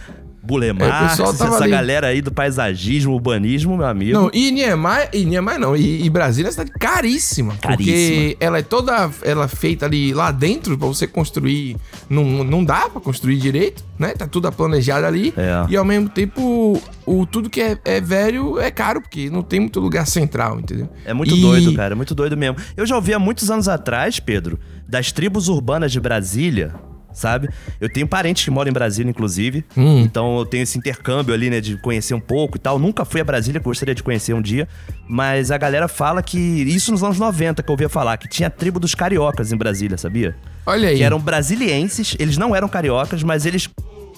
Bulemar, 0.45 1.11
É, 1.13 1.23
essa 1.23 1.57
ali. 1.63 1.71
galera 1.71 2.09
aí 2.09 2.21
do 2.21 2.33
paisagismo, 2.33 3.13
urbanismo, 3.15 3.77
meu 3.77 3.87
amigo. 3.87 4.13
Não, 4.19 4.31
e 4.33 4.51
Niemeyer, 4.51 5.09
e 5.13 5.25
Niemeyer 5.25 5.61
não, 5.61 5.77
e, 5.77 6.05
e 6.05 6.11
Brasília 6.11 6.49
é 6.49 6.51
uma 6.51 6.53
cidade 6.53 6.73
caríssima. 6.79 7.53
Porque 7.63 7.69
Caríssima. 7.85 8.35
ela 8.41 8.59
é 8.59 8.63
toda, 8.63 9.11
ela 9.23 9.45
é 9.45 9.49
feita 9.49 9.87
ali 9.87 10.13
lá 10.13 10.33
dentro 10.33 10.77
pra 10.77 10.89
você 10.89 11.07
construir, 11.07 11.77
não, 12.11 12.25
não 12.43 12.65
dá 12.65 12.89
pra 12.91 13.01
construir 13.01 13.37
direito, 13.39 13.85
né? 13.99 14.15
Tá 14.15 14.27
tudo 14.27 14.51
planejado 14.51 15.07
ali. 15.07 15.33
É. 15.37 15.65
E 15.71 15.77
ao 15.77 15.85
mesmo 15.85 16.09
tempo, 16.09 16.83
o, 17.07 17.25
tudo 17.27 17.49
que 17.49 17.61
é, 17.61 17.79
é 17.85 18.01
velho 18.01 18.59
é 18.59 18.71
caro, 18.71 19.01
porque 19.01 19.31
não 19.31 19.43
tem 19.43 19.61
muito 19.61 19.79
lugar 19.79 20.07
central, 20.07 20.59
entendeu? 20.59 20.89
É 21.05 21.15
muito 21.15 21.37
E- 21.37 21.41
doido, 21.41 21.73
cara, 21.75 21.95
é 21.95 21.97
muito 21.97 22.15
doido 22.15 22.37
mesmo. 22.37 22.57
Eu 22.77 22.85
já 22.85 22.97
ouvi 22.97 23.15
há 23.15 23.19
muitos 23.19 23.49
anos 23.51 23.69
atrás, 23.69 24.19
Pedro, 24.19 24.59
das 24.89 25.13
tribos 25.13 25.49
urbanas 25.49 25.93
de 25.93 26.01
Brasília, 26.01 26.75
sabe? 27.13 27.49
Eu 27.81 27.89
tenho 27.89 28.07
parentes 28.07 28.45
que 28.45 28.51
moram 28.51 28.71
em 28.71 28.73
Brasília, 28.73 29.11
inclusive. 29.11 29.65
Hum. 29.77 30.01
Então 30.01 30.39
eu 30.39 30.47
tenho 30.47 30.63
esse 30.63 30.79
intercâmbio 30.79 31.35
ali, 31.35 31.51
né, 31.51 31.61
de 31.61 31.77
conhecer 31.77 32.15
um 32.15 32.21
pouco 32.21 32.57
e 32.57 32.61
tal. 32.61 32.79
Nunca 32.79 33.05
fui 33.05 33.21
a 33.21 33.25
Brasília, 33.25 33.61
gostaria 33.61 33.95
de 33.95 34.03
conhecer 34.03 34.35
um 34.35 34.43
dia. 34.43 34.69
Mas 35.09 35.51
a 35.51 35.59
galera 35.59 35.89
fala 35.89 36.23
que. 36.23 36.39
Isso 36.39 36.91
nos 36.91 37.03
anos 37.03 37.19
90 37.19 37.63
que 37.63 37.69
eu 37.69 37.73
ouvia 37.73 37.89
falar, 37.89 38.17
que 38.17 38.29
tinha 38.29 38.49
a 38.49 38.51
tribo 38.51 38.81
dos 38.81 38.95
cariocas 38.95 39.53
em 39.53 39.57
Brasília, 39.57 39.99
sabia? 39.99 40.35
Olha 40.65 40.89
aí. 40.89 40.97
Que 40.97 41.03
eram 41.03 41.19
brasilienses, 41.19 42.17
eles 42.19 42.37
não 42.37 42.55
eram 42.55 42.69
cariocas, 42.69 43.23
mas 43.23 43.47
eles. 43.47 43.69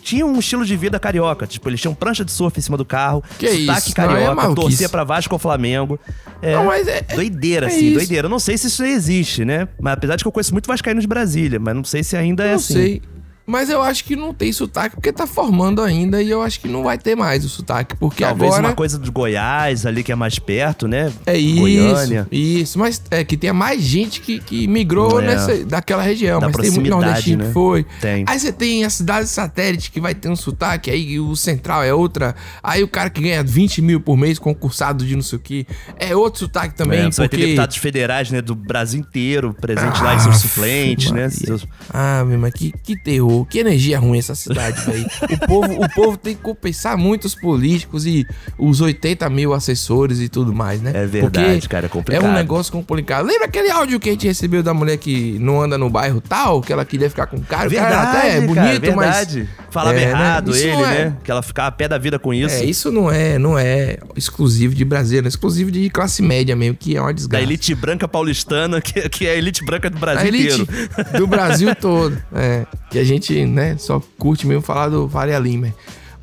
Tinham 0.04 0.28
um 0.30 0.38
estilo 0.38 0.66
de 0.66 0.76
vida 0.76 1.00
carioca. 1.00 1.46
Tipo, 1.46 1.68
eles 1.70 1.80
tinham 1.80 1.94
prancha 1.94 2.24
de 2.24 2.30
surf 2.30 2.58
em 2.58 2.62
cima 2.62 2.76
do 2.76 2.84
carro, 2.84 3.24
Que 3.38 3.48
sotaque 3.48 3.88
isso? 3.88 3.94
Não, 3.98 4.04
é 4.04 4.08
carioca, 4.08 4.54
torcia 4.54 4.88
pra 4.88 5.02
Vasco 5.02 5.34
ou 5.34 5.38
Flamengo. 5.38 5.98
É, 6.42 6.52
Não, 6.52 6.66
mas 6.66 6.86
é- 6.86 7.00
doideira, 7.00 7.66
é 7.66 7.68
assim, 7.70 7.86
isso. 7.86 7.94
doideira. 7.98 8.26
Eu 8.26 8.30
não 8.30 8.38
sei 8.38 8.58
se 8.58 8.66
isso 8.66 8.84
existe, 8.84 9.44
né? 9.46 9.66
Mas 9.80 9.94
apesar 9.94 10.16
de 10.16 10.22
que 10.22 10.28
eu 10.28 10.32
conheço 10.32 10.52
muito 10.52 10.66
vascaíno 10.66 11.00
de 11.00 11.06
Brasília, 11.06 11.58
mas 11.58 11.74
não 11.74 11.84
sei 11.84 12.04
se 12.04 12.16
ainda 12.16 12.44
é 12.44 12.48
não 12.50 12.54
assim. 12.56 12.74
sei. 12.74 13.02
Mas 13.46 13.68
eu 13.68 13.82
acho 13.82 14.04
que 14.04 14.16
não 14.16 14.32
tem 14.32 14.52
sotaque, 14.52 14.96
porque 14.96 15.12
tá 15.12 15.26
formando 15.26 15.82
ainda 15.82 16.22
e 16.22 16.30
eu 16.30 16.40
acho 16.40 16.58
que 16.60 16.66
não 16.68 16.82
vai 16.82 16.96
ter 16.96 17.14
mais 17.14 17.44
o 17.44 17.48
sotaque. 17.48 17.94
Porque 17.96 18.24
Talvez 18.24 18.52
agora. 18.52 18.68
uma 18.68 18.74
coisa 18.74 18.98
de 18.98 19.10
Goiás 19.10 19.84
ali 19.84 20.02
que 20.02 20.10
é 20.10 20.14
mais 20.14 20.38
perto, 20.38 20.88
né? 20.88 21.12
É 21.26 21.36
isso, 21.36 21.60
Goiânia. 21.60 22.26
isso. 22.32 22.78
Mas 22.78 23.02
é 23.10 23.22
que 23.22 23.36
tem 23.36 23.52
mais 23.52 23.82
gente 23.82 24.20
que, 24.20 24.38
que 24.40 24.66
migrou 24.66 25.20
É. 25.20 25.26
nessa, 25.26 25.64
daquela 25.64 26.02
região. 26.02 26.40
Da 26.40 26.46
mas 26.48 26.56
tem 26.56 26.70
muito 26.70 26.88
nordestino 26.90 27.42
né? 27.42 27.48
que 27.48 27.52
foi. 27.52 27.84
Tem. 28.00 28.24
Aí 28.26 28.38
você 28.40 28.50
tem 28.52 28.84
a 28.84 28.90
cidade 28.90 29.28
satélite 29.28 29.90
que 29.90 30.00
vai 30.00 30.14
ter 30.14 30.28
um 30.28 30.36
sotaque, 30.36 30.90
aí 30.90 31.20
o 31.20 31.36
central 31.36 31.82
é 31.82 31.92
outra. 31.92 32.34
Aí 32.62 32.82
o 32.82 32.88
cara 32.88 33.10
que 33.10 33.20
ganha 33.20 33.42
20 33.42 33.82
mil 33.82 34.00
por 34.00 34.16
mês, 34.16 34.38
concursado 34.38 35.04
de 35.04 35.14
não 35.14 35.22
sei 35.22 35.38
o 35.38 35.40
que, 35.42 35.66
é 35.98 36.16
outro 36.16 36.40
sotaque 36.40 36.74
também. 36.74 37.00
É, 37.00 37.10
você 37.10 37.20
vai 37.20 37.28
ter 37.28 37.36
porque... 37.36 37.46
deputados 37.46 37.76
federais, 37.76 38.30
né, 38.30 38.40
do 38.40 38.54
Brasil 38.54 39.00
inteiro, 39.00 39.52
presente 39.60 40.02
lá 40.02 40.14
em 40.14 40.20
seus 40.20 40.38
suplentes, 40.38 41.10
né? 41.10 41.28
Seus- 41.28 41.66
Ah, 41.92 42.24
meu, 42.26 42.38
mas 42.38 42.52
que, 42.54 42.72
que 42.82 42.96
terror, 42.96 43.33
que 43.48 43.58
energia 43.58 43.98
ruim 43.98 44.18
essa 44.18 44.34
cidade, 44.34 44.80
velho. 44.82 45.06
O 45.30 45.46
povo, 45.46 45.82
o 45.84 45.88
povo 45.94 46.16
tem 46.16 46.34
que 46.34 46.42
compensar 46.42 46.96
muito 46.96 47.24
os 47.24 47.34
políticos 47.34 48.06
e 48.06 48.26
os 48.58 48.80
80 48.80 49.28
mil 49.30 49.52
assessores 49.54 50.20
e 50.20 50.28
tudo 50.28 50.54
mais, 50.54 50.80
né? 50.82 50.92
É 50.94 51.06
verdade, 51.06 51.52
Porque 51.60 51.68
cara, 51.68 51.86
é 51.86 51.88
complicado. 51.88 52.24
É 52.24 52.28
um 52.28 52.32
negócio 52.32 52.72
complicado. 52.72 53.26
Lembra 53.26 53.46
aquele 53.46 53.70
áudio 53.70 53.98
que 53.98 54.08
a 54.08 54.12
gente 54.12 54.26
recebeu 54.26 54.62
da 54.62 54.74
mulher 54.74 54.96
que 54.98 55.38
não 55.40 55.60
anda 55.62 55.78
no 55.78 55.88
bairro 55.88 56.20
tal, 56.20 56.60
que 56.60 56.72
ela 56.72 56.84
queria 56.84 57.08
ficar 57.08 57.26
com 57.26 57.36
o 57.36 57.42
cara? 57.42 57.68
o 57.68 57.72
cara 57.72 58.02
até 58.02 58.36
é 58.36 58.40
bonito, 58.42 58.54
cara, 58.54 58.78
verdade. 58.78 59.48
mas... 59.50 59.64
Falava 59.74 59.98
É, 59.98 60.04
né? 60.04 60.10
errado 60.10 60.50
Isso 60.52 60.62
ele, 60.64 60.82
é- 60.82 61.04
né? 61.06 61.16
Que 61.24 61.30
ela 61.32 61.42
ficava 61.42 61.68
a 61.68 61.72
pé 61.72 61.88
da 61.88 61.98
vida 61.98 62.16
com 62.18 62.32
isso. 62.32 62.54
É, 62.54 62.64
isso 62.64 62.92
não 62.92 63.10
é, 63.10 63.38
não 63.40 63.58
é 63.58 63.98
exclusivo 64.14 64.72
de 64.72 64.84
Brasília, 64.84 65.26
é 65.26 65.28
exclusivo 65.28 65.70
de 65.70 65.90
classe 65.90 66.22
média 66.22 66.54
mesmo, 66.54 66.76
que 66.76 66.96
é 66.96 67.00
uma 67.00 67.08
Da 67.08 67.12
desgraça. 67.12 67.42
elite 67.44 67.74
branca 67.74 68.06
paulistana, 68.06 68.80
que, 68.80 69.08
que 69.08 69.26
é 69.26 69.32
a 69.32 69.34
elite 69.34 69.64
branca 69.64 69.90
do 69.90 69.98
Brasil 69.98 70.22
a 70.24 70.28
elite 70.28 70.60
inteiro. 70.62 71.18
do 71.18 71.26
Brasil 71.26 71.74
todo. 71.80 72.16
É, 72.32 72.64
que 72.88 72.98
a 73.00 73.04
gente, 73.04 73.23
né, 73.32 73.76
só 73.78 74.00
curte 74.18 74.46
mesmo 74.46 74.62
falar 74.62 74.88
do 74.88 75.08
Faria 75.08 75.38
Lima. 75.38 75.72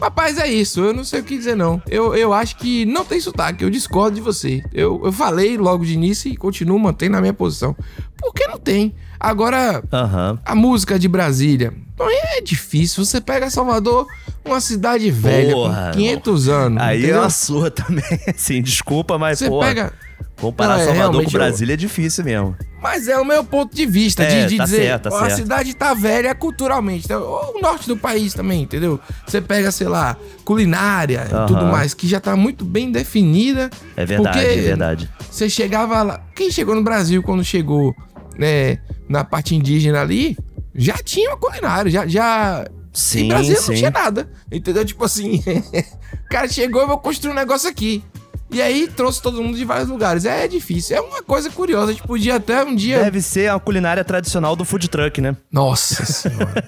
Rapaz, 0.02 0.40
é 0.40 0.48
isso. 0.48 0.80
Eu 0.82 0.94
não 0.94 1.04
sei 1.04 1.20
o 1.20 1.24
que 1.24 1.38
dizer, 1.38 1.56
não. 1.56 1.80
Eu, 1.88 2.16
eu 2.16 2.34
acho 2.34 2.58
que 2.58 2.86
não 2.86 3.06
tem 3.06 3.20
sotaque. 3.22 3.64
Eu 3.64 3.70
discordo 3.70 4.16
de 4.16 4.22
você. 4.22 4.64
Eu, 4.74 5.00
eu 5.06 5.12
falei 5.12 5.58
logo 5.58 5.86
de 5.86 5.94
início 5.94 6.32
e 6.32 6.36
continuo 6.36 6.80
mantendo 6.80 7.18
a 7.18 7.22
minha 7.22 7.34
posição. 7.34 7.76
Por 8.18 8.34
que 8.34 8.48
não 8.48 8.58
tem? 8.58 8.96
Agora, 9.20 9.84
Aham. 9.94 10.40
a 10.44 10.56
música 10.56 10.98
de 10.98 11.08
Brasília. 11.08 11.72
Não 12.00 12.10
é 12.10 12.42
difícil. 12.42 13.06
Você 13.06 13.22
pega 13.22 13.52
Salvador, 13.52 14.08
uma 14.44 14.60
cidade 14.60 15.12
velha, 15.12 15.54
Porra, 15.54 15.92
com 15.94 16.00
500 16.00 16.50
anos. 16.50 16.82
Aí 16.82 16.96
é 16.98 17.00
entendeu? 17.04 17.20
uma 17.22 17.30
surra 17.30 17.70
também, 17.70 18.04
assim, 18.36 18.60
desculpa, 18.60 19.20
mas, 19.20 19.38
Você 19.38 19.50
pô, 19.50 19.60
pega. 19.60 19.94
Comparar 20.40 20.76
Não, 20.76 20.82
é, 20.82 20.86
Salvador 20.86 21.06
com 21.06 21.12
realmente 21.12 21.34
eu- 21.34 21.40
Brasília 21.40 21.74
é 21.74 21.78
difícil 21.78 22.24
mesmo. 22.24 22.56
Mas 22.82 23.08
é 23.08 23.16
o 23.20 23.24
meu 23.24 23.44
ponto 23.44 23.76
de 23.76 23.86
vista, 23.86 24.24
É, 24.24 24.42
de, 24.44 24.50
de 24.50 24.58
tá 24.58 24.64
dizer, 24.64 24.78
certo, 24.78 25.10
tá 25.10 25.16
ó, 25.16 25.20
a 25.20 25.26
certo. 25.26 25.36
cidade 25.38 25.74
tá 25.76 25.94
velha 25.94 26.34
culturalmente, 26.34 27.08
tá? 27.08 27.20
o 27.20 27.60
norte 27.62 27.88
do 27.88 27.96
país 27.96 28.34
também, 28.34 28.64
entendeu? 28.64 29.00
Você 29.28 29.40
pega, 29.40 29.72
sei 29.72 29.88
lá, 29.88 30.18
culinária 30.44 31.28
e 31.28 31.48
tudo 31.48 31.66
mais, 31.68 31.94
que 31.94 32.08
já 32.08 32.20
tá 32.20 32.36
muito 32.36 32.66
bem 32.66 32.92
definida. 32.92 33.70
É 33.96 34.04
verdade, 34.06 34.40
porque 34.40 34.52
é 34.54 34.62
verdade. 34.62 35.10
Você 35.30 35.48
chegava 35.50 36.02
lá, 36.02 36.22
quem 36.36 36.50
chegou 36.52 36.74
no 36.76 36.84
Brasil 36.84 37.22
quando 37.22 37.44
chegou, 37.44 37.96
né, 38.38 38.80
na 39.08 39.24
parte 39.24 39.56
indígena 39.56 40.02
ali, 40.02 40.36
já 40.74 40.96
tinha 40.98 41.30
uma 41.30 41.38
culinária, 41.38 41.92
já... 41.92 42.08
já... 42.08 42.66
Sim, 42.94 43.22
em 43.26 43.28
Brasil 43.30 43.56
sim. 43.56 43.68
não 43.70 43.76
tinha 43.78 43.90
nada, 43.92 44.30
entendeu? 44.52 44.84
Tipo 44.84 45.06
assim, 45.06 45.42
o 46.26 46.30
cara 46.30 46.46
chegou, 46.50 46.82
eu 46.82 46.88
vou 46.88 46.98
construir 46.98 47.32
um 47.32 47.36
negócio 47.36 47.70
aqui. 47.70 48.04
E 48.52 48.62
aí 48.62 48.88
trouxe 48.88 49.22
todo 49.22 49.42
mundo 49.42 49.58
de 49.58 49.64
vários 49.64 49.88
lugares. 49.88 50.26
É 50.26 50.48
difícil, 50.48 50.98
é 50.98 51.02
uma 51.02 51.24
coisa 51.24 51.50
curiosa. 51.50 51.92
A 51.92 51.94
gente 51.94 52.06
podia 52.06 52.36
até 52.36 52.64
um 52.64 52.76
dia. 52.76 53.00
Deve 53.04 53.22
ser 53.22 53.50
a 53.50 53.60
culinária 53.60 54.04
tradicional 54.04 54.56
do 54.56 54.66
food 54.66 54.90
truck, 54.90 55.22
né? 55.22 55.36
Nossa 55.52 56.04
senhora. 56.06 56.64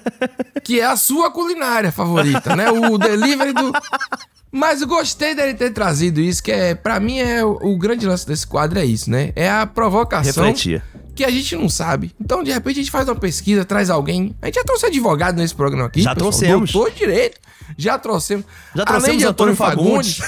que 0.62 0.80
é 0.80 0.84
a 0.86 0.96
sua 0.96 1.30
culinária 1.30 1.92
favorita, 1.92 2.56
né? 2.56 2.70
O 2.70 2.96
delivery 2.96 3.52
do. 3.52 3.72
Mas 4.50 4.80
eu 4.80 4.86
gostei 4.86 5.34
dele 5.34 5.52
ter 5.54 5.72
trazido 5.72 6.20
isso, 6.20 6.42
que 6.42 6.52
é, 6.52 6.74
para 6.74 7.00
mim 7.00 7.18
é 7.18 7.44
o, 7.44 7.58
o 7.60 7.76
grande 7.76 8.06
lance 8.06 8.26
desse 8.26 8.46
quadro 8.46 8.78
é 8.78 8.84
isso, 8.84 9.10
né? 9.10 9.32
É 9.34 9.50
a 9.50 9.66
provocação 9.66 10.44
Refletir. 10.44 10.82
Que 11.14 11.24
a 11.24 11.30
gente 11.30 11.54
não 11.56 11.68
sabe. 11.68 12.12
Então, 12.20 12.42
de 12.42 12.50
repente, 12.52 12.80
a 12.80 12.82
gente 12.82 12.90
faz 12.90 13.08
uma 13.08 13.14
pesquisa, 13.14 13.64
traz 13.64 13.88
alguém. 13.90 14.34
A 14.42 14.46
gente 14.46 14.56
já 14.56 14.64
trouxe 14.64 14.86
advogado 14.86 15.36
nesse 15.36 15.54
programa 15.54 15.86
aqui. 15.86 16.02
Já 16.02 16.14
pessoal, 16.14 16.30
trouxemos. 16.32 16.72
Doutor 16.72 16.90
de 16.92 16.98
direito. 16.98 17.40
Já 17.78 17.98
trouxemos. 17.98 18.44
Já 18.74 18.84
trouxemos 18.84 19.04
Além 19.08 19.18
de 19.18 19.24
Antônio 19.26 19.56
Fagundes. 19.56 20.20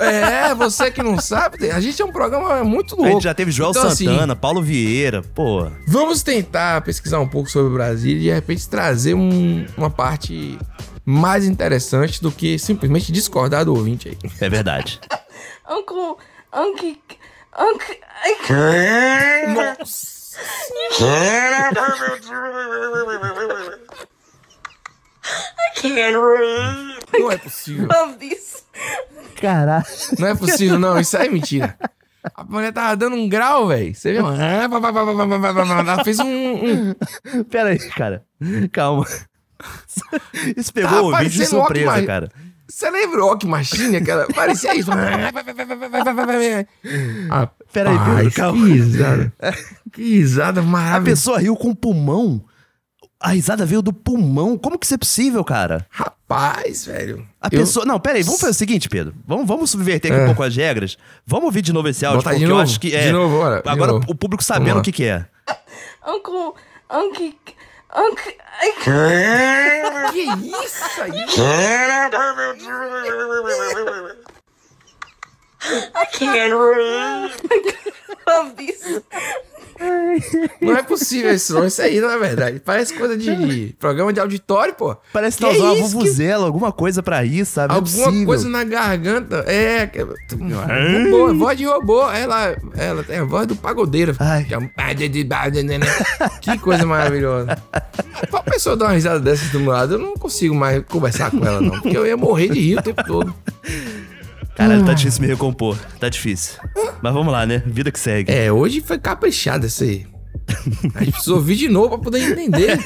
é, 0.00 0.54
você 0.54 0.90
que 0.90 1.02
não 1.02 1.18
sabe, 1.20 1.70
a 1.70 1.80
gente 1.80 2.00
é 2.02 2.04
um 2.04 2.10
programa 2.12 2.64
muito 2.64 2.94
A 2.94 2.98
louco. 2.98 3.12
gente 3.12 3.22
já 3.24 3.32
teve 3.34 3.50
Joel 3.52 3.70
Então, 3.70 3.86
assim, 3.86 4.06
Santana, 4.06 4.34
Paulo 4.34 4.60
Vieira, 4.60 5.22
pô. 5.22 5.70
Vamos 5.86 6.22
tentar 6.22 6.80
pesquisar 6.82 7.20
um 7.20 7.28
pouco 7.28 7.48
sobre 7.50 7.70
o 7.70 7.74
Brasil 7.74 8.16
e 8.16 8.20
de 8.20 8.30
repente 8.30 8.68
trazer 8.68 9.14
um- 9.14 9.64
uma 9.76 9.88
parte 9.90 10.58
mais 11.06 11.44
interessante 11.46 12.20
do 12.20 12.32
que 12.32 12.58
simplesmente 12.58 13.12
discordar 13.12 13.64
do 13.64 13.74
ouvinte 13.74 14.08
aí. 14.08 14.18
É 14.40 14.48
verdade. 14.48 15.00
Uncle, 15.70 16.16
Uncle, 16.52 16.98
Uncle. 17.56 18.00
Nossa. 19.78 20.13
I 25.26 25.70
can't 25.80 26.16
read. 26.16 26.98
Não 27.18 27.30
é 27.32 27.38
possível. 27.38 27.88
Love 27.92 28.14
this. 28.16 28.64
Caralho. 29.40 29.84
Não 30.18 30.28
é 30.28 30.34
possível, 30.34 30.78
não. 30.78 30.98
Isso 31.00 31.16
aí 31.16 31.26
é 31.26 31.30
mentira. 31.30 31.78
A 32.34 32.42
mulher 32.44 32.72
tava 32.72 32.96
dando 32.96 33.16
um 33.16 33.28
grau, 33.28 33.68
velho. 33.68 33.94
Você 33.94 34.12
viu? 34.12 34.26
Ela 34.26 36.04
fez 36.04 36.18
um. 36.20 36.26
um... 36.26 36.94
Pera 37.50 37.70
aí, 37.70 37.78
cara. 37.90 38.24
Calma. 38.72 39.06
Isso 40.56 40.72
pegou 40.72 41.10
Tá 41.10 41.18
o 41.18 41.22
vídeo 41.22 41.38
de 41.40 41.46
surpresa, 41.46 41.86
Walkman. 41.86 42.06
cara. 42.06 42.30
Você 42.74 42.90
lembra 42.90 43.22
o 43.24 43.28
Rock 43.28 43.46
Machine? 43.46 43.98
Aquela... 43.98 44.26
Parecia 44.34 44.74
isso. 44.74 44.90
Ah, 47.30 47.48
Pera 47.72 47.90
aí, 47.90 47.98
Pedro, 48.16 48.32
calma. 48.32 48.66
Que 48.66 48.72
risada. 48.72 49.32
Que 49.92 50.02
risada 50.18 50.60
A 50.60 50.64
maravilhosa. 50.64 51.04
pessoa 51.04 51.38
riu 51.38 51.54
com 51.54 51.70
o 51.70 51.76
pulmão. 51.76 52.44
A 53.20 53.28
risada 53.30 53.64
veio 53.64 53.80
do 53.80 53.92
pulmão. 53.92 54.58
Como 54.58 54.76
que 54.76 54.84
isso 54.86 54.94
é 54.94 54.98
possível, 54.98 55.44
cara? 55.44 55.86
Rapaz, 55.88 56.86
velho. 56.86 57.24
A 57.40 57.46
Eu- 57.46 57.60
pessoa. 57.60 57.86
Não, 57.86 58.00
pera 58.00 58.16
aí, 58.18 58.24
vamos 58.24 58.40
fazer 58.40 58.50
o 58.50 58.54
seguinte, 58.54 58.88
Pedro. 58.88 59.14
Vamos, 59.24 59.46
vamos 59.46 59.70
subverter 59.70 60.10
aqui 60.10 60.20
É. 60.20 60.24
um 60.24 60.26
pouco 60.26 60.42
as 60.42 60.56
regras. 60.56 60.98
Vamos 61.24 61.44
ouvir 61.46 61.62
de 61.62 61.72
novo 61.72 61.86
esse 61.88 62.04
áudio, 62.04 62.18
Botar 62.22 62.30
porque 62.30 62.44
eu 62.44 62.58
acho 62.58 62.80
que 62.80 62.92
é. 62.94 63.06
De 63.06 63.12
novo, 63.12 63.36
bora, 63.38 63.62
de 63.62 63.68
Agora 63.68 63.92
novo. 63.92 64.06
o 64.10 64.14
público 64.16 64.42
sabendo 64.42 64.80
o 64.80 64.82
que, 64.82 64.90
que 64.90 65.04
é. 65.04 65.24
Uncle, 66.06 66.54
Uncle, 66.92 67.34
Uncle. 67.94 68.36
Que 70.12 70.22
isso 70.64 71.02
aí? 71.02 71.26
I 75.94 76.06
can't 76.12 76.54
read. 76.54 77.32
Love 78.26 78.52
this. 78.56 79.02
Não 80.60 80.76
é 80.76 80.82
possível 80.84 81.34
isso, 81.34 81.52
não. 81.52 81.66
Isso 81.66 81.82
aí 81.82 82.00
não 82.00 82.08
é 82.10 82.16
verdade. 82.18 82.60
Parece 82.64 82.94
coisa 82.94 83.16
de 83.16 83.74
programa 83.78 84.12
de 84.12 84.20
auditório, 84.20 84.72
pô. 84.74 84.96
Parece 85.12 85.36
que 85.36 85.42
tá 85.42 85.50
usando 85.50 85.64
uma 85.64 85.74
isso? 85.74 85.82
Que- 85.84 85.92
vuvuzela, 85.92 86.46
alguma 86.46 86.72
coisa 86.72 87.02
pra 87.02 87.20
rir, 87.22 87.44
sabe? 87.44 87.72
É 87.74 87.76
Alguma 87.76 88.04
possível. 88.06 88.26
coisa 88.26 88.48
na 88.48 88.62
garganta. 88.64 89.44
É. 89.48 89.90
Robô, 91.10 91.34
voz 91.34 91.58
de 91.58 91.64
robô. 91.64 92.08
Ela, 92.10 92.56
ela 92.76 93.02
tem 93.02 93.18
a 93.18 93.24
voz 93.24 93.46
do 93.46 93.56
pagodeiro. 93.56 94.14
Que 94.46 94.54
é 94.54 94.58
um- 94.58 94.70
Que 96.40 96.56
coisa 96.58 96.86
maravilhosa. 96.86 97.58
Pra 98.30 98.42
pessoa 98.44 98.76
dar 98.76 98.86
uma 98.86 98.92
risada 98.94 99.18
dessas 99.20 99.50
do 99.50 99.58
meu 99.60 99.72
lado, 99.72 99.94
eu 99.94 99.98
não 99.98 100.14
consigo 100.14 100.54
mais 100.54 100.82
conversar 100.88 101.30
com 101.32 101.44
ela, 101.44 101.60
não. 101.60 101.80
Porque 101.80 101.96
eu 101.96 102.06
ia 102.06 102.16
morrer 102.16 102.48
de 102.48 102.60
rir 102.60 102.78
o 102.78 102.82
tempo 102.82 103.02
todo. 103.04 103.34
Caralho, 104.56 104.84
tá 104.84 104.94
difícil 104.94 105.22
me 105.22 105.26
recompor. 105.26 105.76
Tá 105.98 106.08
difícil. 106.08 106.58
Mas 107.02 107.12
vamos 107.12 107.32
lá, 107.32 107.44
né? 107.44 107.62
Vida 107.66 107.90
que 107.90 107.98
segue. 107.98 108.32
É, 108.32 108.52
hoje 108.52 108.80
foi 108.80 108.98
caprichado 108.98 109.66
esse 109.66 109.84
aí. 109.84 110.14
A 110.94 111.00
gente 111.00 111.12
precisa 111.12 111.34
ouvir 111.34 111.56
de 111.56 111.68
novo 111.68 111.90
pra 111.90 111.98
poder 111.98 112.20
entender. 112.20 112.78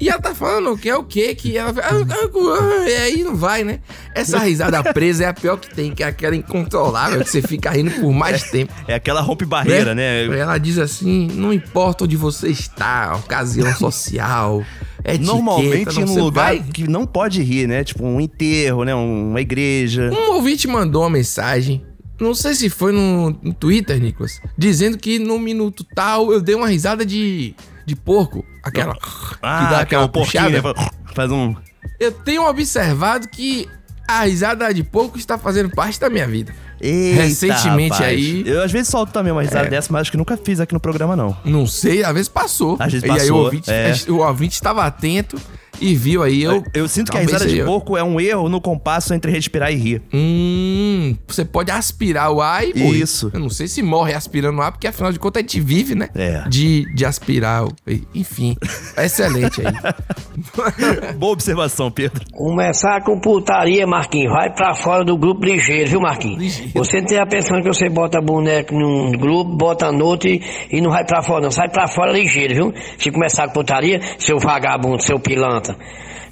E 0.00 0.08
ela 0.08 0.20
tá 0.20 0.34
falando 0.34 0.76
que 0.76 0.88
é 0.88 0.96
o 0.96 1.04
quê? 1.04 1.34
Que 1.34 1.56
ela. 1.56 1.72
ah, 1.80 1.90
ah, 1.90 2.82
ah, 2.82 2.88
E 2.88 2.94
aí 2.96 3.22
não 3.22 3.36
vai, 3.36 3.62
né? 3.62 3.80
Essa 4.14 4.38
risada 4.38 4.82
presa 4.92 5.24
é 5.24 5.26
a 5.28 5.34
pior 5.34 5.56
que 5.56 5.72
tem, 5.72 5.94
que 5.94 6.02
é 6.02 6.06
aquela 6.06 6.34
incontrolável, 6.34 7.22
que 7.22 7.30
você 7.30 7.42
fica 7.42 7.70
rindo 7.70 7.90
por 7.92 8.12
mais 8.12 8.50
tempo. 8.50 8.72
É 8.88 8.94
aquela 8.94 9.20
rompe 9.20 9.44
barreira, 9.44 9.94
né? 9.94 10.24
Ela 10.26 10.58
diz 10.58 10.78
assim: 10.78 11.28
não 11.32 11.52
importa 11.52 12.04
onde 12.04 12.16
você 12.16 12.48
está, 12.48 13.14
ocasião 13.16 13.72
social. 13.74 14.64
Etiqueta, 15.12 15.32
Normalmente 15.32 16.00
em 16.00 16.04
um 16.04 16.18
lugar 16.24 16.46
vai- 16.56 16.62
que 16.62 16.88
não 16.88 17.06
pode 17.06 17.42
rir, 17.42 17.66
né? 17.66 17.84
Tipo 17.84 18.04
um 18.04 18.20
enterro, 18.20 18.84
né? 18.84 18.94
Uma 18.94 19.40
igreja. 19.40 20.10
Um 20.12 20.34
ouvinte 20.34 20.66
mandou 20.66 21.02
uma 21.02 21.10
mensagem, 21.10 21.84
não 22.20 22.34
sei 22.34 22.54
se 22.54 22.70
foi 22.70 22.92
no, 22.92 23.30
no 23.42 23.52
Twitter, 23.52 24.00
Nicolas, 24.00 24.40
dizendo 24.56 24.96
que 24.96 25.18
no 25.18 25.38
minuto 25.38 25.84
tal 25.94 26.32
eu 26.32 26.40
dei 26.40 26.54
uma 26.54 26.68
risada 26.68 27.04
de, 27.04 27.54
de 27.84 27.94
porco. 27.96 28.44
Aquela. 28.62 28.96
Ah, 29.42 29.64
que 29.64 29.70
dá 29.70 29.80
aquela 29.80 30.08
porquinho, 30.08 30.50
né? 30.50 30.62
puxada. 30.62 30.90
Faz 31.14 31.30
um. 31.30 31.54
Eu 32.00 32.10
tenho 32.12 32.48
observado 32.48 33.28
que 33.28 33.68
a 34.08 34.24
risada 34.24 34.72
de 34.72 34.82
porco 34.82 35.18
está 35.18 35.36
fazendo 35.38 35.70
parte 35.70 35.98
da 36.00 36.08
minha 36.08 36.26
vida. 36.26 36.54
Eita, 36.86 37.22
Recentemente 37.22 37.92
rapaz. 37.94 38.10
aí. 38.10 38.42
Eu 38.46 38.62
às 38.62 38.70
vezes 38.70 38.88
solto 38.88 39.10
também 39.12 39.32
uma 39.32 39.42
risada 39.42 39.66
É. 39.66 39.70
dessa, 39.70 39.92
mas 39.92 40.02
acho 40.02 40.10
que 40.10 40.16
nunca 40.16 40.36
fiz 40.36 40.60
aqui 40.60 40.74
no 40.74 40.80
programa, 40.80 41.16
não. 41.16 41.36
Não 41.44 41.66
sei, 41.66 42.04
às 42.04 42.12
vezes 42.12 42.28
passou. 42.28 42.76
Às 42.78 42.92
vezes 42.92 43.08
E 43.08 43.10
aí 43.10 43.16
o 43.16 43.18
passou, 43.20 43.44
ouvinte, 43.44 43.70
é. 43.70 43.92
o 44.08 44.16
ouvinte 44.18 44.54
estava 44.54 44.84
atento 44.84 45.40
e 45.80 45.94
viu 45.94 46.22
aí. 46.22 46.42
Eu, 46.42 46.62
Eu 46.74 46.88
sinto 46.88 47.10
que 47.12 47.16
a 47.18 47.20
risada 47.20 47.46
de 47.46 47.62
porco 47.64 47.96
é 47.96 48.02
um 48.04 48.20
erro 48.20 48.48
no 48.48 48.60
compasso 48.60 49.12
entre 49.14 49.30
respirar 49.30 49.72
e 49.72 49.76
rir. 49.76 50.02
Hum, 50.12 51.16
você 51.26 51.44
pode 51.44 51.70
aspirar 51.70 52.30
o 52.30 52.40
ar 52.40 52.64
e 52.66 52.74
morrer. 52.78 52.98
Isso. 52.98 53.30
Eu 53.32 53.40
não 53.40 53.50
sei 53.50 53.66
se 53.68 53.82
morre 53.82 54.14
aspirando 54.14 54.58
o 54.58 54.62
ar, 54.62 54.72
porque 54.72 54.86
afinal 54.86 55.12
de 55.12 55.18
contas 55.18 55.40
a 55.40 55.42
gente 55.42 55.60
vive, 55.60 55.94
né? 55.94 56.08
É. 56.14 56.44
De, 56.48 56.84
de 56.94 57.04
aspirar. 57.04 57.64
o- 57.64 57.72
Enfim, 58.14 58.56
excelente 58.96 59.60
aí. 59.66 59.74
Boa 61.16 61.32
observação, 61.32 61.90
Pedro. 61.90 62.24
Começar 62.32 63.02
com 63.02 63.18
putaria, 63.20 63.86
Marquinhos. 63.86 64.32
Vai 64.32 64.52
pra 64.52 64.74
fora 64.74 65.04
do 65.04 65.16
grupo 65.16 65.44
ligeiro, 65.44 65.90
viu, 65.90 66.00
Marquinhos? 66.00 66.60
Você 66.74 67.00
não 67.00 67.06
tem 67.06 67.18
a 67.18 67.26
pensando 67.26 67.62
que 67.62 67.68
você 67.68 67.88
bota 67.88 68.20
boneco 68.20 68.74
num 68.74 69.12
grupo, 69.12 69.56
bota 69.56 69.90
no 69.92 70.04
outro 70.04 70.28
e, 70.28 70.42
e 70.70 70.80
não 70.80 70.90
vai 70.90 71.04
pra 71.04 71.22
fora, 71.22 71.42
não. 71.42 71.50
Sai 71.50 71.68
pra 71.68 71.86
fora 71.88 72.12
ligeiro, 72.12 72.54
viu? 72.54 72.74
Se 72.98 73.10
começar 73.10 73.46
com 73.48 73.54
putaria, 73.54 74.00
seu 74.18 74.38
vagabundo, 74.38 75.02
seu 75.02 75.18
pilantra. 75.18 75.63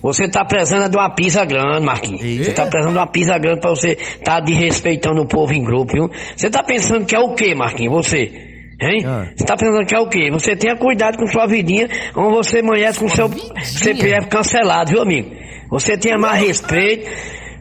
Você 0.03 0.29
tá 0.29 0.45
precisando 0.45 0.91
de 0.91 0.97
uma 0.97 1.11
pisa 1.15 1.45
grande, 1.45 1.87
Marquinhos. 1.87 2.21
Você 2.21 2.53
tá 2.53 2.67
precisando 2.67 2.93
de 2.93 2.99
uma 2.99 3.07
pisa 3.07 3.39
grande 3.39 3.61
pra 3.61 3.71
você 3.71 3.97
tá 4.25 4.41
desrespeitando 4.41 5.23
o 5.23 5.27
povo 5.27 5.53
em 5.53 5.63
grupo, 5.63 5.93
viu? 5.93 6.11
Você 6.37 6.51
tá 6.51 6.63
pensando 6.63 7.07
que 7.07 7.15
é 7.15 7.21
o 7.21 7.35
quê, 7.35 7.55
Marquinhos? 7.55 8.07
Você? 8.07 8.33
Hein? 8.81 9.05
Você 9.37 9.45
tá 9.45 9.57
pensando 9.57 9.87
que 9.87 9.95
é 9.95 10.01
o 10.01 10.09
quê? 10.09 10.29
Você 10.33 10.57
tenha 10.57 10.77
cuidado 10.77 11.17
com 11.17 11.27
sua 11.27 11.47
vidinha, 11.47 11.89
onde 12.17 12.35
você 12.35 12.59
amanhece 12.59 12.99
com 12.99 13.09
seu 13.09 13.29
CPF 13.63 14.27
cancelado, 14.29 14.91
viu, 14.91 15.03
amigo? 15.03 15.31
Você 15.71 15.97
tenha 15.97 16.19
mais 16.19 16.41
respeito 16.41 17.09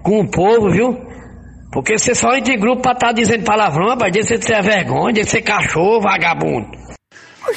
com 0.01 0.19
o 0.19 0.29
povo, 0.29 0.71
viu? 0.71 0.97
Porque 1.71 1.97
você 1.97 2.15
só 2.15 2.35
entra 2.35 2.53
em 2.53 2.59
grupo 2.59 2.81
pra 2.81 2.93
estar 2.93 3.11
dizendo 3.13 3.45
palavrão, 3.45 3.89
rapaz, 3.89 4.11
deixa 4.11 4.37
de 4.37 4.45
ser 4.45 4.61
vergonha, 4.63 5.13
deixa 5.13 5.25
de 5.25 5.31
ser 5.31 5.41
cachorro, 5.41 6.01
vagabundo. 6.01 6.67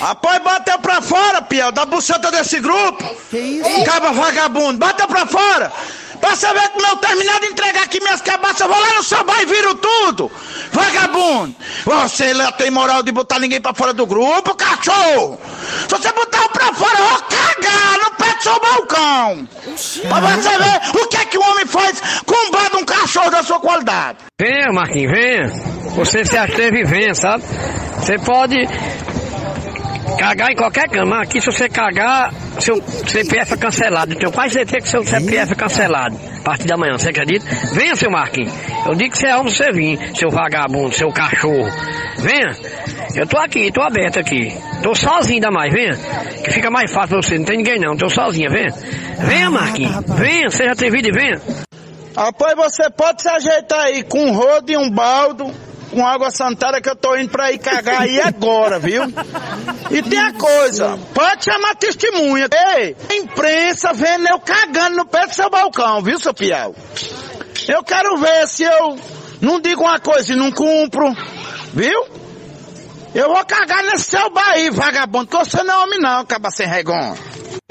Rapaz, 0.00 0.42
bota 0.42 0.78
pra 0.78 1.00
fora, 1.00 1.42
Piel, 1.42 1.72
da 1.72 1.84
buceta 1.84 2.30
desse 2.30 2.60
grupo. 2.60 3.04
Que 3.30 3.38
isso? 3.38 3.84
Caba 3.84 4.12
vagabundo, 4.12 4.78
bota 4.78 5.06
pra 5.06 5.26
fora. 5.26 5.72
Pra 6.20 6.34
você 6.34 6.46
ver 6.54 6.68
como 6.70 6.86
eu 6.86 6.96
terminar 6.96 7.38
de 7.40 7.46
entregar 7.48 7.82
aqui 7.82 8.00
minhas 8.00 8.22
cabaças, 8.22 8.60
eu 8.60 8.68
vou 8.68 8.78
lá 8.80 8.88
no 8.94 9.24
bar 9.24 9.42
e 9.42 9.46
viro 9.46 9.74
tudo. 9.74 10.32
Vagabundo. 10.72 11.54
Você 11.84 12.32
não 12.32 12.50
tem 12.52 12.70
moral 12.70 13.02
de 13.02 13.12
botar 13.12 13.38
ninguém 13.38 13.60
pra 13.60 13.74
fora 13.74 13.92
do 13.92 14.06
grupo, 14.06 14.54
cachorro. 14.54 15.38
Se 15.82 15.88
você 15.88 16.10
botar 16.12 16.38
eu 16.42 16.48
pra 16.48 16.72
fora, 16.72 16.98
eu 16.98 17.08
vou 17.08 17.22
cagar 17.22 17.98
no 18.04 18.10
pé 18.12 18.34
do 18.34 18.42
seu 18.42 18.60
balcão. 18.60 19.48
Pra 20.08 20.20
você 20.20 20.58
ver 20.58 21.00
o 21.02 21.08
que 21.08 21.16
é 21.16 21.24
que 21.26 21.38
o 21.38 21.42
homem 21.42 21.66
faz 21.66 22.00
com 22.24 22.34
de 22.70 22.76
um 22.76 22.84
cachorro 22.84 23.30
da 23.30 23.42
sua 23.42 23.60
qualidade. 23.60 24.18
Venha, 24.40 24.72
Marquinhos, 24.72 25.12
venha. 25.12 25.48
Você 25.96 26.24
se 26.24 26.36
atreve 26.36 26.80
e 26.80 26.84
venha, 26.84 27.14
sabe? 27.14 27.44
Você 27.98 28.18
pode 28.18 28.56
cagar 30.18 30.50
em 30.50 30.56
qualquer 30.56 30.88
cama. 30.88 31.22
Aqui, 31.22 31.40
se 31.40 31.46
você 31.46 31.68
cagar, 31.68 32.32
seu 32.60 32.82
CPF 33.06 33.54
é 33.54 33.56
cancelado. 33.56 34.12
Eu 34.12 34.18
tenho 34.18 34.32
quase 34.32 34.54
certeza 34.54 34.82
que 34.82 34.88
seu 34.88 35.04
CPF 35.04 35.52
é 35.52 35.56
cancelado. 35.56 36.18
A 36.40 36.42
partir 36.42 36.66
da 36.66 36.76
manhã, 36.76 36.98
você 36.98 37.10
acredita? 37.10 37.46
Venha, 37.72 37.96
seu 37.96 38.10
Marquinhos. 38.10 38.52
Eu 38.86 38.94
digo 38.94 39.10
que 39.12 39.18
você 39.18 39.28
é 39.28 39.36
homem, 39.36 39.52
você 39.52 39.72
vir, 39.72 40.16
seu 40.16 40.30
vagabundo, 40.30 40.94
seu 40.94 41.10
cachorro. 41.10 41.68
Venha. 42.18 42.50
Eu 43.14 43.26
tô 43.26 43.38
aqui, 43.38 43.70
tô 43.72 43.80
aberto 43.80 44.18
aqui. 44.18 44.52
Tô 44.82 44.94
sozinho 44.94 45.36
ainda 45.36 45.50
mais, 45.50 45.72
venha. 45.72 45.96
Que 46.42 46.50
fica 46.50 46.70
mais 46.70 46.92
fácil 46.92 47.10
pra 47.10 47.22
você. 47.22 47.38
Não 47.38 47.44
tem 47.44 47.58
ninguém 47.58 47.78
não, 47.78 47.96
tô 47.96 48.08
sozinha, 48.08 48.48
venha. 48.50 48.72
Venha, 49.18 49.50
Marquinhos. 49.50 50.04
Venha, 50.18 50.50
seja 50.50 50.72
atrevido 50.72 51.08
e 51.08 51.12
venha. 51.12 51.40
Rapaz, 52.16 52.54
você 52.54 52.88
pode 52.90 53.22
se 53.22 53.28
ajeitar 53.28 53.86
aí 53.86 54.04
com 54.04 54.26
um 54.26 54.32
rodo 54.32 54.70
e 54.70 54.76
um 54.76 54.88
baldo, 54.88 55.52
com 55.94 56.06
água 56.06 56.30
sanitária 56.30 56.80
que 56.80 56.88
eu 56.88 56.96
tô 56.96 57.16
indo 57.16 57.30
pra 57.30 57.52
ir 57.52 57.58
cagar 57.58 58.02
aí 58.02 58.20
agora, 58.20 58.78
viu? 58.78 59.04
E 59.90 60.02
tem 60.02 60.18
a 60.18 60.32
coisa, 60.32 60.98
pode 61.14 61.44
chamar 61.44 61.76
testemunha. 61.76 62.48
Ei, 62.76 62.96
a 63.08 63.14
imprensa 63.14 63.92
vendo 63.92 64.26
eu 64.26 64.40
cagando 64.40 64.96
no 64.96 65.06
pé 65.06 65.26
do 65.26 65.34
seu 65.34 65.48
balcão, 65.48 66.02
viu, 66.02 66.18
seu 66.18 66.34
Piau? 66.34 66.74
Eu 67.68 67.82
quero 67.84 68.16
ver 68.18 68.48
se 68.48 68.64
eu 68.64 68.98
não 69.40 69.60
digo 69.60 69.82
uma 69.82 70.00
coisa 70.00 70.32
e 70.32 70.36
não 70.36 70.50
cumpro, 70.50 71.14
viu? 71.72 72.06
Eu 73.14 73.28
vou 73.28 73.44
cagar 73.46 73.84
nesse 73.84 74.10
seu 74.10 74.28
bar 74.30 74.50
aí, 74.50 74.70
vagabundo, 74.70 75.28
que 75.28 75.36
você 75.36 75.62
não 75.62 75.74
é 75.74 75.84
homem 75.84 76.00
não, 76.00 76.20
acaba 76.20 76.50
sem 76.50 76.66
regonha. 76.66 77.14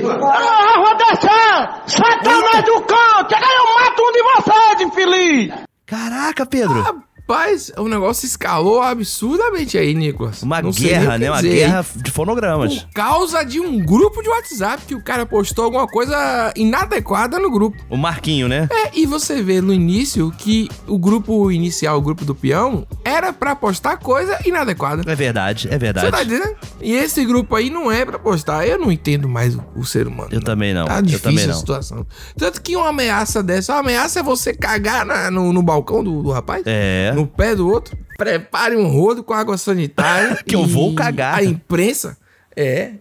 Ah, 0.02 0.74
vou 0.78 0.98
deixar! 0.98 1.84
Satanás 1.86 2.64
do 2.64 2.82
cão! 2.84 3.26
Que 3.28 3.36
aí 3.36 3.42
eu 3.42 3.76
mato 3.76 4.02
um 4.02 4.12
de 4.12 4.24
vocês, 4.24 4.82
infeliz! 4.82 5.54
Caraca, 5.86 6.46
Pedro. 6.46 7.04
Rapaz, 7.28 7.72
o 7.78 7.88
negócio 7.88 8.26
escalou 8.26 8.82
absurdamente 8.82 9.78
aí, 9.78 9.94
Nicolas. 9.94 10.44
Uma 10.44 10.62
Não 10.62 10.72
guerra, 10.72 11.18
né? 11.18 11.32
Uma 11.32 11.42
dizer. 11.42 11.56
guerra 11.56 11.86
de 11.96 12.12
fonogramas. 12.12 12.80
Por 12.84 12.92
causa 12.94 13.44
de 13.46 13.62
um 13.62 13.80
grupo 13.80 14.22
de 14.22 14.28
WhatsApp 14.28 14.84
que 14.86 14.94
o 14.94 15.02
cara 15.02 15.26
postou 15.26 15.64
alguma 15.64 15.88
coisa 15.88 16.52
inadequada 16.54 17.40
no 17.40 17.50
grupo. 17.50 17.78
O 17.90 17.96
Marquinho, 17.96 18.50
né? 18.50 18.68
É, 18.70 18.92
e 19.00 19.06
você 19.06 19.42
vê 19.42 19.62
no 19.62 19.74
início 19.74 20.34
que 20.38 20.68
o 20.86 21.00
grupo 21.00 21.50
inicial, 21.50 21.98
o 21.98 22.02
grupo 22.02 22.26
do 22.26 22.36
peão, 22.36 22.86
era 23.06 23.32
pra 23.32 23.56
postar 23.56 23.96
coisa 23.98 24.38
inadequada. 24.46 25.10
É 25.10 25.16
verdade, 25.16 25.70
é 25.72 25.78
verdade. 25.78 26.08
Você 26.08 26.12
tá 26.12 26.24
entendendo? 26.24 26.58
E 26.82 26.92
esse 26.94 27.24
grupo 27.24 27.56
aí 27.56 27.70
não 27.70 27.90
é 27.90 28.04
pra 28.04 28.20
postar. 28.20 28.68
Eu 28.68 28.78
não 28.78 28.92
entendo 28.92 29.30
mais 29.30 29.56
o, 29.56 29.64
o 29.78 29.86
ser 29.86 30.08
humano. 30.08 30.28
Eu 30.30 30.42
também 30.44 30.74
não. 30.74 30.86
Tá 30.88 30.98
eu 30.98 31.02
difícil 31.02 31.24
também 31.32 31.44
a 31.46 31.48
não. 31.48 31.54
situação. 31.56 32.06
Tanto 32.38 32.62
que 32.62 32.76
uma 32.76 32.90
ameaça 32.90 33.42
dessa, 33.42 33.74
uma 33.76 33.80
ameaça 33.80 34.20
é 34.20 34.24
você 34.24 34.54
cagar 34.54 35.06
na- 35.06 35.32
no, 35.32 35.54
no 35.54 35.64
balcão 35.64 36.04
do, 36.04 36.22
do 36.22 36.30
rapaz, 36.30 36.64
É. 36.66 37.13
no 37.14 37.28
pé 37.28 37.56
do 37.56 37.68
outro. 37.70 37.98
Prepare 38.18 38.76
um 38.76 38.88
rodo 38.88 39.24
com 39.24 39.34
água 39.34 39.58
sanitária. 39.58 40.38
Que 40.46 40.56
eu 40.56 40.66
vou 40.66 40.94
cagar. 40.96 41.36
A 41.40 41.44
imprensa 41.44 42.18
é. 42.56 42.92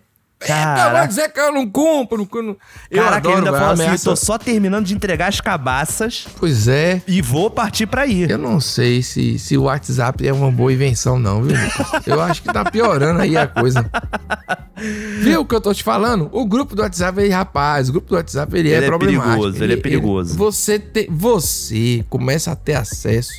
É, 0.44 0.44
eu 0.44 0.48
Caraca. 0.48 0.98
vou 0.98 1.06
dizer 1.06 1.28
que 1.32 1.38
eu 1.38 1.52
não 1.52 1.70
cumpro. 1.70 2.26
que 2.26 2.36
eu 2.36 2.42
não- 2.42 2.56
Eu 2.90 3.04
Caraca, 3.04 3.16
adoro 3.18 3.38
ele 3.38 3.46
ainda 3.46 3.58
fala 3.60 3.72
assim, 3.74 3.82
ameaça- 3.84 4.10
tô 4.10 4.16
só 4.16 4.36
terminando 4.36 4.84
de 4.86 4.92
entregar 4.92 5.28
as 5.28 5.40
cabaças 5.40 6.26
Pois 6.36 6.66
é. 6.66 7.00
e 7.06 7.22
vou 7.22 7.48
partir 7.48 7.86
pra 7.86 8.08
ir. 8.08 8.28
Eu 8.28 8.38
não 8.38 8.58
sei 8.58 9.02
se, 9.04 9.38
se 9.38 9.56
o 9.56 9.62
WhatsApp 9.62 10.26
é 10.26 10.32
uma 10.32 10.50
boa 10.50 10.72
invenção, 10.72 11.16
não, 11.16 11.44
viu, 11.44 11.56
Lucas? 11.56 12.04
Eu 12.08 12.20
acho 12.20 12.42
que 12.42 12.52
tá 12.52 12.64
piorando 12.68 13.20
aí 13.20 13.36
a 13.36 13.46
coisa. 13.46 13.88
Viu 15.20 15.42
o 15.42 15.46
que 15.46 15.54
eu 15.54 15.60
tô 15.60 15.72
te 15.72 15.84
falando? 15.84 16.28
O 16.32 16.44
grupo 16.44 16.74
do 16.74 16.82
WhatsApp, 16.82 17.20
ele, 17.20 17.28
rapaz, 17.32 17.88
o 17.88 17.92
grupo 17.92 18.08
do 18.08 18.14
WhatsApp, 18.16 18.52
ele, 18.58 18.70
Ele 18.70 18.82
é 18.82 18.84
é 18.84 18.86
problemático. 18.88 19.30
perigoso, 19.36 19.62
ele 19.64 19.72
é 19.74 19.76
perigoso. 19.76 20.36
você, 20.36 20.78
te, 20.78 21.06
você 21.08 22.04
começa 22.08 22.50
a 22.50 22.56
ter 22.56 22.74
acesso 22.74 23.32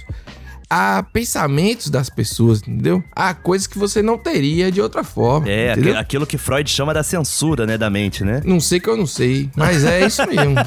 a 0.75 1.03
pensamentos 1.03 1.87
das 1.91 2.09
pessoas, 2.09 2.59
entendeu? 2.61 3.03
A 3.15 3.31
coisas 3.35 3.67
que 3.67 3.77
você 3.77 4.01
não 4.01 4.17
teria 4.17 4.71
de 4.71 4.81
outra 4.81 5.03
forma. 5.03 5.47
É, 5.47 5.73
aqu- 5.73 5.95
aquilo 5.97 6.25
que 6.25 6.35
Freud 6.35 6.67
chama 6.67 6.93
da 6.95 7.03
censura, 7.03 7.67
né, 7.67 7.77
da 7.77 7.91
mente, 7.91 8.23
né? 8.23 8.41
Não 8.43 8.59
sei 8.59 8.79
que 8.79 8.89
eu 8.89 8.97
não 8.97 9.05
sei, 9.05 9.51
mas 9.55 9.83
é 9.83 10.05
isso 10.05 10.25
mesmo. 10.27 10.55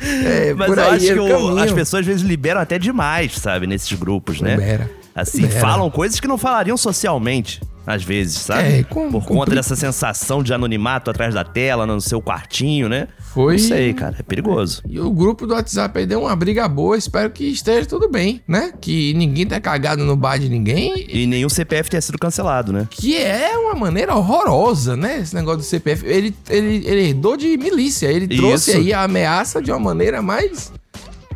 É, 0.00 0.52
Mas 0.54 0.66
por 0.68 0.78
eu 0.78 0.84
aí 0.84 0.90
acho 0.96 1.10
é 1.10 1.14
que 1.14 1.18
o 1.20 1.58
as 1.58 1.72
pessoas 1.72 2.00
às 2.00 2.06
vezes 2.06 2.22
liberam 2.22 2.60
até 2.60 2.78
demais, 2.78 3.32
sabe, 3.32 3.66
nesses 3.66 3.92
grupos, 3.98 4.40
né? 4.40 4.50
Libera. 4.56 4.90
Assim, 5.16 5.42
Libera. 5.42 5.60
falam 5.60 5.90
coisas 5.90 6.20
que 6.20 6.28
não 6.28 6.36
falariam 6.38 6.76
socialmente. 6.76 7.60
às 7.88 8.02
vezes, 8.02 8.38
sabe? 8.38 8.80
É, 8.80 8.82
com- 8.82 9.12
Por 9.12 9.24
conta 9.24 9.54
dessa 9.54 9.76
sensação 9.76 10.42
de 10.42 10.52
anonimato 10.52 11.08
atrás 11.08 11.32
da 11.34 11.44
tela, 11.44 11.86
no 11.86 12.00
seu 12.00 12.20
quartinho, 12.20 12.88
né? 12.88 13.06
Foi- 13.32 13.52
Não 13.52 13.58
sei, 13.60 13.94
cara, 13.94 14.16
é 14.18 14.24
perigoso. 14.24 14.82
E 14.88 14.98
o 14.98 15.08
grupo 15.08 15.46
do 15.46 15.54
WhatsApp 15.54 15.96
aí 16.00 16.04
deu 16.04 16.22
uma 16.22 16.34
briga 16.34 16.66
boa, 16.66 16.96
espero 16.98 17.30
que 17.30 17.44
esteja 17.44 17.86
tudo 17.86 18.08
bem, 18.08 18.42
né? 18.48 18.72
Que 18.80 19.14
ninguém 19.14 19.46
tá 19.46 19.60
cagado 19.60 20.04
no 20.04 20.16
bar 20.16 20.36
de 20.36 20.48
ninguém. 20.48 21.06
E 21.08 21.28
nenhum 21.28 21.48
CPF 21.48 21.88
tenha 21.88 22.00
sido 22.00 22.18
cancelado, 22.18 22.72
né? 22.72 22.88
Que 22.90 23.16
é 23.16 23.56
uma 23.56 23.76
maneira 23.76 24.16
horrorosa, 24.16 24.96
né? 24.96 25.20
Esse 25.20 25.36
negócio 25.36 25.58
do 25.58 25.64
CPF. 25.64 26.04
Ele, 26.06 26.34
ele, 26.50 26.82
ele 26.84 27.08
herdou 27.10 27.36
de 27.36 27.56
milícia. 27.56 28.08
Ele 28.08 28.26
trouxe 28.26 28.70
Isso. 28.70 28.80
aí 28.80 28.92
a 28.92 29.04
ameaça 29.04 29.62
de 29.62 29.70
uma 29.70 29.78
maneira 29.78 30.20
mais. 30.20 30.72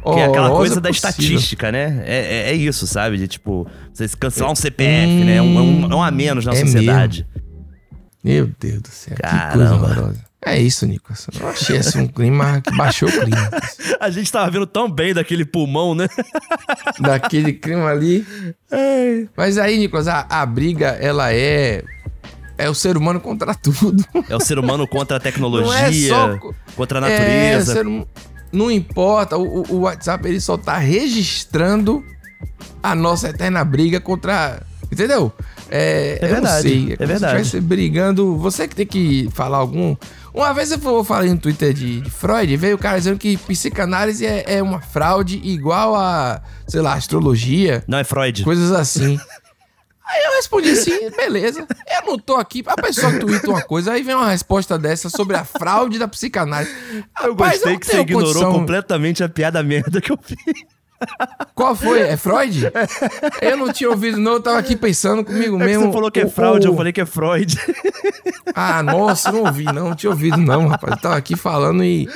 Que 0.02 0.18
é 0.20 0.24
aquela 0.24 0.50
coisa 0.50 0.80
da 0.80 0.88
possível. 0.88 1.10
estatística, 1.10 1.70
né? 1.72 2.02
É, 2.06 2.16
é, 2.16 2.50
é 2.50 2.54
isso, 2.54 2.86
sabe? 2.86 3.18
De 3.18 3.28
tipo, 3.28 3.66
você 3.92 4.08
cancelar 4.18 4.50
um 4.50 4.54
CPF, 4.56 5.24
né? 5.24 5.36
É 5.36 5.42
um, 5.42 5.58
é 5.58 5.62
um- 5.62 5.92
é 5.92 5.94
um 5.96 6.02
a 6.02 6.10
menos 6.10 6.44
na 6.46 6.52
É 6.52 6.56
sociedade. 6.56 7.26
Meu 8.22 8.50
Deus 8.58 8.80
do 8.82 8.88
céu. 8.88 9.14
Que 9.16 9.22
coisa 9.22 9.38
Caramba. 9.38 9.74
horrorosa. 9.86 10.30
É 10.42 10.58
isso, 10.58 10.86
Nicolas. 10.86 11.26
Eu 11.38 11.48
achei 11.48 11.76
assim 11.76 12.00
um 12.00 12.06
clima 12.08 12.62
que 12.62 12.74
baixou 12.74 13.08
o 13.08 13.12
clima. 13.12 13.50
A 14.00 14.08
gente 14.08 14.32
tava 14.32 14.50
vendo 14.50 14.66
tão 14.66 14.90
bem 14.90 15.12
daquele 15.12 15.44
pulmão, 15.44 15.94
né? 15.94 16.06
Daquele 16.98 17.52
clima 17.52 17.90
ali. 17.90 18.24
Mas 19.36 19.58
aí, 19.58 19.76
Nicolas, 19.78 20.08
a, 20.08 20.26
a 20.30 20.46
briga, 20.46 20.88
ela 21.00 21.32
é. 21.32 21.82
É 22.56 22.68
o 22.68 22.74
ser 22.74 22.96
humano 22.96 23.20
contra 23.20 23.54
tudo. 23.54 24.04
É 24.28 24.36
o 24.36 24.40
ser 24.40 24.58
humano 24.58 24.86
contra 24.86 25.16
a 25.16 25.18
Não 25.18 25.26
é 25.26 25.30
tecnologia, 25.30 26.08
só 26.10 26.36
co- 26.38 26.54
contra 26.76 26.98
a 27.04 27.08
É, 27.08 27.18
natureza. 27.18 27.72
ser 27.72 27.86
hum- 27.86 28.04
não 28.52 28.70
importa, 28.70 29.36
o, 29.36 29.64
o- 29.70 29.80
WhatsApp 29.80 30.26
ele 30.28 30.40
só 30.40 30.56
tá 30.56 30.76
registrando 30.78 32.04
a 32.82 32.94
nossa 32.94 33.28
eterna 33.28 33.64
briga 33.64 34.00
contra. 34.00 34.62
Entendeu? 34.90 35.32
É, 35.70 36.18
É 36.20 36.26
verdade, 36.26 36.62
sei, 36.62 36.84
é 36.92 36.96
se 36.96 37.06
verdade. 37.06 37.36
estivesse 37.42 37.60
brigando. 37.60 38.36
Você 38.38 38.66
que 38.66 38.74
tem 38.74 38.86
que 38.86 39.28
falar 39.32 39.58
algum. 39.58 39.94
Uma 40.34 40.52
vez 40.52 40.70
eu 40.72 40.78
fa- 40.78 41.04
falei 41.04 41.30
no 41.30 41.38
Twitter 41.38 41.72
de, 41.72 42.00
de 42.00 42.10
Freud, 42.10 42.56
veio 42.56 42.74
o 42.74 42.78
cara 42.78 42.98
dizendo 42.98 43.18
que 43.18 43.36
psicanálise 43.36 44.24
é, 44.26 44.44
é 44.56 44.62
uma 44.62 44.80
fraude 44.80 45.40
igual 45.44 45.94
a, 45.94 46.40
sei 46.66 46.80
lá, 46.80 46.94
astrologia. 46.94 47.84
Não 47.86 47.98
é 47.98 48.04
Freud. 48.04 48.42
Coisas 48.42 48.72
assim. 48.72 49.18
Aí 50.12 50.24
eu 50.24 50.32
respondi 50.36 50.70
assim, 50.70 51.10
beleza. 51.16 51.66
Eu 52.00 52.06
não 52.06 52.18
tô 52.18 52.34
aqui. 52.36 52.62
A 52.66 52.74
pessoa 52.76 53.12
twitta 53.18 53.48
uma 53.48 53.62
coisa, 53.62 53.92
aí 53.92 54.02
vem 54.02 54.14
uma 54.14 54.28
resposta 54.30 54.76
dessa 54.78 55.08
sobre 55.08 55.36
a 55.36 55.44
fraude 55.44 55.98
da 55.98 56.08
psicanálise. 56.08 56.74
Eu 57.22 57.30
Rapaz, 57.32 57.52
gostei 57.58 57.72
não 57.72 57.78
que 57.80 57.86
você 57.86 58.00
ignorou 58.00 58.26
condição. 58.32 58.52
completamente 58.52 59.22
a 59.22 59.28
piada 59.28 59.62
merda 59.62 60.00
que 60.00 60.10
eu 60.10 60.18
fiz. 60.20 60.36
Qual 61.54 61.74
foi? 61.74 62.00
É 62.00 62.14
Freud? 62.16 62.70
Eu 63.40 63.56
não 63.56 63.72
tinha 63.72 63.88
ouvido, 63.88 64.18
não. 64.18 64.32
Eu 64.32 64.42
tava 64.42 64.58
aqui 64.58 64.76
pensando 64.76 65.24
comigo 65.24 65.56
É 65.62 65.64
mesmo. 65.64 65.86
você 65.86 65.92
falou 65.92 66.10
que 66.10 66.20
é 66.20 66.28
fraude, 66.28 66.66
o- 66.68 66.72
eu 66.72 66.76
falei 66.76 66.92
que 66.92 67.00
é 67.00 67.06
Freud. 67.06 67.56
Ah, 68.54 68.82
nossa, 68.82 69.32
não 69.32 69.44
ouvi, 69.44 69.64
não. 69.64 69.88
Não 69.90 69.94
tinha 69.96 70.10
ouvido, 70.10 70.36
não, 70.36 70.66
rapaz. 70.66 70.92
Eu 70.92 71.00
tava 71.00 71.16
aqui 71.16 71.36
falando 71.36 71.82
e. 71.84 72.06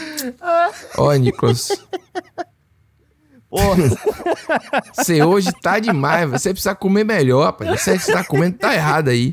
Ó, 0.98 1.12
Nicolas. 1.14 1.68
Você 4.94 5.22
hoje 5.24 5.50
tá 5.62 5.78
demais. 5.78 6.30
Você 6.30 6.50
precisa 6.50 6.74
comer 6.74 7.04
melhor, 7.04 7.44
rapaz. 7.44 7.80
Você 7.80 7.98
tá 8.12 8.24
comendo 8.24 8.58
tá 8.58 8.74
errado 8.74 9.08
aí. 9.08 9.32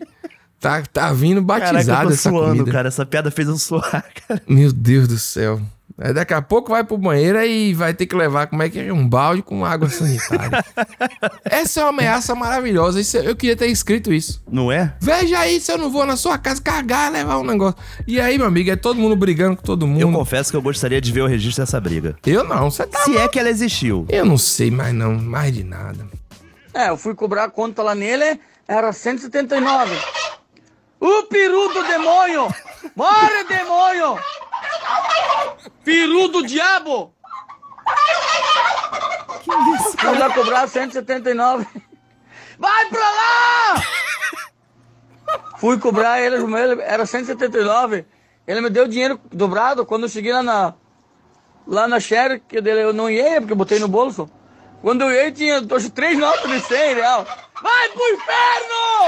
Tá, 0.59 0.83
tá 0.83 1.11
vindo 1.11 1.43
Caraca, 1.43 1.65
eu 1.69 1.73
batizado 1.73 2.07
tô 2.09 2.13
essa 2.13 2.29
suando, 2.29 2.57
comida. 2.57 2.71
cara. 2.71 2.87
Essa 2.87 3.03
piada 3.05 3.31
fez 3.31 3.47
eu 3.47 3.57
suar, 3.57 4.05
cara. 4.27 4.41
Meu 4.47 4.71
Deus 4.71 5.07
do 5.07 5.17
céu. 5.17 5.59
Aí 5.97 6.13
daqui 6.13 6.33
a 6.33 6.41
pouco 6.41 6.71
vai 6.71 6.83
pro 6.83 6.97
banheiro 6.97 7.41
e 7.41 7.73
vai 7.73 7.93
ter 7.93 8.05
que 8.05 8.15
levar, 8.15 8.47
como 8.47 8.63
é 8.63 8.69
que 8.69 8.79
é? 8.79 8.93
Um 8.93 9.07
balde 9.07 9.41
com 9.41 9.65
água 9.65 9.89
sanitária. 9.89 10.63
Essa 11.45 11.81
é 11.81 11.83
uma 11.83 11.89
ameaça 11.89 12.35
maravilhosa. 12.35 12.99
Isso, 12.99 13.17
eu 13.17 13.35
queria 13.35 13.55
ter 13.55 13.67
escrito 13.67 14.13
isso. 14.13 14.41
Não 14.49 14.71
é? 14.71 14.93
Veja 14.99 15.39
aí 15.39 15.59
se 15.59 15.71
eu 15.71 15.77
não 15.77 15.89
vou 15.89 16.05
na 16.05 16.15
sua 16.15 16.37
casa 16.37 16.61
cagar, 16.61 17.11
levar 17.11 17.37
um 17.39 17.43
negócio. 17.43 17.77
E 18.07 18.19
aí, 18.19 18.37
meu 18.37 18.47
amigo, 18.47 18.69
é 18.69 18.75
todo 18.75 18.99
mundo 18.99 19.15
brigando 19.15 19.57
com 19.57 19.63
todo 19.63 19.87
mundo. 19.87 20.01
Eu 20.01 20.11
confesso 20.11 20.51
que 20.51 20.57
eu 20.57 20.61
gostaria 20.61 21.01
de 21.01 21.11
ver 21.11 21.21
o 21.21 21.27
registro 21.27 21.63
dessa 21.63 21.79
briga. 21.79 22.15
Eu 22.25 22.43
não, 22.43 22.69
você 22.69 22.85
tá. 22.85 22.99
Se 22.99 23.17
é 23.17 23.27
que 23.27 23.39
ela 23.39 23.49
existiu. 23.49 24.05
Eu 24.09 24.25
não 24.25 24.37
sei 24.37 24.71
mais 24.71 24.93
não, 24.93 25.13
mais 25.13 25.53
de 25.53 25.63
nada. 25.63 26.05
É, 26.73 26.89
eu 26.89 26.97
fui 26.97 27.13
cobrar 27.13 27.45
a 27.45 27.49
conta 27.49 27.83
lá 27.83 27.93
nele, 27.93 28.39
era 28.67 28.93
179. 28.93 29.95
O 30.99 31.23
peru 31.23 31.67
do 31.73 31.83
demônio! 31.83 32.47
Morre, 32.95 33.43
demônio! 33.45 34.19
Peru 35.83 36.27
do 36.27 36.45
diabo! 36.45 37.13
Que 39.41 39.51
isso? 39.75 39.97
Fui 39.97 40.17
lá 40.17 40.33
cobrar 40.33 40.67
179. 40.67 41.67
Vai 42.57 42.85
pra 42.89 42.99
lá! 42.99 43.83
Fui 45.57 45.79
cobrar 45.79 46.21
ele, 46.21 46.35
ele 46.35 46.81
era 46.81 47.05
179. 47.05 48.05
Ele 48.47 48.61
me 48.61 48.69
deu 48.69 48.87
dinheiro 48.87 49.19
dobrado. 49.31 49.85
Quando 49.85 50.03
eu 50.03 50.09
cheguei 50.09 50.33
lá 50.33 50.43
na, 50.43 50.73
lá 51.67 51.87
na 51.87 51.99
Sherry, 51.99 52.39
que 52.39 52.61
dele 52.61 52.83
eu 52.83 52.93
não 52.93 53.09
ia, 53.09 53.39
porque 53.39 53.53
eu 53.53 53.57
botei 53.57 53.79
no 53.79 53.87
bolso. 53.87 54.29
Quando 54.81 55.01
eu 55.01 55.11
ia, 55.11 55.31
tinha 55.31 55.59
acho, 55.75 55.89
três 55.91 56.17
notas 56.17 56.49
de 56.49 56.59
100 56.61 56.95
real. 56.95 57.25
Vai 57.61 57.89
pro 57.89 58.09
inferno! 58.13 59.07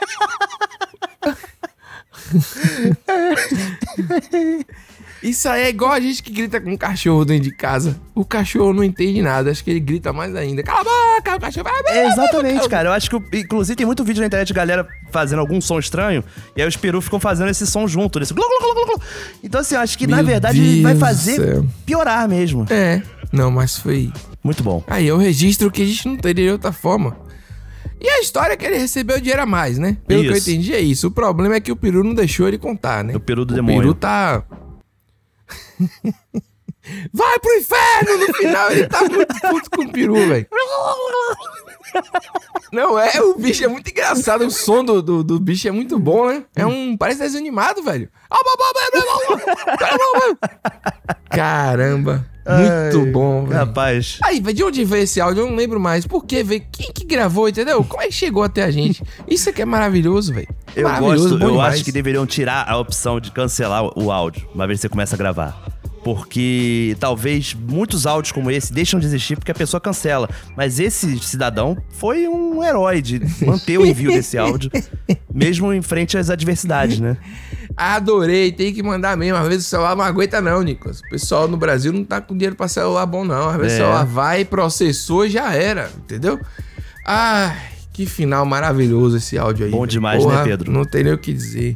Isso 5.23 5.47
aí 5.47 5.63
é 5.63 5.69
igual 5.69 5.91
a 5.93 5.99
gente 6.01 6.21
que 6.21 6.31
grita 6.31 6.59
com 6.59 6.71
um 6.71 6.77
cachorro 6.77 7.23
dentro 7.23 7.43
de 7.45 7.51
casa. 7.55 7.95
O 8.13 8.25
cachorro 8.25 8.73
não 8.73 8.83
entende 8.83 9.21
nada, 9.21 9.49
acho 9.49 9.63
que 9.63 9.69
ele 9.71 9.79
grita 9.79 10.11
mais 10.11 10.35
ainda. 10.35 10.61
Cala 10.63 10.81
a 10.81 10.83
boca, 10.83 11.35
o 11.37 11.39
cachorro 11.39 11.63
vai. 11.63 11.97
É, 11.97 12.07
exatamente, 12.07 12.67
cara. 12.67 12.89
Eu 12.89 12.93
acho 12.93 13.09
que, 13.09 13.15
o- 13.15 13.23
inclusive, 13.33 13.75
tem 13.75 13.85
muito 13.85 14.03
vídeo 14.03 14.19
na 14.19 14.27
internet 14.27 14.47
de 14.49 14.53
galera 14.53 14.85
fazendo 15.11 15.39
algum 15.39 15.61
som 15.61 15.79
estranho 15.79 16.23
e 16.57 16.61
aí 16.61 16.67
os 16.67 16.75
perus 16.75 17.05
ficam 17.05 17.19
fazendo 17.21 17.49
esse 17.49 17.65
som 17.65 17.87
junto, 17.87 18.19
glu, 18.19 18.25
glu. 18.35 19.01
Então, 19.41 19.61
assim, 19.61 19.75
eu 19.75 19.81
acho 19.81 19.97
que 19.97 20.05
na 20.05 20.17
Meu 20.17 20.25
verdade 20.25 20.59
Deus 20.59 20.81
vai 20.81 20.95
fazer 20.95 21.35
céu. 21.37 21.65
piorar 21.85 22.27
mesmo. 22.27 22.65
É, 22.69 23.01
não, 23.31 23.49
mas 23.49 23.77
foi. 23.77 24.11
Muito 24.43 24.61
bom. 24.61 24.83
Aí 24.87 25.07
eu 25.07 25.17
registro 25.17 25.71
que 25.71 25.83
a 25.83 25.85
gente 25.85 26.05
não 26.05 26.17
teria 26.17 26.47
de 26.47 26.51
outra 26.51 26.73
forma. 26.73 27.15
E 28.01 28.09
a 28.09 28.19
história 28.19 28.53
é 28.53 28.57
que 28.57 28.65
ele 28.65 28.77
recebeu 28.77 29.17
dinheiro 29.21 29.41
a 29.41 29.45
mais, 29.45 29.77
né? 29.77 29.95
Pelo 30.05 30.21
que 30.23 30.27
eu 30.27 30.33
Isso. 30.35 30.49
entendi 30.49 30.73
é 30.73 30.81
isso. 30.81 31.07
O 31.07 31.11
problema 31.11 31.55
é 31.55 31.61
que 31.61 31.71
o 31.71 31.75
peru 31.77 32.03
não 32.03 32.13
deixou 32.13 32.45
ele 32.49 32.57
contar, 32.57 33.01
né? 33.01 33.15
O 33.15 33.19
peru 33.21 33.45
do 33.45 33.51
o 33.51 33.55
demônio. 33.55 33.79
peru 33.79 33.93
tá. 33.93 34.43
Vai 37.13 37.39
pro 37.39 37.53
inferno! 37.53 38.17
No 38.17 38.33
final 38.33 38.71
ele 38.71 38.87
tá 38.87 39.01
muito 39.03 39.39
puto 39.39 39.69
com 39.69 39.83
o 39.83 39.91
peru, 39.91 40.15
velho. 40.15 40.47
Não, 42.71 42.99
é, 42.99 43.21
o 43.21 43.35
bicho 43.35 43.63
é 43.63 43.67
muito 43.67 43.89
engraçado. 43.89 44.45
O 44.45 44.51
som 44.51 44.83
do, 44.83 45.01
do, 45.01 45.23
do 45.23 45.39
bicho 45.39 45.67
é 45.67 45.71
muito 45.71 45.97
bom, 45.99 46.27
né? 46.27 46.43
É 46.55 46.65
um. 46.65 46.97
Parece 46.97 47.19
desenho 47.19 47.41
animado, 47.41 47.83
velho. 47.83 48.09
Caramba. 51.29 52.25
Muito 52.45 53.05
Ai, 53.05 53.11
bom, 53.11 53.45
velho. 53.45 53.57
Rapaz. 53.59 54.17
Aí, 54.23 54.39
de 54.41 54.63
onde 54.63 54.83
veio 54.83 55.03
esse 55.03 55.21
áudio? 55.21 55.43
Eu 55.43 55.49
não 55.49 55.55
lembro 55.55 55.79
mais. 55.79 56.05
Por 56.05 56.25
quê, 56.25 56.43
velho? 56.43 56.63
Quem 56.71 56.91
que 56.91 57.05
gravou, 57.05 57.47
entendeu? 57.47 57.83
Como 57.83 58.01
é 58.01 58.07
que 58.07 58.11
chegou 58.13 58.43
até 58.43 58.63
a 58.63 58.71
gente? 58.71 59.01
Isso 59.27 59.49
aqui 59.49 59.61
é 59.61 59.65
maravilhoso, 59.65 60.33
velho. 60.33 60.47
Eu 60.75 60.83
Maravilhoso, 60.83 61.29
gosto, 61.29 61.43
eu 61.43 61.51
demais. 61.51 61.75
acho 61.75 61.83
que 61.85 61.91
deveriam 61.91 62.25
tirar 62.25 62.65
a 62.67 62.77
opção 62.77 63.19
de 63.19 63.31
cancelar 63.31 63.83
o 63.97 64.11
áudio, 64.11 64.47
uma 64.53 64.67
vez 64.67 64.79
que 64.79 64.81
você 64.81 64.89
começa 64.89 65.15
a 65.15 65.17
gravar. 65.17 65.63
Porque 66.03 66.97
talvez 66.99 67.53
muitos 67.53 68.05
áudios 68.05 68.33
como 68.33 68.51
esse 68.51 68.73
deixam 68.73 68.99
de 68.99 69.05
existir 69.05 69.37
porque 69.37 69.51
a 69.51 69.55
pessoa 69.55 69.79
cancela. 69.79 70.29
Mas 70.57 70.77
esse 70.77 71.17
cidadão 71.19 71.77
foi 71.91 72.27
um 72.27 72.61
herói 72.61 73.01
de 73.01 73.21
manter 73.45 73.77
o 73.77 73.85
envio 73.85 74.11
desse 74.11 74.37
áudio, 74.37 74.69
mesmo 75.33 75.71
em 75.73 75.81
frente 75.81 76.17
às 76.17 76.29
adversidades, 76.29 76.99
né? 76.99 77.15
Adorei, 77.75 78.51
tem 78.51 78.73
que 78.73 78.83
mandar 78.83 79.17
mesmo. 79.17 79.37
Às 79.37 79.47
vezes 79.47 79.65
o 79.65 79.69
celular 79.69 79.95
não 79.95 80.03
aguenta, 80.03 80.41
não, 80.41 80.61
Nicolas. 80.61 80.99
O 80.99 81.09
pessoal 81.09 81.47
no 81.47 81.57
Brasil 81.57 81.91
não 81.91 82.03
tá 82.03 82.21
com 82.21 82.33
dinheiro 82.35 82.55
pra 82.55 82.67
celular 82.67 83.05
bom, 83.05 83.23
não. 83.25 83.49
Às 83.49 83.57
vezes 83.57 83.73
É. 83.73 83.75
o 83.75 83.77
celular 83.79 84.05
vai, 84.05 84.45
processou 84.45 85.27
já 85.27 85.53
era, 85.53 85.89
entendeu? 85.97 86.39
Ai, 87.05 87.55
que 87.91 88.05
final 88.05 88.45
maravilhoso 88.45 89.17
esse 89.17 89.37
áudio 89.37 89.65
aí. 89.65 89.71
Bom 89.71 89.85
demais, 89.87 90.25
né, 90.25 90.43
Pedro? 90.43 90.71
Não 90.71 90.85
tem 90.85 91.03
nem 91.03 91.13
o 91.13 91.17
que 91.17 91.33
dizer. 91.33 91.75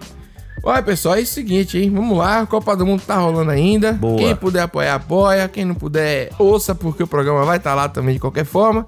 Olha, 0.64 0.82
pessoal, 0.82 1.16
é 1.16 1.22
o 1.22 1.26
seguinte, 1.26 1.78
hein? 1.78 1.90
Vamos 1.94 2.18
lá, 2.18 2.42
a 2.42 2.46
Copa 2.46 2.76
do 2.76 2.86
Mundo 2.86 3.02
tá 3.06 3.16
rolando 3.16 3.52
ainda. 3.52 3.94
Boa. 3.94 4.18
Quem 4.18 4.36
puder 4.36 4.62
apoiar, 4.64 4.96
apoia. 4.96 5.48
Quem 5.48 5.64
não 5.64 5.76
puder, 5.76 6.30
ouça, 6.40 6.74
porque 6.74 7.04
o 7.04 7.08
programa 7.08 7.46
vai 7.46 7.58
estar 7.58 7.74
lá 7.76 7.88
também 7.88 8.16
de 8.16 8.20
qualquer 8.20 8.44
forma. 8.46 8.86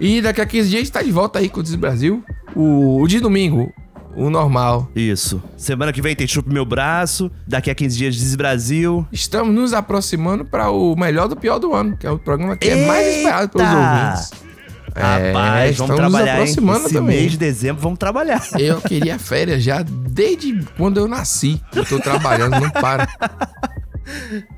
E 0.00 0.22
daqui 0.22 0.40
a 0.40 0.46
15 0.46 0.68
dias 0.68 0.80
a 0.80 0.84
gente 0.84 0.92
tá 0.92 1.02
de 1.02 1.10
volta 1.10 1.38
aí 1.40 1.48
com 1.48 1.60
o 1.60 1.76
Brasil. 1.76 2.22
O, 2.54 3.02
o 3.02 3.08
de 3.08 3.18
domingo, 3.20 3.72
o 4.14 4.30
normal. 4.30 4.88
Isso. 4.94 5.42
Semana 5.56 5.92
que 5.92 6.02
vem 6.02 6.14
tem 6.16 6.26
Chupa 6.26 6.52
Meu 6.52 6.64
Braço, 6.64 7.30
daqui 7.46 7.70
a 7.70 7.74
15 7.74 7.96
dias 7.96 8.14
Diz 8.14 8.34
Brasil. 8.34 9.06
Estamos 9.12 9.54
nos 9.54 9.72
aproximando 9.72 10.44
para 10.44 10.70
o 10.70 10.96
melhor 10.96 11.28
do 11.28 11.36
pior 11.36 11.58
do 11.58 11.72
ano, 11.74 11.96
que 11.96 12.06
é 12.06 12.10
o 12.10 12.18
programa 12.18 12.56
que 12.56 12.68
é 12.68 12.86
mais 12.86 13.06
esperado 13.06 13.48
pelos 13.50 13.68
Eita! 13.68 13.78
ouvintes. 13.78 14.48
É, 14.94 15.28
Rapaz, 15.32 15.76
vamos 15.76 15.92
estamos 15.92 15.96
trabalhar, 15.96 16.18
nos 16.18 16.26
hein? 16.26 16.32
aproximando 16.32 16.86
Esse 16.86 16.94
também. 16.94 17.16
mês 17.16 17.32
de 17.32 17.38
dezembro 17.38 17.82
vamos 17.82 17.98
trabalhar. 17.98 18.42
Eu 18.58 18.80
queria 18.80 19.18
férias 19.18 19.62
já 19.62 19.84
desde 19.84 20.64
quando 20.76 20.98
eu 20.98 21.06
nasci. 21.06 21.60
Eu 21.74 21.84
tô 21.84 22.00
trabalhando, 22.00 22.58
não 22.58 22.70
para. 22.70 23.06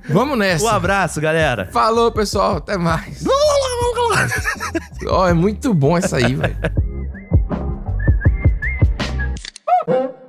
Vamos 0.09 0.39
nessa. 0.39 0.65
Um 0.65 0.69
abraço, 0.69 1.21
galera. 1.21 1.69
Falou, 1.73 2.11
pessoal. 2.13 2.57
Até 2.57 2.79
mais. 2.79 3.25
Ó, 5.09 5.29
é 5.29 5.35
muito 5.35 5.75
bom 5.75 5.99
essa 5.99 6.17
aí, 6.17 6.35
velho. 6.35 6.57
Oh. 9.91 10.20